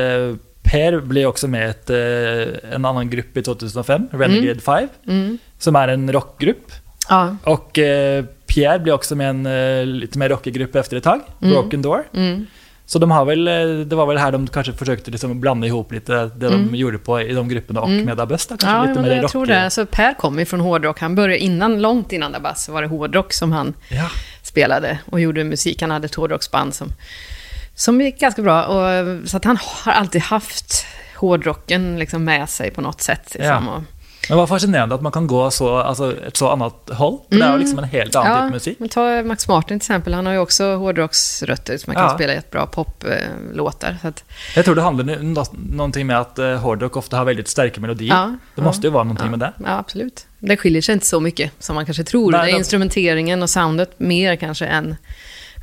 Per 0.63 0.99
blev 0.99 1.27
också 1.27 1.47
med 1.47 1.67
i 1.67 1.69
ett, 1.69 1.89
eh, 1.89 2.73
en 2.75 2.85
annan 2.85 3.09
grupp 3.09 3.37
i 3.37 3.41
2005, 3.43 4.07
Renegade 4.11 4.59
5, 4.59 4.59
jag. 4.61 4.89
Mm. 5.07 5.37
som 5.59 5.75
är 5.75 5.87
en 5.87 6.11
rockgrupp. 6.13 6.71
Ja. 7.09 7.35
Och 7.43 7.79
eh, 7.79 8.25
Pierre 8.47 8.79
blev 8.79 8.95
också 8.95 9.15
med 9.15 9.25
i 9.25 9.29
en 9.29 9.45
eh, 9.45 9.85
lite 9.85 10.17
mer 10.17 10.29
rockig 10.29 10.53
grupp 10.53 10.75
efter 10.75 10.97
ett 10.97 11.03
tag, 11.03 11.19
Mm. 11.41 11.53
Broken 11.53 11.81
Door. 11.81 12.03
Mm. 12.13 12.45
Så 12.85 12.99
de 12.99 13.11
har 13.11 13.25
väl, 13.25 13.47
eh, 13.47 13.85
det 13.85 13.95
var 13.95 14.05
väl 14.05 14.17
här 14.17 14.31
de 14.31 14.47
kanske 14.47 14.73
försökte 14.73 15.11
liksom 15.11 15.41
blanda 15.41 15.67
ihop 15.67 15.91
lite 15.91 16.13
det 16.35 16.47
Mm. 16.47 16.71
de 16.71 16.77
gjorde 16.77 16.97
på 16.97 17.21
i 17.21 17.33
de 17.33 17.49
grupperna 17.49 17.81
och 17.81 17.87
Mm. 17.89 18.05
med 18.05 18.17
Dabus 18.17 18.47
då, 18.47 18.57
kanske 18.57 18.77
Ja, 18.77 18.85
lite 18.85 19.01
mer 19.01 19.15
jag 19.15 19.23
rock. 19.23 19.31
tror 19.31 19.45
det. 19.45 19.69
Så 19.69 19.85
Per 19.85 20.13
kom 20.13 20.39
ju 20.39 20.45
från 20.45 20.59
hårdrock. 20.59 20.99
Han 20.99 21.15
började 21.15 21.37
innan, 21.39 21.81
långt 21.81 22.11
innan 22.11 22.31
Dabas, 22.31 22.63
så 22.65 22.71
var 22.71 22.81
det 22.81 22.87
hårdrock 22.87 23.33
som 23.33 23.51
han 23.51 23.73
Ja. 23.89 24.09
Spelade 24.53 24.99
och 25.11 25.19
gjorde 25.19 25.43
musik. 25.43 25.81
Han 25.81 25.91
hade 25.91 26.05
ett 26.05 26.15
hårdrocksband 26.15 26.75
som, 26.75 26.93
som 27.75 28.01
gick 28.01 28.19
ganska 28.19 28.41
bra. 28.41 28.63
Och, 28.63 29.29
så 29.29 29.37
att 29.37 29.45
han 29.45 29.57
har 29.61 29.93
alltid 29.93 30.21
haft 30.21 30.85
hårdrocken 31.15 31.99
liksom 31.99 32.23
med 32.23 32.49
sig 32.49 32.71
på 32.71 32.81
något 32.81 33.01
sätt. 33.01 33.33
Liksom. 33.33 33.65
Ja. 33.65 33.75
Och, 33.75 33.83
Men 34.29 34.37
vad 34.37 34.49
fascinerande 34.49 34.95
att 34.95 35.01
man 35.01 35.11
kan 35.11 35.27
gå 35.27 35.51
så, 35.51 35.77
alltså 35.77 36.17
ett 36.27 36.37
så 36.37 36.49
annat 36.49 36.89
håll. 36.93 37.17
För 37.29 37.35
Det 37.37 37.41
är 37.43 37.47
ju 37.47 37.49
Mm. 37.49 37.59
liksom 37.59 37.79
en 37.79 37.85
helt 37.85 38.15
annan 38.15 38.31
ja, 38.37 38.43
typ 38.43 38.53
musik. 38.53 38.79
men 38.79 38.89
ta 38.89 39.23
Max 39.23 39.47
Martin 39.47 39.67
till 39.79 39.85
exempel. 39.85 40.13
Han 40.13 40.25
har 40.25 40.33
ju 40.33 40.39
också 40.39 40.75
hårdrocksrötter 40.75 41.77
som 41.77 41.93
man 41.93 41.95
kan 41.95 42.05
Ja. 42.11 42.15
spela 42.15 42.33
jättebra 42.33 42.65
poplåtar. 42.65 43.97
Så 44.01 44.07
att, 44.07 44.23
Jag 44.55 44.65
tror 44.65 44.75
det 44.75 44.81
handlar 44.81 45.03
nu- 45.05 45.19
nå- 45.23 45.45
någonting 45.53 46.07
med 46.07 46.19
att 46.19 46.39
eh, 46.39 46.55
hårdrock 46.55 46.97
ofta 46.97 47.17
har 47.17 47.25
väldigt 47.25 47.47
starka 47.47 47.81
melodier. 47.81 48.15
ja, 48.15 48.35
Det 48.55 48.61
måste 48.61 48.87
ju 48.87 48.91
vara 48.93 49.03
någonting 49.03 49.29
med 49.31 49.39
det. 49.39 49.53
Ja, 49.65 49.77
absolut. 49.77 50.25
Det 50.39 50.57
skiljer 50.57 50.81
sig 50.81 50.93
inte 50.93 51.05
så 51.05 51.19
mycket 51.19 51.51
som 51.59 51.75
man 51.75 51.85
kanske 51.85 52.03
tror. 52.03 52.31
Nej, 52.31 52.41
det 52.41 52.47
är 52.49 52.51
de- 52.53 52.57
instrumenteringen 52.57 53.43
och 53.43 53.49
soundet 53.49 53.99
mer 53.99 54.35
kanske 54.35 54.65
än 54.65 54.95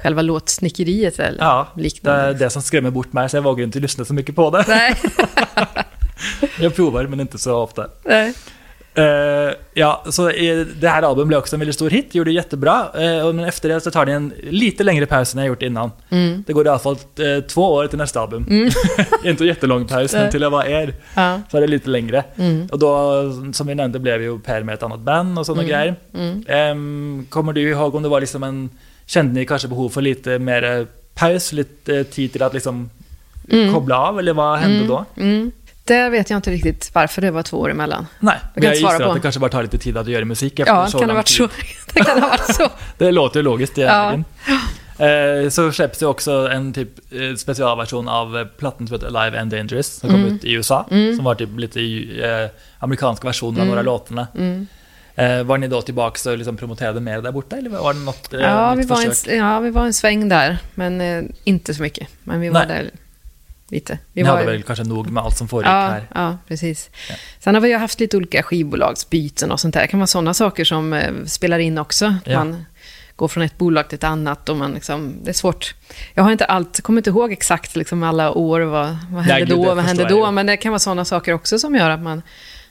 själva 0.03 0.23
låtsnickeriet 0.23 1.19
eller 1.19 1.39
Ja, 1.45 1.67
det 1.75 1.83
liknande. 1.83 2.21
är 2.23 2.35
det 2.35 2.51
som 2.51 2.63
skrämmer 2.63 2.91
bort 2.91 3.13
mig, 3.13 3.29
så 3.31 3.37
jag 3.37 3.43
vågar 3.43 3.65
inte 3.65 3.79
lyssna 3.81 4.05
så 4.05 4.15
mycket 4.15 4.37
på 4.37 4.51
det. 4.51 4.65
Nej, 4.69 4.95
Jag 6.61 6.77
provar, 6.77 7.05
men 7.07 7.21
inte 7.21 7.39
så 7.39 7.57
ofta. 7.57 7.87
nej. 8.05 8.35
Eh, 8.95 9.55
ja, 9.75 10.05
så 10.11 10.29
det 10.81 10.89
här 10.89 11.03
albumet 11.03 11.29
blev 11.29 11.39
också 11.39 11.57
en 11.57 11.61
väldigt 11.61 11.75
stor 11.75 11.91
hit, 11.91 12.15
gjorde 12.15 12.31
det 12.31 12.35
jättebra. 12.35 12.87
Uh, 12.99 13.33
men 13.33 13.45
efter 13.45 13.69
det 13.69 13.81
så 13.81 13.91
tar 13.91 14.07
det 14.07 14.13
en 14.13 14.33
lite 14.43 14.85
längre 14.85 15.07
paus 15.07 15.35
än 15.35 15.39
jag 15.41 15.49
gjort 15.49 15.63
innan. 15.63 15.91
Mm. 16.11 16.45
Det 16.47 16.53
går 16.53 16.67
i 16.67 16.69
alla 16.69 16.79
fall 16.79 16.97
eh, 17.19 17.45
två 17.45 17.63
år 17.73 17.87
till 17.87 17.99
nästa 17.99 18.21
album. 18.21 18.47
inte 19.25 19.45
jättelång 19.45 19.87
paus, 19.87 20.13
men 20.13 20.31
till 20.31 20.43
jag 20.43 20.51
var 20.51 20.65
er 20.65 20.95
Ja. 21.15 21.41
så 21.51 21.57
är 21.57 21.61
det 21.61 21.67
lite 21.67 21.89
längre. 21.91 22.25
Mm. 22.37 22.69
Och 22.73 22.79
då, 22.79 23.13
som 23.53 23.67
vi 23.67 23.75
nämnde, 23.75 23.99
blev 23.99 24.23
ju 24.23 24.39
Per 24.39 24.63
med 24.63 24.75
ett 24.75 24.83
annat 24.83 25.01
band 25.01 25.39
och 25.39 25.47
sådana 25.47 25.63
Mm. 25.63 25.71
grejer. 25.73 25.95
Mm. 26.15 26.45
Ehm, 26.49 27.27
kommer 27.29 27.53
du 27.53 27.61
ihåg 27.71 27.95
om 27.95 28.03
det 28.03 28.09
var 28.09 28.21
liksom 28.21 28.43
en... 28.43 28.71
Kände 29.07 29.33
ni 29.35 29.47
kanske 29.47 29.69
behov 29.69 29.89
för 29.89 30.01
lite 30.03 30.39
mer 30.39 30.87
paus, 31.15 31.53
lite 31.53 32.05
tid 32.05 32.33
till 32.33 32.43
att 32.43 32.55
liksom 32.55 32.91
Mm. 33.53 33.75
koppla 33.75 33.99
av, 33.99 34.19
eller 34.19 34.33
vad 34.33 34.59
hände 34.59 34.77
Mm. 34.77 34.89
då? 34.89 35.05
Där 35.91 36.11
vet 36.11 36.31
jag 36.31 36.39
inte 36.39 36.51
riktigt 36.51 36.91
varför 36.95 37.23
det 37.23 37.31
var 37.31 37.43
två 37.43 37.57
år 37.61 37.71
emellan. 37.71 38.07
Nej, 38.21 38.37
Jag 38.55 38.61
men 38.63 38.65
jag 38.65 38.75
gissar 38.75 38.99
på. 38.99 39.09
att 39.09 39.15
det 39.15 39.21
kanske 39.21 39.41
bara 39.41 39.51
tar 39.51 39.63
lite 39.63 39.79
tid 39.79 39.97
att 39.97 40.09
göra 40.09 40.25
musik 40.25 40.59
efter 40.59 40.75
Ja, 40.75 40.87
så 40.87 40.99
kan 40.99 41.01
det, 41.01 41.07
lång 41.07 41.17
varit 41.17 41.27
tid. 41.27 41.37
så? 41.37 41.49
det 41.95 42.01
kan 42.01 42.23
ha 42.23 42.29
varit 42.29 42.55
så. 42.57 42.69
Det 42.99 43.13
låter 43.13 43.39
ju 43.41 43.45
logiskt 43.45 43.79
Ja. 43.79 44.09
egentligen. 44.13 44.25
Eh, 45.45 45.49
så 45.51 45.73
släpps 45.73 45.99
det 45.99 46.07
också 46.07 46.49
en 46.53 46.73
typ 46.73 46.89
eh, 47.13 47.35
specialversion 47.37 48.09
av 48.09 48.39
eh, 48.39 48.45
plattan 48.45 48.87
som 48.89 48.95
heter 48.95 49.17
Alive 49.17 49.41
and 49.41 49.51
Dangerous 49.51 49.87
som 49.87 50.11
kom 50.11 50.21
Mm. 50.23 50.35
ut 50.35 50.45
i 50.45 50.53
USA. 50.53 50.87
Mm. 50.91 51.17
Som 51.17 51.25
var 51.25 51.35
typ 51.35 51.49
lite 51.59 51.81
eh, 52.25 52.49
amerikanska 52.79 53.27
versioner 53.29 53.53
av 53.61 53.63
Mm. 53.63 53.69
några 53.69 53.83
låtarna. 53.83 54.27
Mm. 54.39 54.67
Eh, 55.15 55.43
var 55.43 55.59
ni 55.59 55.69
då 55.69 55.83
tillbaka 55.83 56.31
och 56.31 56.39
liksom 56.39 56.57
promoterade 56.57 57.01
mer 57.01 57.21
där 57.23 57.33
borta 57.33 57.57
eller 57.57 57.71
var 57.71 57.95
det 57.95 58.01
något 58.01 58.29
Ja, 58.33 58.75
vi 58.75 58.85
var 58.87 59.03
en, 59.03 59.37
ja, 59.39 59.61
vi 59.61 59.71
var 59.71 59.85
en 59.85 59.95
sväng 59.95 60.29
där, 60.29 60.59
men 60.75 61.03
inte 61.45 61.75
så 61.75 61.83
mycket. 61.83 62.09
Men 62.25 62.41
vi 62.41 62.49
var 62.49 62.67
Nej. 62.67 62.69
där 62.83 62.91
lite. 63.71 63.99
Vi 64.13 64.23
Ni 64.23 64.29
var, 64.29 64.37
hade 64.37 64.51
väl 64.51 64.63
kanske 64.63 64.85
nog 64.85 65.11
med 65.11 65.23
allt 65.23 65.37
som 65.37 65.49
foregick 65.49 65.69
ja, 65.69 65.89
här? 65.89 66.09
ja, 66.15 66.39
precis. 66.49 66.91
Ja. 67.09 67.15
Sen 67.39 67.55
har 67.55 67.61
vi 67.63 67.69
ju 67.69 67.77
haft 67.77 68.01
lite 68.01 68.17
olika 68.17 68.43
skivbolagsbyten 68.43 69.51
och 69.53 69.61
sånt 69.61 69.75
där. 69.75 69.81
Det 69.81 69.87
kan 69.87 70.01
vara 70.01 70.07
sådana 70.07 70.35
saker 70.35 70.65
som 70.65 70.93
eh, 70.93 71.13
spelar 71.27 71.59
in 71.59 71.79
också. 71.79 72.15
Ja. 72.25 72.39
Man 72.39 72.65
går 73.17 73.29
från 73.29 73.43
ett 73.43 73.59
bolag 73.59 73.89
till 73.89 73.97
ett 73.97 74.05
annat 74.05 74.49
och 74.49 74.57
man 74.57 74.73
liksom, 74.73 75.15
det 75.23 75.31
är 75.31 75.35
svårt. 75.35 75.75
Jag 76.15 76.23
har 76.23 76.33
inte 76.33 76.45
allt, 76.45 76.81
kommer 76.81 76.99
inte 76.99 77.11
ihåg 77.11 77.33
exakt 77.33 77.77
liksom 77.77 78.03
alla 78.03 78.33
år, 78.33 78.61
vad, 78.61 78.97
vad 79.11 79.23
hände 79.23 79.55
då, 79.55 79.75
vad 79.75 79.85
hände 79.85 80.03
jag 80.03 80.11
då, 80.11 80.31
men 80.31 80.47
det 80.47 80.57
kan 80.57 80.73
vara 80.73 80.79
sådana 80.79 81.05
saker 81.05 81.33
också 81.33 81.59
som 81.59 81.75
gör 81.75 81.91
att 81.91 82.01
man, 82.01 82.23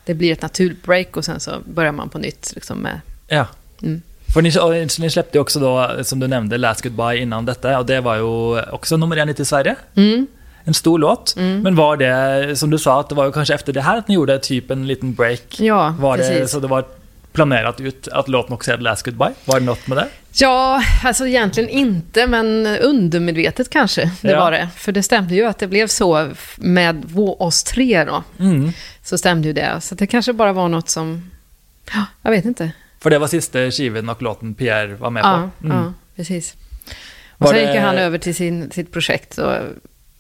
det 0.06 0.14
blir 0.14 0.34
ett 0.34 0.42
naturligt 0.42 0.84
break 0.84 1.18
och 1.18 1.26
sen 1.26 1.40
så 1.40 1.52
börjar 1.66 1.92
man 1.92 2.10
på 2.10 2.18
nytt 2.18 2.52
liksom 2.56 2.78
med, 2.78 3.02
Ja. 3.28 3.48
Mm. 3.82 4.02
För 4.34 4.42
ni, 4.42 4.88
ni 5.00 5.10
släppte 5.10 5.40
också 5.40 5.60
då, 5.60 6.04
som 6.04 6.20
du 6.20 6.28
nämnde, 6.28 6.58
Last 6.58 6.82
Goodbye 6.82 7.18
innan 7.18 7.46
detta 7.46 7.80
och 7.80 7.86
det 7.86 8.02
var 8.02 8.16
ju 8.16 8.62
också 8.62 8.98
nummer 8.98 9.18
en 9.18 9.30
i 9.30 9.46
Sverige. 9.46 9.76
mm, 9.96 10.28
En 10.70 10.74
stor 10.74 11.00
låt. 11.00 11.36
Mm. 11.38 11.62
Men 11.62 11.76
var 11.76 11.98
det, 11.98 12.56
som 12.56 12.70
du 12.70 12.78
sa, 12.78 13.00
att 13.00 13.10
det 13.10 13.16
var 13.16 13.26
ju 13.26 13.32
kanske 13.32 13.54
efter 13.54 13.74
det 13.74 13.82
här 13.82 13.98
att 13.98 14.08
ni 14.08 14.16
gjorde 14.16 14.40
typ 14.40 14.72
en 14.72 14.88
liten 14.88 15.14
break? 15.14 15.60
ja, 15.60 15.96
Var 16.00 16.18
det, 16.18 16.24
precis. 16.30 16.52
så 16.52 16.60
det 16.60 16.68
var 16.68 16.86
planerat 17.34 17.80
ut 17.82 18.08
att 18.08 18.28
låten 18.28 18.54
också 18.54 18.72
hette 18.72 18.84
Last 18.84 19.06
Goodbye? 19.06 19.34
Var 19.46 19.60
det 19.60 19.66
något 19.66 19.88
med 19.88 19.98
det? 19.98 20.08
Ja, 20.34 20.84
alltså 21.04 21.28
egentligen 21.28 21.70
inte, 21.70 22.28
men 22.28 22.68
undermedvetet 22.68 23.70
kanske 23.70 24.12
det 24.22 24.32
Ja. 24.32 24.40
var 24.40 24.52
det. 24.52 24.70
För 24.76 24.92
det 24.92 25.04
stämde 25.04 25.36
ju 25.36 25.46
att 25.46 25.60
det 25.60 25.68
blev 25.68 25.88
så 25.88 26.30
med 26.58 27.06
oss 27.40 27.64
tre 27.64 28.04
då. 28.04 28.24
Mm. 28.40 28.72
Så 29.04 29.18
stämde 29.18 29.48
ju 29.48 29.54
det. 29.54 29.82
Så 29.82 29.96
det 29.96 30.08
kanske 30.08 30.34
bara 30.34 30.54
var 30.54 30.70
något 30.70 30.90
som, 30.90 31.32
ja, 31.94 32.06
jag 32.22 32.32
vet 32.32 32.46
inte. 32.46 32.72
För 33.00 33.10
det 33.10 33.20
var 33.20 33.28
sista 33.28 33.72
skivan 33.72 34.10
och 34.10 34.22
låten 34.22 34.54
Pierre 34.54 34.96
var 34.96 35.10
med 35.10 35.22
Ja, 35.24 35.50
på? 35.60 35.66
Mm. 35.66 35.78
ja 35.78 35.94
precis. 36.16 36.54
Och 37.30 37.46
Var 37.46 37.48
sen 37.54 37.56
det- 37.66 37.72
gick 37.74 37.82
han 37.82 37.98
över 37.98 38.18
till 38.18 38.36
sin, 38.36 38.72
sitt 38.72 38.92
projekt 38.94 39.38
och, 39.38 39.54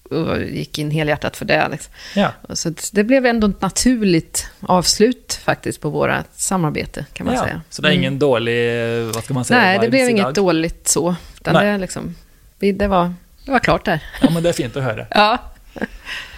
och 0.09 0.41
gick 0.41 0.79
in 0.79 0.91
helhjärtat 0.91 1.37
för 1.37 1.45
det. 1.45 1.67
Liksom. 1.71 1.93
ja. 2.15 2.31
Och 2.41 2.57
Så 2.57 2.73
det 2.91 3.03
blev 3.03 3.25
ändå 3.25 3.47
ett 3.47 3.61
naturligt 3.61 4.47
avslut 4.61 5.39
faktiskt 5.43 5.81
på 5.81 5.89
våra 5.89 6.23
samarbete 6.35 7.05
kan 7.13 7.25
man 7.25 7.35
ja. 7.35 7.43
säga. 7.43 7.61
Så 7.69 7.81
det 7.81 7.87
är 7.87 7.91
Mm. 7.91 8.01
ingen 8.01 8.19
dålig, 8.19 8.81
vad 9.13 9.23
ska 9.23 9.33
man 9.33 9.45
säga, 9.45 9.59
Nej, 9.59 9.79
det 9.79 9.89
blev 9.89 10.09
inget 10.09 10.35
dåligt 10.35 10.87
så. 10.87 11.15
Utan 11.37 11.53
Nej. 11.53 11.65
det, 11.71 11.77
liksom, 11.77 12.15
det, 12.59 12.87
var, 12.87 13.13
det 13.45 13.51
var 13.51 13.59
klart 13.59 13.85
där. 13.85 14.03
Ja, 14.21 14.29
men 14.29 14.43
det 14.43 14.49
är 14.49 14.53
fint 14.53 14.77
att 14.77 14.83
höra. 14.83 15.05
Ja. 15.11 15.37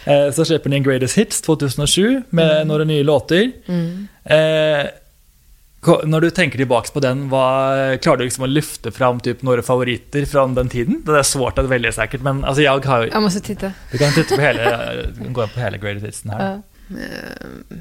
Eh, 0.06 0.32
så 0.32 0.46
släpper 0.46 0.70
ni 0.70 0.76
en 0.76 0.84
Greatest 0.84 1.18
Hits 1.18 1.42
2007 1.42 2.24
med 2.30 2.68
några 2.68 2.84
nya 2.84 3.04
låtar. 3.04 3.52
Mm. 3.68 4.08
Eh, 4.24 4.86
när 6.06 6.22
du 6.22 6.30
tänker 6.30 6.58
tillbaka 6.58 6.90
på 6.94 7.00
den, 7.00 7.30
klarar 7.30 8.18
du 8.18 8.24
liksom 8.24 8.44
att 8.44 8.50
lyfta 8.50 8.92
fram 8.92 9.20
typ 9.20 9.42
några 9.42 9.62
favoriter 9.62 10.26
från 10.26 10.56
den 10.56 10.70
tiden? 10.70 11.02
Det 11.06 11.20
är 11.20 11.24
svårt 11.24 11.58
att 11.58 11.66
välja 11.66 11.92
säkert, 11.92 12.22
men 12.22 12.44
alltså 12.46 12.62
jag 12.62 12.86
har 12.86 13.10
Jag 13.14 13.22
måste 13.24 13.40
titta. 13.40 13.74
Du 13.92 13.98
kan 13.98 14.12
titta 14.14 14.36
på 14.36 14.42
hela, 14.42 14.94
gå 15.30 15.48
på 15.48 15.60
hela 15.60 15.78
Greatest 15.78 16.06
Hits 16.06 16.24
här. 16.26 16.52
Ja. 16.52 16.96
Eh, 16.98 17.78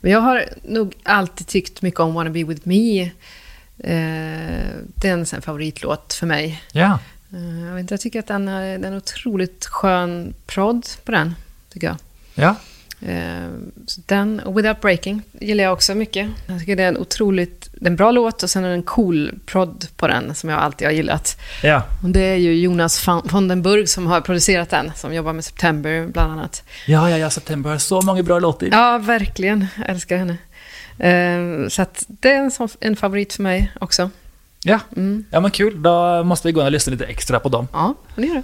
Men 0.00 0.12
jag 0.12 0.20
har 0.20 0.44
nog 0.62 0.94
alltid 1.02 1.46
tyckt 1.46 1.82
mycket 1.82 2.00
om 2.00 2.14
Wanna 2.14 2.30
Be 2.30 2.44
With 2.44 2.68
Me. 2.68 3.00
Eh, 3.78 4.70
Det 4.94 5.08
är 5.08 5.12
en 5.12 5.26
sån 5.26 5.42
favoritlåt 5.42 6.12
för 6.14 6.26
mig. 6.26 6.62
Ja. 6.72 6.98
Eh, 7.32 7.64
Jag, 7.66 7.72
vet 7.74 7.80
inte, 7.80 7.94
jag 7.94 8.00
tycker 8.00 8.18
att 8.18 8.26
den 8.26 8.48
är, 8.48 8.78
den 8.78 8.92
är 8.92 8.96
otroligt 8.96 9.66
skön 9.66 10.34
prod 10.46 10.86
på 11.04 11.12
den, 11.12 11.34
tycker 11.72 11.86
jag. 11.86 11.96
Ja. 12.34 12.48
Eh, 12.50 12.54
så 13.86 14.00
den, 14.06 14.40
och 14.40 14.58
Without 14.58 14.80
Breaking 14.80 15.22
gillar 15.32 15.64
jag 15.64 15.72
också 15.72 15.94
mycket. 15.94 16.30
Jag 16.46 16.60
tycker 16.60 16.76
det 16.76 16.82
är 16.82 16.88
en 16.88 16.96
otroligt, 16.96 17.68
det 17.72 17.86
är 17.86 17.90
en 17.90 17.96
bra 17.96 18.10
låt 18.10 18.42
och 18.42 18.50
sen 18.50 18.64
är 18.64 18.68
det 18.68 18.74
en 18.74 18.82
cool 18.82 19.38
prod 19.46 19.86
på 19.96 20.08
den 20.08 20.34
som 20.34 20.50
jag 20.50 20.58
alltid 20.58 20.88
har 20.88 20.92
gillat. 20.92 21.40
Ja. 21.62 21.82
Och 22.02 22.08
det 22.08 22.20
är 22.20 22.36
ju 22.36 22.54
Jonas 22.54 23.06
van 23.06 23.48
den 23.48 23.62
Burg 23.62 23.86
som 23.86 24.06
har 24.06 24.20
producerat 24.20 24.70
den, 24.70 24.92
som 24.96 25.14
jobbar 25.14 25.32
med 25.32 25.44
September 25.44 26.06
bland 26.06 26.32
annat. 26.32 26.62
Ja, 26.86 27.10
ja, 27.10 27.18
ja, 27.18 27.30
September 27.30 27.70
har 27.70 27.78
så 27.78 28.00
många 28.00 28.22
bra 28.22 28.38
låtar. 28.38 28.68
Ja, 28.72 28.98
verkligen. 28.98 29.66
Jag 29.78 29.90
älskar 29.90 30.16
henne. 30.16 30.36
Eh, 30.98 31.68
så 31.68 31.82
att 31.82 32.04
det 32.08 32.32
är 32.32 32.38
en, 32.38 32.50
sån, 32.50 32.68
en 32.80 32.96
favorit 32.96 33.32
för 33.32 33.42
mig 33.42 33.72
också. 33.80 34.10
Ja. 34.62 34.80
Mm. 34.96 35.24
ja, 35.30 35.40
men 35.40 35.50
kul. 35.50 35.82
Då 35.82 36.24
måste 36.24 36.48
vi 36.48 36.52
gå 36.52 36.62
och 36.64 36.72
lyssna 36.72 36.90
lite 36.90 37.04
extra 37.04 37.40
på 37.40 37.48
dem. 37.48 37.68
Ja, 37.72 37.94
det 38.16 38.26
gör 38.26 38.34
det. 38.34 38.42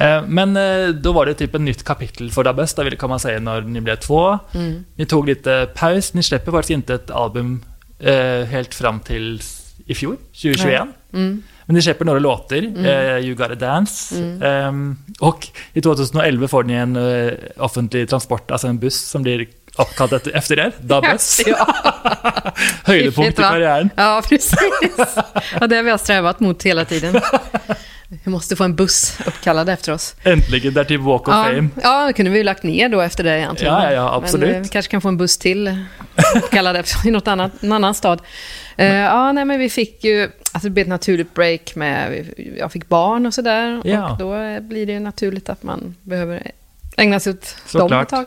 Eh, 0.00 0.22
Men 0.26 0.56
eh, 0.56 0.88
då 0.88 1.12
var 1.12 1.26
det 1.26 1.34
typ 1.34 1.54
ett 1.54 1.60
nytt 1.60 1.84
kapitel 1.84 2.30
för 2.30 2.44
Dabbes, 2.44 2.74
där 2.74 2.90
kan 2.90 3.08
man 3.08 3.20
säga, 3.20 3.40
när 3.40 3.60
ni 3.60 3.80
blev 3.80 3.96
två. 3.96 4.38
Mm. 4.54 4.84
Ni 4.96 5.06
tog 5.06 5.26
lite 5.28 5.68
paus. 5.74 6.14
Ni 6.14 6.22
släpper 6.22 6.52
faktiskt 6.52 6.70
inte 6.70 6.94
ett 6.94 7.10
album 7.10 7.64
eh, 7.98 8.44
helt 8.44 8.74
fram 8.74 9.00
till 9.00 9.42
i 9.86 9.94
fjol, 9.94 10.16
2021. 10.16 10.82
Mm. 11.12 11.42
Men 11.64 11.74
ni 11.74 11.82
släpper 11.82 12.04
några 12.04 12.18
låtar, 12.18 12.56
eh, 12.56 13.16
You 13.24 13.34
Gotta 13.34 13.54
Dance. 13.54 14.16
Mm. 14.16 14.42
Ehm, 14.42 14.96
och 15.20 15.46
i 15.72 15.80
2011 15.80 16.48
får 16.48 16.62
ni 16.64 16.74
en 16.74 16.96
eh, 16.96 17.32
offentlig 17.56 18.08
transport, 18.08 18.50
alltså 18.50 18.66
en 18.66 18.78
buss 18.78 19.00
som 19.00 19.22
blir 19.22 19.46
uppkallad 19.78 20.20
efter- 20.34 20.58
er, 20.58 20.72
Dabbes. 20.80 21.40
Ja. 21.46 21.74
Höjdepunkt 22.84 23.38
i 23.38 23.42
karriären. 23.42 23.90
Ja, 23.96 24.22
precis. 24.28 24.54
Ja, 25.60 25.66
det 25.66 25.76
har 25.76 25.82
vi 25.82 25.98
strävat 25.98 26.40
mot 26.40 26.62
hela 26.62 26.84
tiden. 26.84 27.20
Vi 28.08 28.30
måste 28.30 28.56
få 28.56 28.64
en 28.64 28.76
buss 28.76 29.18
uppkallad 29.26 29.68
efter 29.68 29.92
oss. 29.92 30.14
Äntligen, 30.22 30.74
där 30.74 30.84
till 30.84 30.98
Walk 30.98 31.28
of 31.28 31.34
Ja, 31.34 31.44
Fame. 31.44 31.68
ja, 31.82 32.06
det 32.06 32.12
kunde 32.12 32.30
vi 32.30 32.38
ju 32.38 32.44
lagt 32.44 32.62
ner 32.62 32.88
då 32.88 33.00
efter 33.00 33.24
det 33.24 33.38
egentligen. 33.38 33.74
Ja, 33.74 33.84
ja, 33.84 33.92
ja, 33.92 34.14
absolut. 34.14 34.48
Men 34.48 34.56
eh, 34.56 34.62
vi 34.62 34.68
kanske 34.68 34.90
kan 34.90 35.00
få 35.00 35.08
en 35.08 35.16
buss 35.16 35.38
till 35.38 35.84
uppkallad 36.36 36.76
efter 36.76 37.08
i 37.08 37.10
något 37.10 37.28
annat, 37.28 37.52
en 37.60 37.72
annan 37.72 37.94
stad. 37.94 38.22
Eh, 38.76 38.94
ja, 38.94 39.32
nej, 39.32 39.44
men 39.44 39.58
vi 39.58 39.70
fick 39.70 40.04
ju, 40.04 40.22
alltså 40.52 40.68
det 40.68 40.70
blev 40.70 40.82
ett 40.82 40.88
naturligt 40.88 41.34
break 41.34 41.74
med, 41.74 42.26
jag 42.58 42.72
fick 42.72 42.88
barn 42.88 43.26
och 43.26 43.34
sådär. 43.34 43.82
Ja. 43.84 44.10
Och 44.12 44.18
då 44.18 44.34
eh, 44.34 44.60
blir 44.60 44.86
det 44.86 44.92
ju 44.92 45.00
naturligt 45.00 45.48
att 45.48 45.62
man 45.62 45.94
behöver 46.02 46.50
ägna 46.96 47.20
sig 47.20 47.30
åt 47.32 47.40
dem 47.40 47.80
Såklart. 47.80 48.02
ett 48.02 48.08
tag. 48.08 48.26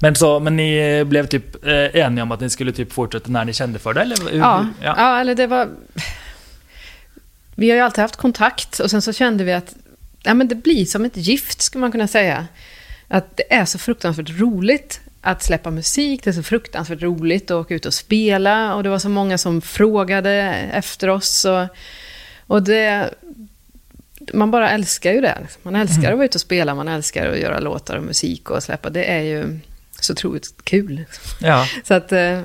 Men, 0.00 0.14
så, 0.14 0.40
men 0.40 0.56
ni 0.56 1.04
blev 1.04 1.26
typ 1.26 1.66
eh, 1.66 2.00
eniga 2.00 2.22
om 2.22 2.32
att 2.32 2.40
ni 2.40 2.50
skulle 2.50 2.72
typ 2.72 2.92
fortsätta 2.92 3.30
när 3.30 3.44
ni 3.44 3.52
kände 3.52 3.78
för 3.78 3.94
det? 3.94 4.00
Eller? 4.00 4.16
ja. 4.38 4.66
ja. 4.82 5.20
eller 5.20 5.34
det 5.34 5.46
var... 5.46 5.68
Vi 7.60 7.70
har 7.70 7.76
ju 7.76 7.82
alltid 7.82 8.02
haft 8.02 8.16
kontakt 8.16 8.80
och 8.80 8.90
sen 8.90 9.02
så 9.02 9.12
kände 9.12 9.44
vi 9.44 9.52
att 9.52 9.74
ja, 10.22 10.34
men 10.34 10.48
det 10.48 10.54
blir 10.54 10.84
som 10.84 11.04
ett 11.04 11.16
gift, 11.16 11.62
skulle 11.62 11.80
man 11.80 11.92
kunna 11.92 12.08
säga. 12.08 12.46
Att 13.08 13.36
det 13.36 13.54
är 13.54 13.64
så 13.64 13.78
fruktansvärt 13.78 14.30
roligt 14.30 15.00
att 15.20 15.42
släppa 15.42 15.70
musik, 15.70 16.24
det 16.24 16.30
är 16.30 16.34
så 16.34 16.42
fruktansvärt 16.42 17.02
roligt 17.02 17.50
att 17.50 17.54
åka 17.54 17.74
ut 17.74 17.86
och 17.86 17.94
spela 17.94 18.74
och 18.74 18.82
det 18.82 18.88
var 18.88 18.98
så 18.98 19.08
många 19.08 19.38
som 19.38 19.60
frågade 19.60 20.32
efter 20.72 21.08
oss. 21.08 21.44
Och, 21.44 21.66
och 22.46 22.62
det... 22.62 23.14
Man 24.32 24.50
bara 24.50 24.70
älskar 24.70 25.12
ju 25.12 25.20
det. 25.20 25.38
Man 25.62 25.76
älskar 25.76 26.10
att 26.12 26.16
vara 26.16 26.24
ute 26.24 26.36
och 26.36 26.40
spela, 26.40 26.74
man 26.74 26.88
älskar 26.88 27.32
att 27.32 27.38
göra 27.38 27.60
låtar 27.60 27.96
och 27.96 28.04
musik 28.04 28.50
och 28.50 28.62
släppa. 28.62 28.90
Det 28.90 29.04
är 29.04 29.22
ju 29.22 29.58
så 30.00 30.12
otroligt 30.12 30.64
kul. 30.64 31.04
ja. 31.40 31.66
Så 31.84 31.94
att 31.94 32.12
eh, 32.12 32.42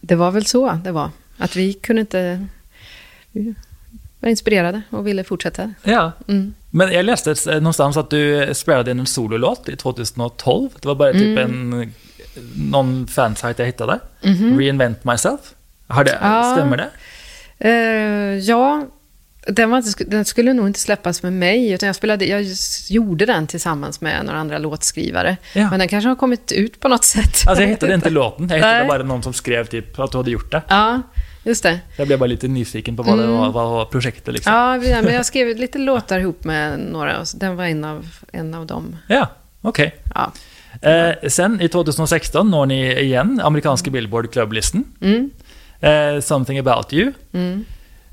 det 0.00 0.14
var 0.14 0.30
väl 0.30 0.46
så 0.46 0.80
det 0.84 0.92
var. 0.92 1.10
Att 1.38 1.56
vi 1.56 1.72
kunde 1.72 2.00
inte... 2.00 2.46
Var 4.20 4.28
inspirerade 4.28 4.82
och 4.90 5.06
ville 5.06 5.24
fortsätta. 5.24 5.72
ja. 5.82 6.12
Mm. 6.28 6.54
Men 6.70 6.92
jag 6.92 7.04
läste 7.04 7.34
eh, 7.50 7.54
någonstans 7.54 7.96
att 7.96 8.10
du 8.10 8.50
spelade 8.54 8.90
in 8.90 9.00
en 9.00 9.06
sololåt 9.06 9.68
i 9.68 9.76
2012. 9.76 10.68
Det 10.80 10.88
var 10.88 10.94
bara 10.94 11.12
typ 11.12 11.38
en 11.38 11.92
någon 12.70 13.06
fansite 13.06 13.54
jag 13.62 13.66
hittade. 13.66 13.98
Reinvent 14.58 15.04
myself. 15.04 15.40
Har 15.86 16.04
det, 16.04 16.18
Ja. 16.22 16.52
Stämmer 16.56 16.76
det? 16.76 16.88
Eh, 17.58 18.38
ja, 18.38 18.86
den, 19.46 19.70
var 19.70 19.78
inte, 19.78 20.04
den 20.04 20.24
skulle 20.24 20.52
nog 20.52 20.66
inte 20.66 20.80
släppas 20.80 21.22
med 21.22 21.32
mig, 21.32 21.70
utan 21.72 21.86
jag, 21.86 21.96
spelade, 21.96 22.24
jag 22.26 22.46
gjorde 22.88 23.26
den 23.26 23.46
tillsammans 23.46 24.00
med 24.00 24.24
några 24.24 24.38
andra 24.38 24.58
låtskrivare. 24.58 25.36
Ja. 25.54 25.70
Men 25.70 25.78
den 25.78 25.88
kanske 25.88 26.08
har 26.08 26.16
kommit 26.16 26.52
ut 26.52 26.80
på 26.80 26.88
något 26.88 27.04
sätt. 27.04 27.46
Alltså 27.46 27.62
jag 27.62 27.68
hittade 27.68 27.94
inte 28.00 28.10
låten, 28.10 28.48
jag 28.48 28.56
hittade 28.56 28.78
Nej. 28.78 28.88
bara 28.88 29.02
någon 29.02 29.22
som 29.22 29.32
skrev 29.32 29.66
typ 29.66 29.98
att 29.98 30.12
du 30.12 30.18
hade 30.18 30.30
gjort 30.30 30.50
det. 30.50 30.62
Ja, 30.68 31.02
just 31.44 31.62
det. 31.62 31.80
Jag 31.96 32.06
blev 32.06 32.18
bara 32.18 32.26
lite 32.26 32.48
nyfiken 32.48 32.96
på 32.96 33.02
vad 33.02 33.18
det 33.18 33.26
var, 33.26 33.52
vad 33.52 33.70
var 33.70 33.84
projektet 33.84 34.34
liksom. 34.34 34.52
Ja, 34.52 34.76
men 35.02 35.14
jag 35.14 35.26
skrev 35.26 35.56
lite 35.56 35.78
låtar 35.78 36.18
ihop 36.18 36.44
med 36.44 36.78
några, 36.78 37.20
och 37.20 37.28
så 37.28 37.36
den 37.36 37.56
var 37.56 37.64
en 37.64 37.84
av, 37.84 38.06
en 38.32 38.54
av 38.54 38.66
dem. 38.66 38.96
Ja, 39.08 39.26
okej. 39.62 39.94
Ja. 40.14 40.32
Eh, 40.90 41.28
sen 41.28 41.60
i 41.60 41.68
2016 41.68 42.50
når 42.50 42.66
ni 42.66 42.92
igen 43.00 43.40
amerikanska 43.44 43.90
Billboard 43.90 44.32
klubblisten. 44.32 44.84
Mm, 45.00 45.30
Eh, 45.80 46.20
Something 46.20 46.58
about 46.58 46.92
you. 46.92 47.12
mm. 47.32 47.64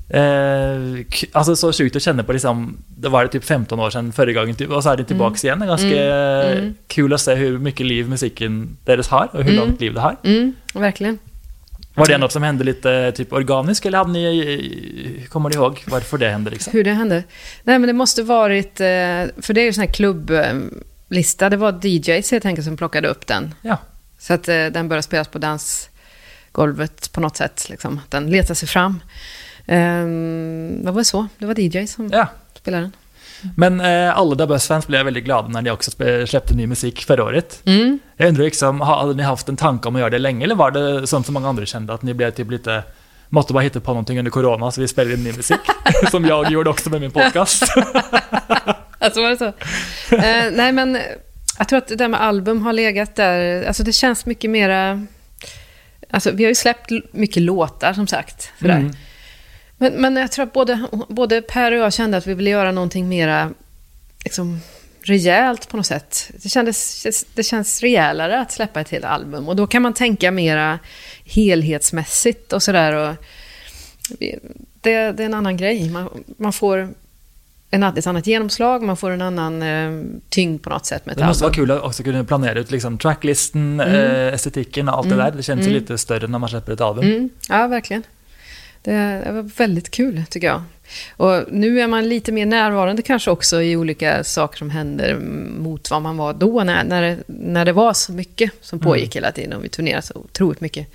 Eh, 0.08 1.04
alltså 1.32 1.56
så 1.56 1.72
sjukt 1.72 1.96
att 1.96 2.02
känna 2.02 2.22
på 2.22 2.32
liksom, 2.32 2.76
det 2.88 3.08
var 3.08 3.22
det 3.22 3.28
typ 3.30 3.44
15 3.44 3.80
år 3.80 3.90
sedan 3.90 4.12
förra 4.12 4.32
gången, 4.32 4.54
typ, 4.54 4.70
och 4.70 4.82
så 4.82 4.90
är 4.90 4.96
det 4.96 5.04
tillbaks 5.04 5.44
igen. 5.44 5.58
Det 5.58 5.64
är 5.64 5.68
ganska 5.68 5.86
Mm. 6.04 6.58
Mm. 6.58 6.74
kul 6.86 7.12
att 7.14 7.20
se 7.20 7.34
hur 7.34 7.58
mycket 7.58 7.86
liv 7.86 8.08
musiken 8.08 8.76
deras 8.84 9.08
har, 9.08 9.28
och 9.32 9.42
hur 9.44 9.52
Mm. 9.52 9.56
långt 9.66 9.80
liv 9.80 9.94
det 9.94 10.00
har. 10.00 10.16
Mm, 10.24 10.52
verkligen. 10.74 11.18
Var 11.94 12.06
det 12.06 12.18
något 12.18 12.32
som 12.32 12.42
hände 12.42 12.64
lite 12.64 13.12
typ 13.12 13.32
organiskt, 13.32 13.86
eller 13.86 13.98
hade 13.98 14.12
ni, 14.12 15.26
kommer 15.28 15.48
ni 15.48 15.54
ihåg 15.56 15.84
varför 15.86 16.18
det 16.18 16.28
hände 16.30 16.50
liksom? 16.50 16.72
Hur 16.72 16.84
det 16.84 16.92
hände? 16.92 17.24
Nej, 17.64 17.78
men 17.78 17.86
det 17.86 17.92
måste 17.92 18.22
varit... 18.22 18.80
eh, 18.80 18.86
För 19.42 19.52
det 19.52 19.60
är 19.60 19.64
ju 19.64 19.72
sån 19.72 19.84
här 19.84 19.92
klubblista. 19.92 21.50
Det 21.50 21.56
var 21.56 21.86
DJs 21.86 22.30
helt 22.30 22.44
enkelt 22.46 22.64
som 22.66 22.76
plockade 22.76 23.08
upp 23.08 23.26
den. 23.26 23.54
Ja, 23.62 23.76
Så 24.18 24.32
att 24.34 24.48
eh, 24.48 24.66
den 24.66 24.88
började 24.88 25.02
spelas 25.02 25.28
på 25.28 25.38
dansgolvet 25.38 27.12
på 27.12 27.20
något 27.20 27.36
sätt. 27.36 27.66
Liksom. 27.70 28.00
Den 28.08 28.30
letade 28.30 28.54
sig 28.54 28.68
fram. 28.68 29.00
Um, 29.66 30.84
det 30.84 30.90
var 30.90 31.02
så. 31.02 31.26
Det 31.38 31.46
var 31.46 31.60
DJs 31.60 31.92
som 31.92 32.08
ja. 32.12 32.26
spelade 32.54 32.82
den. 32.82 32.92
Men 33.56 33.80
eh, 33.80 34.18
alla 34.18 34.36
The 34.36 34.46
Buzz-fans 34.46 34.86
blev 34.86 35.04
väldigt 35.04 35.24
glada 35.24 35.48
när 35.48 35.62
de 35.62 35.70
också 35.70 35.90
släppte 36.26 36.54
ny 36.54 36.66
musik 36.66 37.04
förra 37.04 37.24
året. 37.24 37.62
Mm. 37.66 37.98
Jag 38.16 38.28
undrar 38.28 38.44
liksom, 38.44 38.80
ha- 38.80 39.00
hade 39.00 39.14
ni 39.14 39.22
haft 39.22 39.48
en 39.48 39.56
tanke 39.56 39.88
om 39.88 39.96
att 39.96 40.00
göra 40.00 40.10
det 40.10 40.18
länge, 40.18 40.44
eller 40.44 40.54
var 40.54 40.70
det 40.70 41.06
sånt 41.06 41.26
som 41.26 41.32
många 41.34 41.48
andra 41.48 41.66
kände, 41.66 41.94
att 41.94 42.02
ni 42.02 42.14
blev 42.14 42.30
typ 42.30 42.50
lite 42.50 42.82
Måste 43.32 43.52
bara 43.52 43.62
hitta 43.62 43.80
på 43.80 43.90
någonting 43.90 44.18
under 44.18 44.30
corona 44.30 44.70
så 44.70 44.80
vi 44.80 44.88
spelar 44.88 45.12
in 45.12 45.24
ny 45.24 45.32
musik. 45.32 45.60
som 46.10 46.24
jag 46.24 46.50
gjorde 46.50 46.70
också 46.70 46.90
med 46.90 47.00
min 47.00 47.10
podcast. 47.10 47.62
Alltså 49.02 49.22
var 49.22 49.30
det 49.30 49.36
så? 49.36 49.46
eh, 50.16 50.50
nej, 50.52 50.72
men 50.72 50.98
jag 51.58 51.68
tror 51.68 51.78
att 51.78 51.88
det 51.88 51.96
där 51.96 52.08
med 52.08 52.20
album 52.22 52.62
har 52.62 52.72
legat 52.72 53.16
där. 53.16 53.64
Alltså 53.66 53.82
det 53.82 53.92
känns 53.92 54.26
mycket 54.26 54.50
mera... 54.50 55.06
Alltså 56.10 56.30
vi 56.30 56.44
har 56.44 56.48
ju 56.48 56.54
släppt 56.54 56.90
mycket 57.12 57.42
låtar 57.42 57.92
som 57.92 58.06
sagt. 58.06 58.52
Sådär. 58.60 58.76
Mm. 58.76 58.92
Men, 59.80 59.92
men 59.92 60.16
jag 60.16 60.32
tror 60.32 60.42
att 60.42 60.52
både, 60.52 60.86
både 61.08 61.42
Per 61.42 61.72
och 61.72 61.78
jag 61.78 61.92
kände 61.92 62.16
att 62.16 62.26
vi 62.26 62.34
ville 62.34 62.50
göra 62.50 62.72
någonting 62.72 63.08
mera 63.08 63.50
liksom, 64.24 64.60
rejält 65.02 65.68
på 65.68 65.76
något 65.76 65.86
sätt. 65.86 66.30
Det, 66.42 66.48
kändes, 66.48 67.06
det 67.34 67.42
känns 67.42 67.80
rejälare 67.80 68.40
att 68.40 68.52
släppa 68.52 68.80
ett 68.80 68.88
helt 68.88 69.04
album. 69.04 69.48
Och 69.48 69.56
då 69.56 69.66
kan 69.66 69.82
man 69.82 69.94
tänka 69.94 70.30
mera 70.30 70.78
helhetsmässigt 71.24 72.52
och 72.52 72.62
sådär. 72.62 73.16
Det, 74.08 74.38
det 74.82 74.92
är 74.92 75.20
en 75.20 75.34
annan 75.34 75.56
grej. 75.56 75.90
Man, 75.90 76.24
man 76.36 76.52
får 76.52 76.88
en, 77.70 77.82
ett 77.82 78.06
annat 78.06 78.26
genomslag, 78.26 78.82
man 78.82 78.96
får 78.96 79.10
en 79.10 79.22
annan 79.22 79.62
eh, 79.62 80.02
tyngd 80.28 80.62
på 80.62 80.70
något 80.70 80.86
sätt 80.86 81.06
med 81.06 81.12
ett 81.12 81.18
Det 81.18 81.26
måste 81.26 81.44
vara 81.44 81.50
album. 81.50 81.66
kul 81.66 81.76
att 81.76 81.82
också 81.82 82.02
kunna 82.02 82.24
planera 82.24 82.58
ut 82.58 82.70
liksom 82.70 82.98
tracklisten, 82.98 83.80
eh, 83.80 84.34
estetiken 84.34 84.88
och 84.88 84.98
allt 84.98 85.08
det 85.08 85.16
där. 85.16 85.30
Det 85.30 85.42
känns 85.42 85.66
ju 85.66 85.70
lite 85.70 85.98
större 85.98 86.26
när 86.26 86.38
man 86.38 86.48
släpper 86.48 86.72
ett 86.72 86.80
album. 86.80 87.04
Mm, 87.04 87.30
ja, 87.48 87.66
verkligen. 87.66 88.02
Det, 88.82 89.22
var 89.26 89.42
väldigt 89.42 89.90
kul, 89.90 90.24
tycker 90.30 90.46
jag. 90.46 90.62
Och 91.16 91.44
nu 91.48 91.80
är 91.80 91.86
man 91.86 92.08
lite 92.08 92.32
mer 92.32 92.46
närvarande 92.46 93.02
kanske 93.02 93.30
också 93.30 93.62
i 93.62 93.76
olika 93.76 94.24
saker 94.24 94.58
som 94.58 94.70
händer 94.70 95.14
mot 95.58 95.90
vad 95.90 96.02
man 96.02 96.16
var 96.16 96.32
då, 96.32 96.64
när, 96.64 96.84
när, 96.84 97.02
det, 97.02 97.18
när 97.26 97.64
det 97.64 97.72
var 97.72 97.92
så 97.92 98.12
mycket 98.12 98.50
som 98.60 98.78
pågick 98.78 99.16
hela 99.16 99.32
tiden 99.32 99.52
och 99.52 99.64
vi 99.64 99.68
turnerade 99.68 100.02
så 100.02 100.14
otroligt 100.14 100.60
mycket. 100.60 100.86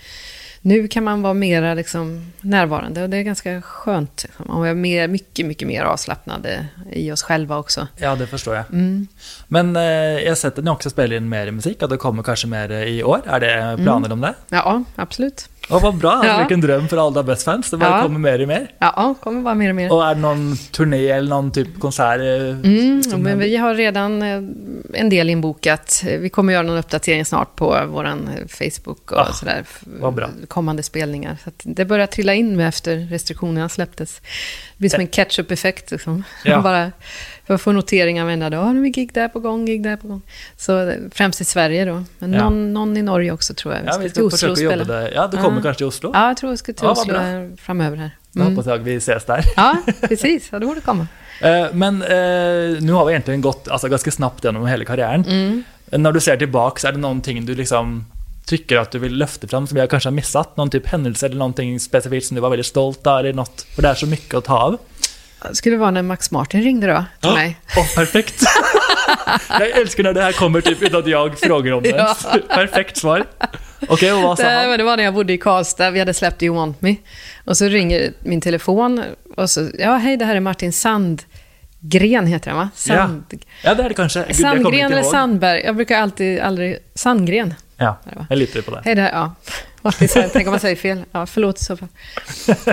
Nu 0.62 0.88
kan 0.88 1.04
man 1.04 1.22
vara 1.22 1.34
mera 1.34 1.74
liksom 1.74 2.32
närvarande 2.42 3.04
och 3.04 3.10
det 3.10 3.18
är 3.18 3.24
ganska 3.24 3.62
skönt. 3.62 4.24
Liksom. 4.24 4.46
Och 4.46 4.66
vi 4.66 4.70
är 4.70 4.74
mer, 4.74 5.08
mycket, 5.08 5.46
mycket 5.46 5.68
mer 5.68 5.84
avslappnade 5.84 6.68
i 6.92 7.12
oss 7.12 7.24
själva 7.24 7.58
också. 7.58 7.88
Ja, 7.98 8.16
det 8.16 8.28
förstår 8.28 8.56
jag. 8.56 8.66
Mm. 8.72 9.08
Men 9.48 9.76
eh, 9.76 9.84
jag 9.84 10.32
har 10.32 10.36
sett 10.36 10.58
att 10.58 10.64
ni 10.64 10.72
också 10.72 10.90
spelar 10.90 11.16
in 11.16 11.30
mer 11.30 11.52
musik, 11.52 11.82
och 11.82 11.90
det 11.90 11.98
kommer 11.98 12.24
kanske 12.24 12.48
mer 12.48 12.72
i 12.72 13.04
år. 13.04 13.22
Är 13.26 13.40
det 13.40 13.84
planer 13.84 14.12
om 14.12 14.22
det? 14.22 14.34
Ja, 14.50 14.84
absolut. 14.96 15.50
Och 15.70 15.82
vad 15.82 15.96
bra, 15.98 16.22
Ja. 16.26 16.38
vilken 16.40 16.62
dröm 16.62 16.88
för 16.88 17.08
alla 17.08 17.24
Best-fans. 17.24 17.72
Det 17.72 17.78
bara 17.78 17.90
Ja. 17.90 18.02
kommer 18.02 18.20
mer 18.20 18.42
och 18.42 18.48
mer. 18.48 18.68
Ja, 18.80 19.16
kommer 19.24 19.42
bara 19.42 19.54
mer 19.56 19.70
och 19.70 19.76
mer. 19.76 19.92
Och 19.94 20.06
är 20.08 20.16
det 20.16 20.22
någon 20.22 20.58
turné 20.72 21.08
eller 21.08 21.30
någon 21.30 21.52
typ 21.52 21.80
konsert? 21.80 22.20
eh, 22.20 22.26
Mm, 22.26 23.02
men 23.18 23.40
vi 23.40 23.58
har 23.58 23.76
redan 23.76 24.22
eh, 24.22 24.42
en 24.94 25.10
del 25.10 25.30
inbokat. 25.30 26.04
Vi 26.20 26.30
kommer 26.30 26.54
göra 26.54 26.64
någon 26.64 26.78
uppdatering 26.78 27.26
snart 27.26 27.56
på 27.56 27.66
vår 27.88 28.08
Facebook 28.48 29.12
och 29.12 29.20
Ah, 29.20 29.34
sådär. 29.34 29.64
vad 29.80 30.14
bra. 30.14 30.30
Kommande 30.48 30.84
spelningar. 30.84 31.38
Så 31.44 31.52
det 31.64 31.86
börjar 31.86 32.08
trilla 32.08 32.34
in 32.34 32.56
med 32.58 32.68
efter 32.68 32.96
restriktionerna 32.98 33.70
släpptes. 33.70 34.20
Det 34.20 34.78
blir 34.78 34.90
som 34.90 35.00
en 35.00 35.08
catch-up-effekt. 35.08 35.92
Liksom. 35.92 36.24
Ja. 36.44 36.62
Bara 36.64 36.92
för 37.48 37.54
att 37.54 37.62
få 37.62 37.72
noteringar 37.72 38.24
varenda 38.26 38.50
dag. 38.50 38.76
Nu 38.76 38.86
är 38.86 38.90
gig 38.90 39.14
där 39.14 39.28
på 39.28 39.40
gång, 39.40 39.66
gig 39.66 39.84
där 39.84 39.96
på 39.98 40.08
gång. 40.08 40.22
Så 40.58 40.90
eh, 40.90 40.96
främst 41.12 41.42
i 41.42 41.46
Sverige 41.46 41.86
då. 41.86 42.04
Men 42.20 42.34
Ja. 42.34 42.44
någon, 42.44 42.74
någon 42.74 42.98
i 42.98 43.02
Norge 43.02 43.32
också 43.32 43.54
tror 43.54 43.74
jag. 43.74 43.84
Ja, 43.86 43.98
vi 43.98 44.10
till 44.10 44.30
ska 44.30 44.30
försöka 44.30 44.62
jobba 44.62 44.84
där. 44.84 45.12
Ja, 45.16 45.28
du 45.28 45.38
kommer 45.38 45.58
Ja. 45.58 45.64
kanske 45.64 45.78
till 45.78 45.86
Oslo? 45.86 46.12
Ja, 46.14 46.28
jag 46.28 46.38
tror 46.38 46.52
jag 46.52 46.60
ska 46.60 46.74
till 46.74 46.84
Ja, 46.86 46.92
Oslo 46.92 47.18
här 47.18 47.52
framöver 47.62 47.98
här. 47.98 48.12
Då 48.32 48.42
Mm. 48.42 48.56
hoppas 48.56 48.68
jag 48.68 48.78
vi 48.78 48.96
ses 48.96 49.26
där. 49.26 49.42
Ja, 49.56 49.78
precis. 50.02 50.50
Ja, 50.52 50.60
det 50.60 50.66
borde 50.66 50.82
komma. 50.82 51.08
Eh, 51.42 51.66
Men 51.74 52.02
eh, 52.02 52.08
nu 52.82 52.92
har 52.92 53.06
vi 53.06 53.12
egentligen 53.12 53.42
gått 53.42 53.68
alltså, 53.68 53.88
ganska 53.88 54.12
snabbt 54.12 54.44
genom 54.44 54.68
hela 54.68 54.86
karriären. 54.86 55.24
Mm. 55.26 55.64
När 55.92 56.12
du 56.12 56.20
ser 56.20 56.38
tillbaka, 56.38 56.80
så 56.80 56.88
är 56.88 56.92
det 56.92 56.98
någonting 56.98 57.46
du 57.46 57.56
liksom 57.56 58.06
tycker 58.46 58.78
att 58.78 58.92
du 58.92 59.00
vill 59.00 59.14
lyfta 59.16 59.48
fram 59.48 59.68
som 59.68 59.78
jag 59.78 59.90
kanske 59.90 60.08
har 60.10 60.14
missat? 60.14 60.58
Någon 60.58 60.70
typ 60.70 60.88
händelse 60.88 61.26
eller 61.26 61.36
någonting 61.36 61.80
specifikt 61.80 62.28
som 62.28 62.36
du 62.36 62.42
var 62.42 62.50
väldigt 62.50 62.66
stolt 62.66 63.08
av? 63.08 63.20
Eller 63.20 63.34
något, 63.34 63.62
för 63.76 63.82
det 63.82 63.88
är 63.88 63.94
så 63.96 64.06
mycket 64.08 64.34
att 64.34 64.44
ta 64.46 64.58
av. 64.60 64.78
Det 65.50 65.56
skulle 65.56 65.78
vara 65.78 65.92
när 65.92 66.02
Max 66.02 66.32
Martin 66.32 66.62
ringde 66.62 66.88
då, 66.88 67.06
till 67.22 67.32
mig. 67.32 67.58
Åh, 67.78 67.96
perfekt! 67.96 68.44
jag 69.50 69.70
älskar 69.70 70.04
när 70.04 70.14
det 70.14 70.22
här 70.22 70.32
kommer 70.32 70.62
typ 70.62 70.82
utan 70.82 71.00
att 71.00 71.08
jag 71.08 71.40
frågar 71.40 71.72
om 71.72 71.84
det. 71.84 71.90
Ja. 71.90 72.16
Perfekt 72.50 72.98
svar. 72.98 73.26
Okej, 73.88 74.14
och 74.14 74.22
vad 74.22 74.38
sa 74.38 74.44
Det, 74.44 74.50
han? 74.50 74.70
men 74.70 74.78
det 74.78 74.84
var 74.84 74.98
när 74.98 75.04
jag 75.04 75.14
bodde 75.14 75.34
i 75.34 75.38
Karlstad, 75.38 75.92
vi 75.92 76.00
hade 76.00 76.14
släppt 76.14 76.44
You 76.44 76.56
Want 76.56 76.82
Me. 76.82 76.96
Och 77.46 77.58
så 77.58 77.66
ringer 77.66 78.14
min 78.20 78.42
telefon 78.42 79.04
och 79.38 79.50
så, 79.50 79.70
ja 79.80 79.96
hej 79.96 80.18
det 80.18 80.26
här 80.26 80.36
är 80.36 80.40
Martin 80.40 80.74
Sandgren 80.74 82.28
heter 82.28 82.52
han 82.52 82.60
va? 82.60 82.70
Sand, 82.76 83.24
Ja, 83.64 83.74
det 83.76 83.84
är 83.84 83.90
det 83.90 83.96
kanske. 83.96 84.24
Gud, 84.28 84.36
Sandgren 84.36 84.92
eller. 84.92 85.04
Sandberg, 85.04 85.62
jag 85.66 85.76
brukar 85.76 86.02
alltid, 86.02 86.40
aldrig, 86.40 86.78
Sandgren. 86.96 87.54
Ja, 87.78 87.98
det 88.04 88.26
jag 88.30 88.38
litar 88.38 88.62
på 88.62 88.72
det. 88.72 88.82
Hej 88.86 88.96
det 88.96 89.02
här, 89.02 89.30
tänk 90.34 90.48
om 90.48 90.52
man 90.52 90.60
säger 90.60 90.76
fel. 90.76 91.04
Ja, 91.12 91.26
förlåt 91.26 91.62
i 91.62 91.64
så 91.64 91.78
fall. 91.78 91.88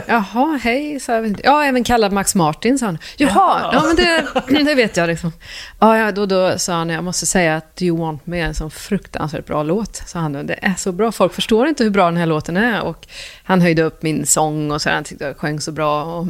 Jaha, 0.07 0.59
hej, 0.63 1.01
sa 1.01 1.13
jag. 1.13 1.41
Ja, 1.45 1.65
även 1.65 1.85
kallad 1.85 2.13
Max 2.13 2.35
Martin, 2.35 2.79
sa 2.79 2.87
han. 2.87 2.99
Jaha, 3.17 3.71
ja 3.73 3.83
men 3.87 3.97
det, 3.97 4.65
det 4.65 4.75
vet 4.75 4.97
jag 4.97 5.07
liksom. 5.07 5.33
Ja, 5.79 5.99
ja 5.99 6.13
då, 6.13 6.27
då 6.27 6.59
sa 6.59 6.73
han, 6.73 6.89
jag 6.89 7.05
måste 7.05 7.27
säga 7.27 7.57
att 7.57 7.77
Do 7.77 7.85
You 7.85 7.99
Want 7.99 8.27
Me 8.27 8.41
är 8.41 8.47
en 8.47 8.55
sån 8.55 8.71
fruktansvärt 8.71 9.47
bra 9.47 9.63
låt, 9.63 10.03
sa 10.07 10.19
han. 10.19 10.33
Det 10.33 10.59
är 10.63 10.75
så 10.79 10.93
bra, 10.93 11.13
folk 11.13 11.35
förstår 11.35 11.69
inte 11.69 11.85
hur 11.85 11.91
bra 11.91 12.05
den 12.05 12.17
här 12.17 12.27
låten 12.27 12.57
är. 12.57 12.83
Och 12.83 13.07
han 13.45 13.61
höjde 13.61 13.83
upp 13.83 14.03
min 14.03 14.27
sång 14.27 14.71
och 14.71 14.83
så, 14.83 14.91
han 14.91 15.05
tyckte 15.05 15.25
jag 15.25 15.37
sjöng 15.37 15.61
så 15.61 15.73
bra. 15.73 16.05
Och, 16.05 16.27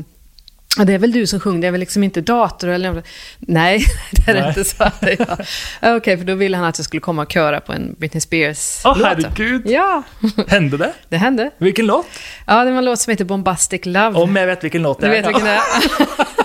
Ja, 0.79 0.85
det 0.85 0.93
är 0.93 0.99
väl 0.99 1.13
du 1.13 1.27
som 1.27 1.41
sjunger, 1.41 1.61
det 1.61 1.67
är 1.67 1.71
väl 1.71 1.81
liksom 1.81 2.03
inte 2.05 2.21
dator 2.21 2.69
eller 2.69 3.03
Nej, 3.39 3.85
det 4.11 4.31
är 4.31 4.35
Nej. 4.35 4.49
inte, 4.49 4.65
så. 4.65 4.77
Ja. 5.19 5.37
Okej, 5.97 6.17
för 6.19 6.25
då 6.25 6.35
ville 6.35 6.57
han 6.57 6.67
att 6.67 6.79
jag 6.79 6.85
skulle 6.85 7.01
komma 7.01 7.23
och 7.23 7.33
köra 7.33 7.61
på 7.61 7.73
en 7.73 7.95
Britney 7.99 8.21
Spears-låt. 8.21 8.97
Åh, 8.97 9.05
herregud. 9.07 9.63
Ja, 9.67 10.03
Hände 10.49 10.77
det? 10.77 10.93
det 11.09 11.17
hände. 11.17 11.51
Vilken 11.59 11.87
låt? 11.87 12.07
Ja, 12.47 12.65
det 12.65 12.71
var 12.71 12.79
en 12.79 12.85
låt 12.85 12.99
som 12.99 13.11
heter 13.11 13.25
Bombastic 13.25 13.81
Love. 13.87 14.19
Om 14.21 14.37
jag 14.37 14.47
vet 14.47 14.65
vilken 14.65 14.83
låt 14.83 15.01
det 15.01 15.07
du 15.07 15.13
är. 15.15 15.17
vet 15.23 15.29
vilken 15.29 15.45
det 15.45 15.51
är? 15.51 15.59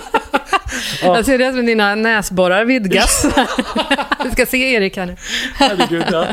Jag 1.02 1.24
ser 1.24 1.38
det 1.38 1.52
som 1.52 1.66
dina 1.66 1.94
näsborrar 1.94 2.64
vidgas. 2.64 3.26
du 4.24 4.30
ska 4.32 4.46
se 4.46 4.74
Erik 4.74 4.96
här 4.96 5.06
nu. 5.06 5.16
Herregud, 5.54 6.04
ja. 6.12 6.26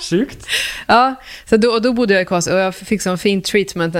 Sjukt. 0.00 0.46
Ja, 0.86 1.14
så 1.44 1.56
då, 1.56 1.70
och 1.70 1.82
då 1.82 1.92
bodde 1.92 2.14
jag 2.14 2.22
i 2.22 2.24
Karlstad 2.24 2.54
och 2.54 2.60
jag 2.60 2.74
fick 2.74 3.02
sån 3.02 3.18
fin 3.18 3.42
treatment. 3.42 3.96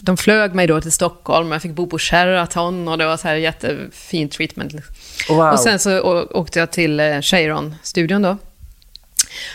de 0.00 0.16
flög 0.16 0.54
mig 0.54 0.66
då 0.66 0.80
till 0.80 0.92
Stockholm, 0.92 1.52
jag 1.52 1.62
fick 1.62 1.72
bo 1.72 1.86
på 1.86 1.98
Sheraton 1.98 2.88
och 2.88 2.98
det 2.98 3.06
var 3.06 3.16
så 3.16 3.28
här 3.28 3.34
jättefin 3.34 4.28
treatment. 4.28 4.74
Wow. 5.28 5.52
Och 5.52 5.60
sen 5.60 5.78
så 5.78 6.22
åkte 6.22 6.58
jag 6.58 6.70
till 6.70 7.00
eh, 7.00 7.20
Cheiron-studion 7.20 8.22
då. 8.22 8.36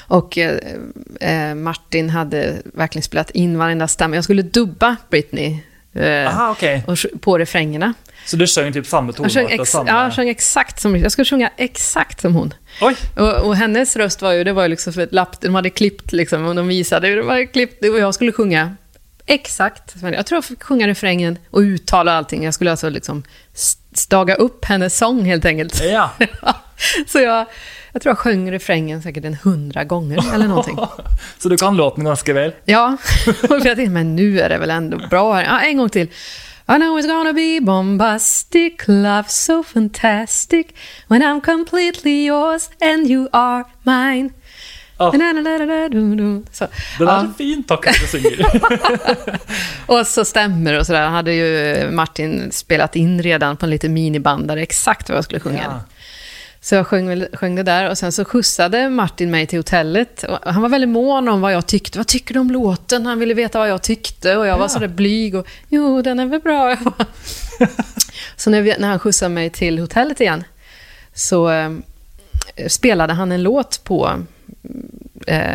Och 0.08 0.38
eh, 0.38 0.58
eh, 1.20 1.56
Martin 1.56 2.10
hade 2.10 2.62
verkligen 2.64 3.04
spelat 3.04 3.30
in 3.30 3.58
varenda 3.58 3.88
stämma. 3.88 4.16
Jag 4.16 4.24
skulle 4.24 4.41
dubba 4.41 4.95
Britney 5.10 5.60
Aha, 6.02 6.52
okej. 6.52 6.84
och, 6.88 6.98
på 7.22 7.38
refrängerna. 7.38 7.94
Så 8.26 8.36
du 8.36 8.48
sjöng 8.48 8.74
typ 8.74 8.88
samma 8.88 9.14
tonart 9.14 9.60
och 9.60 9.68
samma... 9.68 9.89
ja, 9.89 10.04
jag 10.04 10.14
sjöng 10.14 10.30
exakt 10.30 10.82
som 10.82 10.98
Jag 10.98 11.12
skulle 11.12 11.26
sjunga 11.26 11.52
exakt 11.58 12.22
som 12.22 12.36
hon. 12.36 12.54
Oj! 12.82 12.96
Och, 13.16 13.34
och 13.34 13.56
hennes 13.56 13.96
röst 13.96 14.22
var 14.22 14.32
ju, 14.32 14.44
det 14.44 14.54
var 14.54 14.64
ju 14.64 14.70
liksom 14.70 14.94
för 14.94 15.02
ett 15.02 15.14
lapp, 15.14 15.41
de 15.41 15.56
hade 15.56 15.70
klippt 15.70 16.12
liksom, 16.12 16.46
och 16.46 16.56
de 16.56 16.68
visade 16.68 17.16
de 17.16 17.30
hade 17.30 17.46
klippt, 17.46 17.86
och 17.86 18.00
jag 18.00 18.16
skulle 18.16 18.32
sjunga 18.32 18.76
exakt. 19.26 19.96
Jag 20.02 20.26
tror 20.26 20.38
jag 20.38 20.46
fick 20.46 20.64
sjunga 20.64 20.88
refrängen 20.88 21.38
och 21.50 21.60
uttala 21.60 22.14
allting. 22.14 22.44
Jag 22.44 22.54
skulle 22.54 22.72
alltså 22.72 22.89
liksom 22.89 23.24
st- 23.54 23.82
staga 23.94 24.36
upp 24.36 24.66
hennes 24.66 24.98
sång 24.98 25.26
helt 25.26 25.46
enkelt. 25.46 25.84
Ja. 25.84 26.10
Så 27.08 27.20
jag, 27.20 27.46
jag 27.92 28.02
tror 28.02 28.12
jag 28.12 28.18
sjöng 28.18 28.52
refrängen 28.52 29.02
säkert 29.02 29.26
en 29.26 29.38
hundra 29.44 29.84
gånger 29.84 30.34
eller 30.34 30.48
någonting. 30.48 30.78
Så 31.38 31.50
du 31.50 31.58
kan 31.58 31.78
låten 31.78 32.04
ganska 32.04 32.34
väl? 32.34 32.52
Ja, 32.66 32.98
och 33.50 33.56
jag 33.56 33.64
tänkte, 33.64 33.90
men 33.90 34.16
nu 34.16 34.40
är 34.40 34.50
det 34.50 34.58
väl 34.58 34.70
ändå 34.70 34.98
bra 35.10 35.34
här. 35.34 35.44
Ja, 35.44 35.62
en 35.62 35.78
gång 35.78 35.90
till. 35.90 36.08
I 36.68 36.76
know 36.76 37.00
it's 37.00 37.08
gonna 37.08 37.34
be 37.34 37.60
bombastic, 37.62 38.74
love 38.88 39.26
so 39.28 39.64
fantastic 39.64 40.68
When 41.08 41.22
I'm 41.22 41.42
completely 41.42 42.26
yours 42.26 42.70
and 42.82 43.08
you 43.12 43.28
are 43.32 43.64
mine. 43.84 44.30
Na-na-na-na-na-du-du. 44.98 46.44
Så, 46.52 46.68
Det 47.00 47.06
där 47.06 47.12
ja. 47.12 47.22
är 47.22 47.34
fint 47.38 47.68
tack 47.68 47.88
att 47.88 47.96
du 48.02 48.08
sjunger. 48.08 48.46
Och 49.86 50.08
så 50.08 50.26
stämmer 50.26 50.80
och 50.80 50.86
sådär. 50.86 51.08
hade 51.08 51.34
ju 51.34 51.92
Martin 51.92 52.52
spelat 52.52 52.96
in 52.96 53.22
redan 53.22 53.58
på 53.58 53.66
en 53.66 53.70
liten 53.70 53.94
minibandare 53.94 54.62
exakt 54.62 55.10
vad 55.10 55.18
jag 55.18 55.24
skulle 55.24 55.40
sjunga. 55.40 55.64
Ja. 55.64 55.82
Så 56.64 56.76
jag 56.76 56.88
sjöng, 56.88 57.26
sjöng 57.34 57.55
det 57.55 57.64
där 57.64 57.89
och 57.89 57.97
sen 57.97 58.11
så 58.11 58.26
skjutsade 58.26 58.89
Martin 58.89 59.32
mig 59.32 59.47
till 59.47 59.59
hotellet. 59.59 60.26
Han 60.43 60.61
var 60.61 60.70
väldigt 60.70 60.89
mån 60.89 61.28
om 61.28 61.41
vad 61.41 61.53
jag 61.53 61.68
tyckte. 61.68 61.97
Vad 61.99 62.07
tycker 62.07 62.34
du 62.34 62.39
om 62.39 62.51
låten? 62.51 63.05
Han 63.05 63.20
ville 63.20 63.34
veta 63.34 63.59
vad 63.59 63.70
jag 63.70 63.82
tyckte 63.82 64.38
och 64.38 64.47
jag 64.47 64.57
var 64.57 64.66
Ja. 64.66 64.70
sådär 64.70 64.88
blyg 64.88 65.36
och 65.36 65.47
jo, 65.70 66.01
den 66.01 66.20
är 66.20 66.26
väl 66.26 66.39
bra. 66.39 66.78
Så 68.36 68.49
när, 68.49 68.61
vi, 68.61 68.76
när 68.80 68.88
han 68.88 68.99
skjutsade 68.99 69.30
mig 69.30 69.49
till 69.49 69.80
hotellet 69.80 70.22
igen 70.22 70.43
så 71.14 71.51
eh, 71.51 71.72
spelade 72.68 73.14
han 73.14 73.32
en 73.32 73.43
låt 73.43 73.84
på 73.84 74.11
eh, 75.28 75.45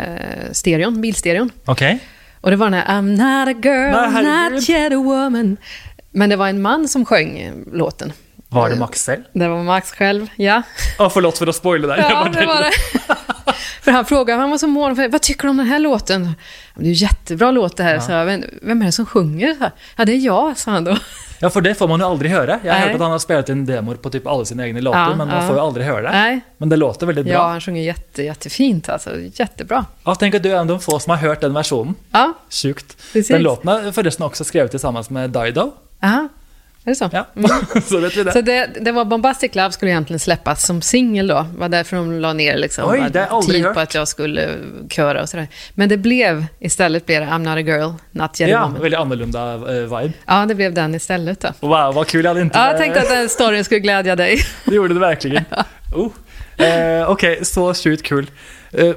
stereon, 0.51 1.01
bilstereon. 1.01 1.49
Okej. 1.65 1.99
Och 2.41 2.49
det 2.49 2.55
var 2.55 2.69
den 2.69 2.73
här 2.81 3.01
I'm 3.01 3.01
not 3.11 3.55
a 3.55 3.59
girl, 3.63 4.51
not 4.53 4.69
yet 4.69 4.93
a 4.93 4.95
woman. 4.95 5.57
Men 6.11 6.29
det 6.29 6.35
var 6.35 6.47
en 6.47 6.61
man 6.61 6.87
som 6.87 7.05
sjöng 7.05 7.51
låten. 7.73 8.13
Var 8.49 8.69
det 8.69 8.75
Maxell? 8.75 9.23
Det 9.33 9.47
var 9.47 9.63
Max 9.63 9.91
själv, 9.91 10.27
ja. 10.35 10.61
Ja, 10.97 11.09
förlåt 11.09 11.37
för 11.37 11.47
att 11.47 11.55
spoila 11.55 11.87
där. 11.87 11.97
Ja, 12.09 12.27
det 12.33 12.45
var 12.45 12.61
det. 12.61 12.71
För 13.81 13.91
han 13.91 14.05
frågade, 14.05 14.39
han 14.41 14.49
var 14.49 14.57
så 14.57 14.67
mån 14.67 14.95
för, 14.95 15.09
vad 15.09 15.21
tycker 15.21 15.43
du 15.43 15.49
om 15.49 15.57
den 15.57 15.65
här 15.67 15.79
låten? 15.79 16.25
"Ja, 16.25 16.31
Det 16.75 16.85
är 16.85 16.87
ju 16.87 16.93
jättebra 16.93 17.51
låt 17.51 17.77
det 17.77 17.83
här. 17.83 17.93
Ja. 17.95 18.01
Så 18.01 18.11
jag, 18.11 18.25
"Men 18.25 18.45
vem 18.61 18.81
är 18.81 18.85
det 18.85 18.91
som 18.91 19.05
sjunger? 19.05 19.53
Så 19.53 19.69
Ja, 19.95 20.05
det 20.05 20.11
är 20.11 20.17
jag, 20.17 20.57
sa 20.57 20.71
han 20.71 20.83
då. 20.83 20.97
Ja, 21.39 21.49
för 21.49 21.61
det 21.61 21.75
får 21.75 21.87
man 21.87 21.99
ju 21.99 22.05
aldrig 22.05 22.31
höra. 22.31 22.59
Jag 22.63 22.73
har 22.73 22.79
Nej. 22.79 22.87
hört 22.87 22.95
att 22.95 23.01
han 23.01 23.11
har 23.11 23.19
spelat 23.19 23.49
in 23.49 23.65
demor 23.65 23.95
på 23.95 24.09
typ 24.09 24.27
alla 24.27 24.45
sina 24.45 24.67
egna 24.67 24.79
låtar, 24.81 24.99
Ja, 24.99 25.15
men 25.15 25.27
man 25.27 25.41
ja. 25.41 25.47
får 25.47 25.55
ju 25.55 25.61
aldrig 25.61 25.85
höra 25.85 26.01
det. 26.01 26.11
Nej, 26.11 26.41
Men 26.57 26.69
det 26.69 26.75
låter 26.75 27.05
väldigt 27.07 27.27
ja, 27.27 27.33
bra. 27.33 27.47
han 27.47 27.61
sjunger 27.61 27.81
jätte, 27.81 28.23
jättefint 28.23 28.89
alltså. 28.89 29.09
Jättebra. 29.33 29.85
Ja, 30.03 30.15
tänk 30.15 30.35
att 30.35 30.43
du 30.43 30.49
är 30.49 30.53
en 30.53 30.59
av 30.59 30.67
de 30.67 30.79
få 30.79 30.99
som 30.99 31.09
har 31.11 31.17
hört 31.17 31.41
den 31.41 31.53
versionen. 31.53 31.95
Ja, 32.11 32.33
Sjukt. 32.49 32.97
precis. 33.13 33.27
Den 33.27 33.41
låten 33.41 33.69
är 33.69 33.91
förresten 33.91 34.25
också 34.25 34.43
skriven 34.43 34.69
tillsammans 34.69 35.09
med 35.09 35.29
Dido. 35.29 35.71
Aha. 36.03 36.27
Är 36.85 36.89
det 36.89 36.95
så? 36.95 37.09
Ja, 37.13 37.27
så 37.83 37.99
vet 37.99 38.17
vi 38.17 38.23
det. 38.23 38.31
Så 38.31 38.41
det, 38.41 38.69
det 38.81 38.91
var 38.91 39.05
Bombastic 39.05 39.55
Love 39.55 39.71
skulle 39.71 39.91
egentligen 39.91 40.19
släppas 40.19 40.65
som 40.65 40.81
singel 40.81 41.27
då. 41.27 41.45
Det 41.53 41.59
var 41.59 41.69
därför 41.69 41.95
de 41.97 42.11
la 42.19 42.33
ner 42.33 42.57
liksom, 42.57 42.89
Oj, 42.89 43.05
det 43.11 43.29
tid 43.47 43.65
hört. 43.65 43.73
på 43.73 43.79
att 43.79 43.95
jag 43.95 44.07
skulle 44.07 44.49
köra 44.89 45.21
och 45.21 45.29
sådär. 45.29 45.47
Men 45.73 45.89
det 45.89 45.97
blev, 45.97 46.45
istället 46.59 47.05
blev 47.05 47.21
det 47.21 47.27
I'm 47.27 47.37
not 47.39 47.57
a 47.57 47.59
girl, 47.61 47.91
not 48.11 48.41
yet 48.41 48.47
a 48.49 48.51
Ja, 48.51 48.61
woman. 48.65 48.81
väldigt 48.81 48.99
annorlunda 48.99 49.53
eh, 49.53 49.61
vibe. 49.99 50.11
Ja, 50.25 50.45
det 50.45 50.55
blev 50.55 50.73
den 50.73 50.95
istället 50.95 51.39
då. 51.39 51.67
Wow, 51.67 51.93
vad 51.93 52.07
kul. 52.07 52.25
Jag 52.25 52.29
hade 52.29 52.41
inte... 52.41 52.57
Ja, 52.57 52.67
jag 52.67 52.77
tänkte 52.77 53.01
att 53.01 53.09
den 53.09 53.29
storyn 53.29 53.63
skulle 53.63 53.79
glädja 53.79 54.15
dig. 54.15 54.39
Det 54.65 54.75
gjorde 54.75 54.93
det 54.93 54.99
verkligen. 54.99 55.43
Oh. 55.95 56.11
Eh, 56.65 57.09
Okej, 57.09 57.45
så 57.45 57.73
sjukt 57.73 58.03
kul. 58.03 58.23
Eh, 58.23 58.29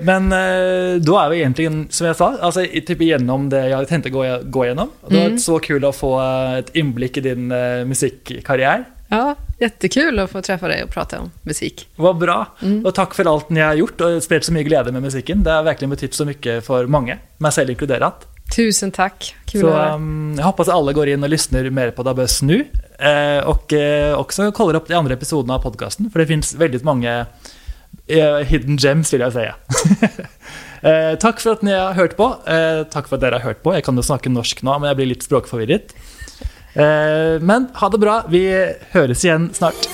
men 0.00 0.32
eh, 0.32 1.00
då 1.00 1.18
är 1.18 1.28
vi 1.30 1.36
egentligen, 1.36 1.86
som 1.90 2.06
jag 2.06 2.16
sa, 2.16 2.36
alltså, 2.40 2.64
typ 2.86 3.00
igenom 3.00 3.48
det 3.48 3.68
jag 3.68 3.88
tänkte 3.88 4.10
gå, 4.10 4.38
gå 4.44 4.64
igenom. 4.64 4.90
Det 5.08 5.16
var 5.16 5.26
Mm. 5.26 5.38
så 5.38 5.58
kul 5.58 5.84
att 5.84 5.96
få 5.96 6.20
eh, 6.20 6.54
ett 6.58 6.76
inblick 6.76 7.16
i 7.16 7.20
din 7.20 7.52
eh, 7.52 7.84
musikkarriär. 7.84 8.84
Ja, 9.08 9.34
jättekul 9.60 10.18
att 10.18 10.30
få 10.30 10.42
träffa 10.42 10.68
dig 10.68 10.84
och 10.84 10.90
prata 10.90 11.20
om 11.20 11.30
musik. 11.42 11.88
Vad 11.96 12.16
bra. 12.16 12.46
Mm. 12.62 12.86
Och 12.86 12.94
tack 12.94 13.14
för 13.14 13.34
allt 13.34 13.50
ni 13.50 13.60
har 13.60 13.74
gjort 13.74 14.00
och 14.00 14.22
spritt 14.22 14.44
så 14.44 14.52
mycket 14.52 14.66
glädje 14.68 14.92
med 14.92 15.02
musiken. 15.02 15.42
Det 15.42 15.50
har 15.50 15.62
verkligen 15.62 15.90
betytt 15.90 16.14
så 16.14 16.24
mycket 16.24 16.66
för 16.66 16.86
många, 16.86 17.18
mig 17.38 17.52
själv 17.52 17.70
inkluderat. 17.70 18.26
Tusen 18.56 18.90
tack, 18.90 19.34
kul 19.44 19.60
Så 19.60 19.68
att 19.68 19.94
um, 19.94 20.34
jag 20.38 20.44
hoppas 20.44 20.68
alla 20.68 20.92
går 20.92 21.08
in 21.08 21.22
och 21.22 21.28
lyssnar 21.28 21.70
mer 21.70 21.90
på 21.90 22.02
Dabbös 22.02 22.42
nu. 22.42 22.64
Eh, 22.98 23.44
och 23.44 23.72
eh, 23.72 24.18
också 24.18 24.52
kollar 24.52 24.74
upp 24.74 24.88
de 24.88 24.94
andra 24.94 25.14
episoderna 25.14 25.54
av 25.54 25.62
podcasten, 25.62 26.10
för 26.10 26.18
det 26.18 26.26
finns 26.26 26.54
väldigt 26.54 26.82
många 26.84 27.20
eh, 27.20 27.26
hidden 28.48 28.76
gems 28.76 29.12
vill 29.12 29.20
jag 29.20 29.32
säga. 29.32 29.54
Eh, 30.82 31.12
takk 31.22 31.38
for 31.38 31.54
at 31.54 31.60
ni 31.62 31.70
har 31.70 31.94
hørt 31.94 32.16
på. 32.18 32.26
Eh, 32.42 32.80
takk 32.90 33.06
for 33.06 33.14
at 33.14 33.22
dere 33.22 33.38
har 33.38 33.52
hørt 33.52 33.60
på. 33.62 33.70
Jeg 33.76 33.84
kan 33.86 33.94
jo 33.94 34.02
snakke 34.02 34.32
norsk 34.34 34.64
nå, 34.66 34.80
men 34.82 34.90
jeg 34.90 34.98
blir 34.98 35.10
litt 35.12 35.22
språkforvirret. 35.22 35.94
Eh, 36.74 37.38
men 37.38 37.68
ha 37.78 37.92
det 37.92 38.02
bra. 38.02 38.16
Vi 38.26 38.42
høres 38.90 39.22
igjen 39.22 39.52
snart. 39.54 39.86